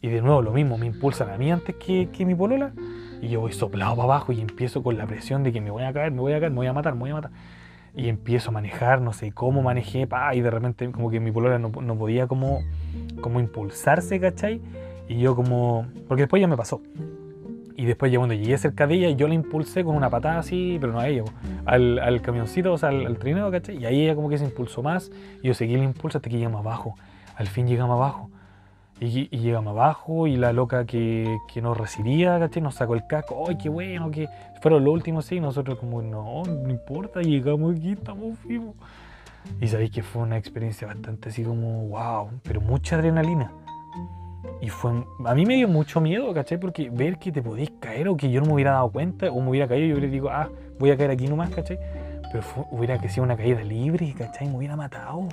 Y 0.01 0.07
de 0.07 0.23
nuevo 0.23 0.41
lo 0.41 0.53
mismo, 0.53 0.79
me 0.79 0.87
impulsan 0.87 1.31
a 1.31 1.39
mí 1.39 1.51
antes 1.51 1.75
que, 1.75 2.11
que 2.13 2.25
mi 2.25 2.37
polola. 2.37 2.73
Y 3.21 3.27
yo 3.27 3.41
voy 3.41 3.55
soplado 3.55 3.97
para 3.97 4.05
abajo 4.05 4.31
y 4.31 4.41
empiezo 4.41 4.85
con 4.85 4.97
la 4.97 5.07
presión 5.09 5.43
de 5.43 5.53
que 5.53 5.61
me 5.61 5.73
voy 5.73 5.83
a 5.83 5.93
caer, 5.93 6.13
me 6.13 6.21
voy 6.21 6.33
a 6.33 6.39
caer, 6.39 6.53
me 6.53 6.59
voy 6.59 6.69
a 6.69 6.73
matar, 6.73 6.95
me 6.95 7.01
voy 7.01 7.11
a 7.11 7.15
matar. 7.15 7.33
Y 7.97 8.09
empiezo 8.09 8.51
a 8.51 8.53
manejar, 8.53 9.01
no 9.01 9.13
sé 9.13 9.33
cómo 9.33 9.63
manejé, 9.63 10.07
pa, 10.07 10.35
y 10.35 10.43
de 10.43 10.51
repente 10.51 10.91
como 10.91 11.11
que 11.11 11.19
mi 11.19 11.33
polola 11.33 11.59
no, 11.59 11.71
no 11.71 11.97
podía 11.97 12.27
como, 12.27 12.61
como 13.21 13.41
impulsarse, 13.41 14.21
¿cachai? 14.21 14.61
Y 15.09 15.19
yo 15.19 15.35
como... 15.35 15.87
Porque 16.07 16.25
después 16.25 16.41
ya 16.41 16.47
me 16.47 16.57
pasó. 16.57 16.83
Y 17.75 17.85
después 17.85 18.13
ya 18.13 18.19
cuando 18.19 18.35
llegué 18.35 18.57
cerca 18.59 18.87
de 18.87 18.95
ella, 18.95 19.11
yo 19.11 19.29
la 19.29 19.35
impulsé 19.35 19.83
con 19.83 19.97
una 19.97 20.11
patada 20.11 20.39
así, 20.39 20.79
pero 20.81 20.93
no 20.93 21.01
a 21.01 21.09
ella, 21.09 21.25
al, 21.65 21.99
al 21.99 22.23
camioncito, 22.23 22.73
o 22.73 22.79
sea, 22.79 22.89
al, 22.91 23.07
al, 23.07 23.19
trineo, 23.19 23.51
¿cachai? 23.51 23.79
Y 23.79 23.87
ahí 23.87 24.03
ella 24.03 24.15
como 24.15 24.29
que 24.29 24.39
se 24.39 24.45
impulsó 24.45 24.83
más, 24.83 25.11
y 25.43 25.49
yo 25.49 25.55
seguí 25.55 25.75
el 25.75 25.83
impulso 25.83 26.19
hasta 26.19 26.31
que 26.31 26.37
llegamos 26.37 26.61
abajo. 26.61 26.95
Al 27.37 27.49
fin 27.49 27.67
llegamos 27.67 27.97
abajo. 27.97 28.31
Y, 28.99 29.29
llegamos 29.29 29.73
abajo, 29.73 30.27
y 30.27 30.37
la 30.37 30.53
loca 30.55 30.87
que, 30.87 31.39
que 31.53 31.61
nos 31.61 31.77
recibía, 31.77 32.39
¿cachai? 32.39 32.63
Nos 32.63 32.77
sacó 32.77 32.95
el 32.95 33.07
casco, 33.07 33.45
¡ay, 33.47 33.59
qué 33.59 33.69
bueno! 33.69 34.11
que 34.11 34.29
Fueron 34.63 34.85
los 34.85 34.95
últimos, 34.95 35.27
sí, 35.27 35.37
y 35.37 35.41
nosotros 35.41 35.79
como, 35.79 36.01
no, 36.01 36.43
no 36.45 36.71
importa, 36.71 37.21
llegamos 37.21 37.77
aquí, 37.77 37.93
estamos 37.93 38.43
vivos. 38.45 38.75
Y 39.61 39.69
sabéis 39.69 39.91
que 39.91 40.03
fue 40.03 40.23
una 40.23 40.39
experiencia 40.39 40.87
bastante 40.87 41.29
así 41.29 41.45
como, 41.45 41.89
wow, 41.89 42.31
pero 42.43 42.61
mucha 42.61 42.97
adrenalina. 42.97 43.53
Y 44.61 44.71
fue, 44.71 45.05
a 45.25 45.35
mí 45.35 45.45
me 45.45 45.57
dio 45.57 45.69
mucho 45.69 46.01
miedo, 46.01 46.33
¿cachai? 46.33 46.59
Porque 46.59 46.89
ver 46.89 47.19
que 47.19 47.31
te 47.31 47.43
podéis 47.43 47.71
caer 47.79 48.09
o 48.09 48.17
que 48.17 48.31
yo 48.31 48.41
no 48.41 48.47
me 48.47 48.55
hubiera 48.55 48.73
dado 48.73 48.91
cuenta 48.91 49.31
o 49.31 49.41
me 49.41 49.51
hubiera 49.51 49.69
caído, 49.69 49.89
yo 49.89 49.97
hubiera 49.97 50.11
digo, 50.11 50.31
ah, 50.31 50.49
voy 50.79 50.91
a 50.91 50.97
caer 50.97 51.11
aquí 51.11 51.27
nomás, 51.27 51.51
¿cachai? 51.51 51.79
Pero 52.33 52.43
hubiera 52.71 52.99
que 52.99 53.09
sido 53.09 53.25
una 53.25 53.37
caída 53.37 53.63
libre, 53.63 54.15
¿cachai? 54.17 54.49
Me 54.49 54.57
hubiera 54.57 54.75
matado. 54.75 55.29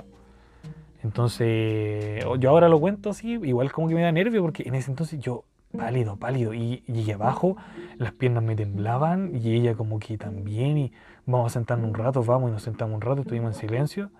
Entonces, 1.04 2.24
yo 2.38 2.50
ahora 2.50 2.68
lo 2.70 2.80
cuento 2.80 3.10
así, 3.10 3.32
igual 3.32 3.70
como 3.70 3.88
que 3.88 3.94
me 3.94 4.00
da 4.00 4.10
nervio 4.10 4.40
porque 4.40 4.62
en 4.66 4.74
ese 4.74 4.90
entonces 4.90 5.20
yo, 5.20 5.44
pálido, 5.76 6.16
pálido, 6.16 6.54
y 6.54 6.82
llegué 6.86 7.12
abajo, 7.12 7.58
las 7.98 8.12
piernas 8.12 8.42
me 8.42 8.56
temblaban 8.56 9.30
y 9.34 9.54
ella 9.54 9.74
como 9.74 9.98
que 9.98 10.16
también, 10.16 10.78
y 10.78 10.92
vamos 11.26 11.52
a 11.52 11.58
sentarnos 11.58 11.88
un 11.88 11.94
rato, 11.94 12.24
vamos 12.24 12.48
y 12.48 12.52
nos 12.52 12.62
sentamos 12.62 12.94
un 12.94 13.02
rato, 13.02 13.20
estuvimos 13.20 13.54
en 13.54 13.68
silencio, 13.68 14.10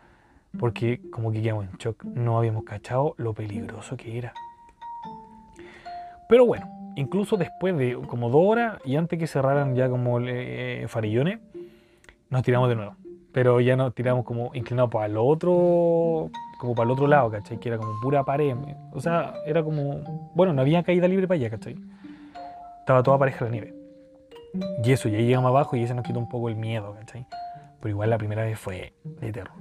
porque 0.59 1.01
como 1.11 1.32
que 1.32 1.41
quedamos 1.41 1.64
en 1.64 1.72
shock, 1.78 2.05
no 2.05 2.37
habíamos 2.37 2.64
cachado 2.64 3.14
lo 3.16 3.32
peligroso 3.32 3.97
que 3.97 4.18
era. 4.18 4.35
Pero 6.28 6.45
bueno, 6.45 6.66
incluso 6.97 7.39
después 7.39 7.76
de 7.78 7.99
como 8.07 8.28
dos 8.28 8.43
horas 8.45 8.78
y 8.85 8.97
antes 8.97 9.18
que 9.18 9.26
cerraran 9.26 9.74
ya 9.74 9.89
como 9.89 10.20
eh, 10.20 10.85
farillones, 10.89 11.39
nos 12.28 12.43
tiramos 12.43 12.68
de 12.68 12.76
nuevo. 12.76 12.95
Pero 13.32 13.61
ya 13.61 13.74
nos 13.74 13.95
tiramos 13.95 14.24
como 14.24 14.51
inclinados 14.55 14.91
para 14.91 15.07
el 15.07 15.16
otro, 15.16 16.30
como 16.64 16.74
para 16.74 16.86
el 16.86 16.92
otro 16.92 17.06
lado, 17.06 17.30
¿cachai? 17.30 17.58
Que 17.58 17.68
era 17.68 17.76
como 17.76 18.00
pura 18.00 18.24
pared. 18.24 18.56
O 18.92 19.00
sea, 19.00 19.34
era 19.44 19.62
como, 19.62 20.00
bueno, 20.34 20.54
no 20.54 20.62
había 20.62 20.82
caída 20.82 21.06
libre 21.06 21.28
para 21.28 21.36
allá, 21.36 21.50
¿cachai? 21.50 21.76
Estaba 22.80 23.02
toda 23.02 23.18
pareja 23.18 23.44
la 23.44 23.50
nieve. 23.50 23.74
Y 24.82 24.92
eso, 24.92 25.10
y 25.10 25.14
ahí 25.14 25.26
llegamos 25.26 25.50
abajo 25.50 25.76
y 25.76 25.82
ese 25.82 25.94
nos 25.94 26.06
quitó 26.06 26.18
un 26.18 26.28
poco 26.28 26.48
el 26.48 26.56
miedo, 26.56 26.94
¿cachai? 26.94 27.26
Pero 27.80 27.90
igual 27.90 28.08
la 28.08 28.16
primera 28.16 28.44
vez 28.44 28.58
fue 28.58 28.94
de 29.04 29.30
terror. 29.30 29.54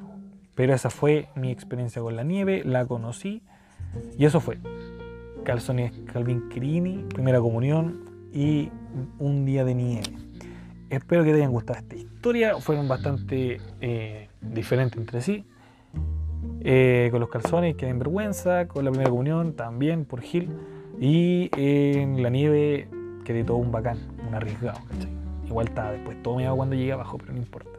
Pero 0.55 0.73
esa 0.73 0.89
fue 0.89 1.27
mi 1.35 1.51
experiencia 1.51 2.01
con 2.01 2.15
la 2.15 2.23
nieve, 2.23 2.61
la 2.63 2.85
conocí 2.85 3.43
y 4.17 4.23
eso 4.23 4.39
fue 4.39 4.59
calzones 5.43 5.91
Calvin 6.05 6.47
Crini, 6.47 7.03
primera 7.13 7.41
comunión 7.41 8.29
y 8.31 8.69
un 9.19 9.43
día 9.43 9.65
de 9.65 9.75
nieve. 9.75 10.07
Espero 10.89 11.25
que 11.25 11.31
te 11.31 11.37
hayan 11.37 11.51
gustado 11.51 11.79
esta 11.79 11.95
historia, 11.95 12.55
fueron 12.59 12.87
bastante 12.87 13.59
eh, 13.81 14.29
diferentes 14.39 14.97
entre 14.97 15.21
sí. 15.21 15.43
Eh, 16.61 17.09
con 17.11 17.19
los 17.19 17.29
calzones 17.29 17.75
que 17.75 17.85
den 17.85 17.99
vergüenza, 17.99 18.67
con 18.67 18.85
la 18.85 18.91
primera 18.91 19.09
comunión 19.09 19.53
también 19.53 20.05
por 20.05 20.21
Gil 20.21 20.49
y 20.99 21.49
en 21.57 22.23
la 22.23 22.29
nieve 22.29 22.87
quedé 23.25 23.43
todo 23.43 23.57
un 23.57 23.71
bacán, 23.71 23.97
un 24.27 24.33
arriesgado, 24.33 24.79
¿cachai? 24.89 25.11
Igual 25.45 25.67
estaba 25.67 25.91
después 25.91 26.21
todo 26.23 26.37
me 26.37 26.49
cuando 26.49 26.75
llegué 26.75 26.93
abajo, 26.93 27.17
pero 27.17 27.33
no 27.33 27.39
importa. 27.39 27.69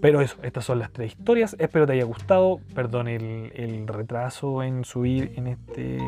Pero 0.00 0.20
eso, 0.20 0.36
estas 0.42 0.64
son 0.64 0.78
las 0.78 0.92
tres 0.92 1.12
historias. 1.12 1.56
Espero 1.58 1.86
te 1.86 1.94
haya 1.94 2.04
gustado. 2.04 2.60
Perdón 2.74 3.08
el, 3.08 3.50
el 3.54 3.88
retraso 3.88 4.62
en 4.62 4.84
subir 4.84 5.32
en 5.36 5.48
este 5.48 5.98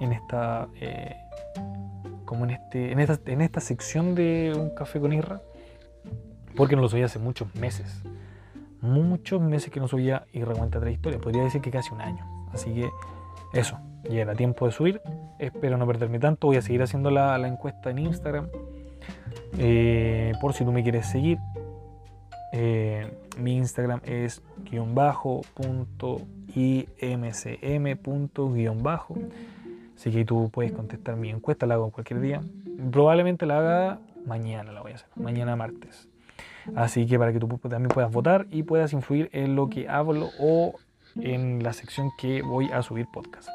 en 0.00 0.12
esta, 0.12 0.68
eh, 0.80 1.16
como 2.24 2.44
en, 2.44 2.52
este, 2.52 2.92
en, 2.92 3.00
esta, 3.00 3.18
en 3.30 3.40
esta 3.40 3.60
sección 3.60 4.14
de 4.14 4.52
Un 4.56 4.70
Café 4.74 5.00
con 5.00 5.12
Irra, 5.12 5.40
porque 6.56 6.76
no 6.76 6.82
lo 6.82 6.88
subía 6.88 7.06
hace 7.06 7.18
muchos 7.18 7.54
meses. 7.54 8.02
Muchos 8.84 9.40
meses 9.40 9.70
que 9.70 9.80
no 9.80 9.88
subía 9.88 10.26
y 10.30 10.44
recuenta 10.44 10.78
tres 10.78 10.92
historias. 10.92 11.22
Podría 11.22 11.42
decir 11.42 11.62
que 11.62 11.70
casi 11.70 11.92
un 11.94 12.02
año. 12.02 12.26
Así 12.52 12.74
que 12.74 12.90
eso, 13.54 13.78
ya 14.04 14.20
era 14.20 14.34
tiempo 14.34 14.66
de 14.66 14.72
subir. 14.72 15.00
Espero 15.38 15.78
no 15.78 15.86
perderme 15.86 16.18
tanto. 16.18 16.48
Voy 16.48 16.58
a 16.58 16.62
seguir 16.62 16.82
haciendo 16.82 17.10
la, 17.10 17.38
la 17.38 17.48
encuesta 17.48 17.90
en 17.90 18.00
Instagram. 18.00 18.48
Eh, 19.58 20.32
por 20.40 20.52
si 20.52 20.64
tú 20.64 20.72
me 20.72 20.82
quieres 20.82 21.06
seguir. 21.06 21.38
Eh, 22.52 23.10
mi 23.38 23.56
Instagram 23.56 24.00
es 24.04 24.42
guion 24.70 24.94
bajo 24.94 25.40
punto 25.54 26.20
imcm 26.54 27.96
punto 27.96 28.52
guion 28.52 28.82
bajo. 28.82 29.16
Así 29.96 30.10
que 30.10 30.24
tú 30.24 30.50
puedes 30.52 30.72
contestar 30.72 31.16
mi 31.16 31.30
encuesta, 31.30 31.66
la 31.66 31.74
hago 31.74 31.90
cualquier 31.90 32.20
día. 32.20 32.40
Probablemente 32.92 33.46
la 33.46 33.58
haga 33.58 33.98
mañana, 34.26 34.72
la 34.72 34.82
voy 34.82 34.92
a 34.92 34.94
hacer, 34.96 35.08
mañana 35.16 35.56
martes. 35.56 36.08
Así 36.74 37.06
que 37.06 37.18
para 37.18 37.32
que 37.32 37.40
tú 37.40 37.48
también 37.68 37.88
puedas 37.88 38.10
votar 38.10 38.46
y 38.50 38.62
puedas 38.62 38.92
influir 38.92 39.30
en 39.32 39.56
lo 39.56 39.68
que 39.68 39.88
hablo 39.88 40.30
o 40.38 40.74
en 41.16 41.62
la 41.62 41.72
sección 41.72 42.10
que 42.18 42.42
voy 42.42 42.70
a 42.72 42.82
subir 42.82 43.06
podcast. 43.12 43.48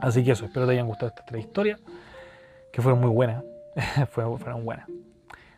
Así 0.00 0.24
que 0.24 0.32
eso, 0.32 0.44
espero 0.44 0.66
te 0.66 0.72
hayan 0.72 0.86
gustado 0.86 1.08
estas 1.08 1.26
tres 1.26 1.44
historias, 1.44 1.80
que 2.72 2.82
fueron 2.82 3.00
muy 3.00 3.10
buenas, 3.10 3.44
fueron 4.10 4.64
buenas. 4.64 4.86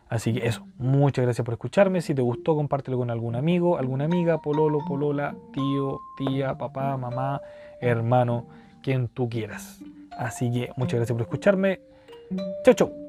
Así 0.09 0.33
que 0.33 0.47
eso, 0.47 0.65
muchas 0.77 1.23
gracias 1.23 1.45
por 1.45 1.53
escucharme. 1.53 2.01
Si 2.01 2.15
te 2.15 2.21
gustó, 2.21 2.55
compártelo 2.55 2.97
con 2.97 3.11
algún 3.11 3.35
amigo, 3.35 3.77
alguna 3.77 4.05
amiga, 4.05 4.41
pololo, 4.41 4.79
polola, 4.87 5.35
tío, 5.53 5.99
tía, 6.17 6.57
papá, 6.57 6.97
mamá, 6.97 7.41
hermano, 7.79 8.47
quien 8.81 9.07
tú 9.07 9.29
quieras. 9.29 9.79
Así 10.17 10.51
que 10.51 10.71
muchas 10.77 10.95
gracias 10.95 11.15
por 11.15 11.21
escucharme. 11.21 11.79
Chau, 12.65 12.73
chau. 12.73 13.08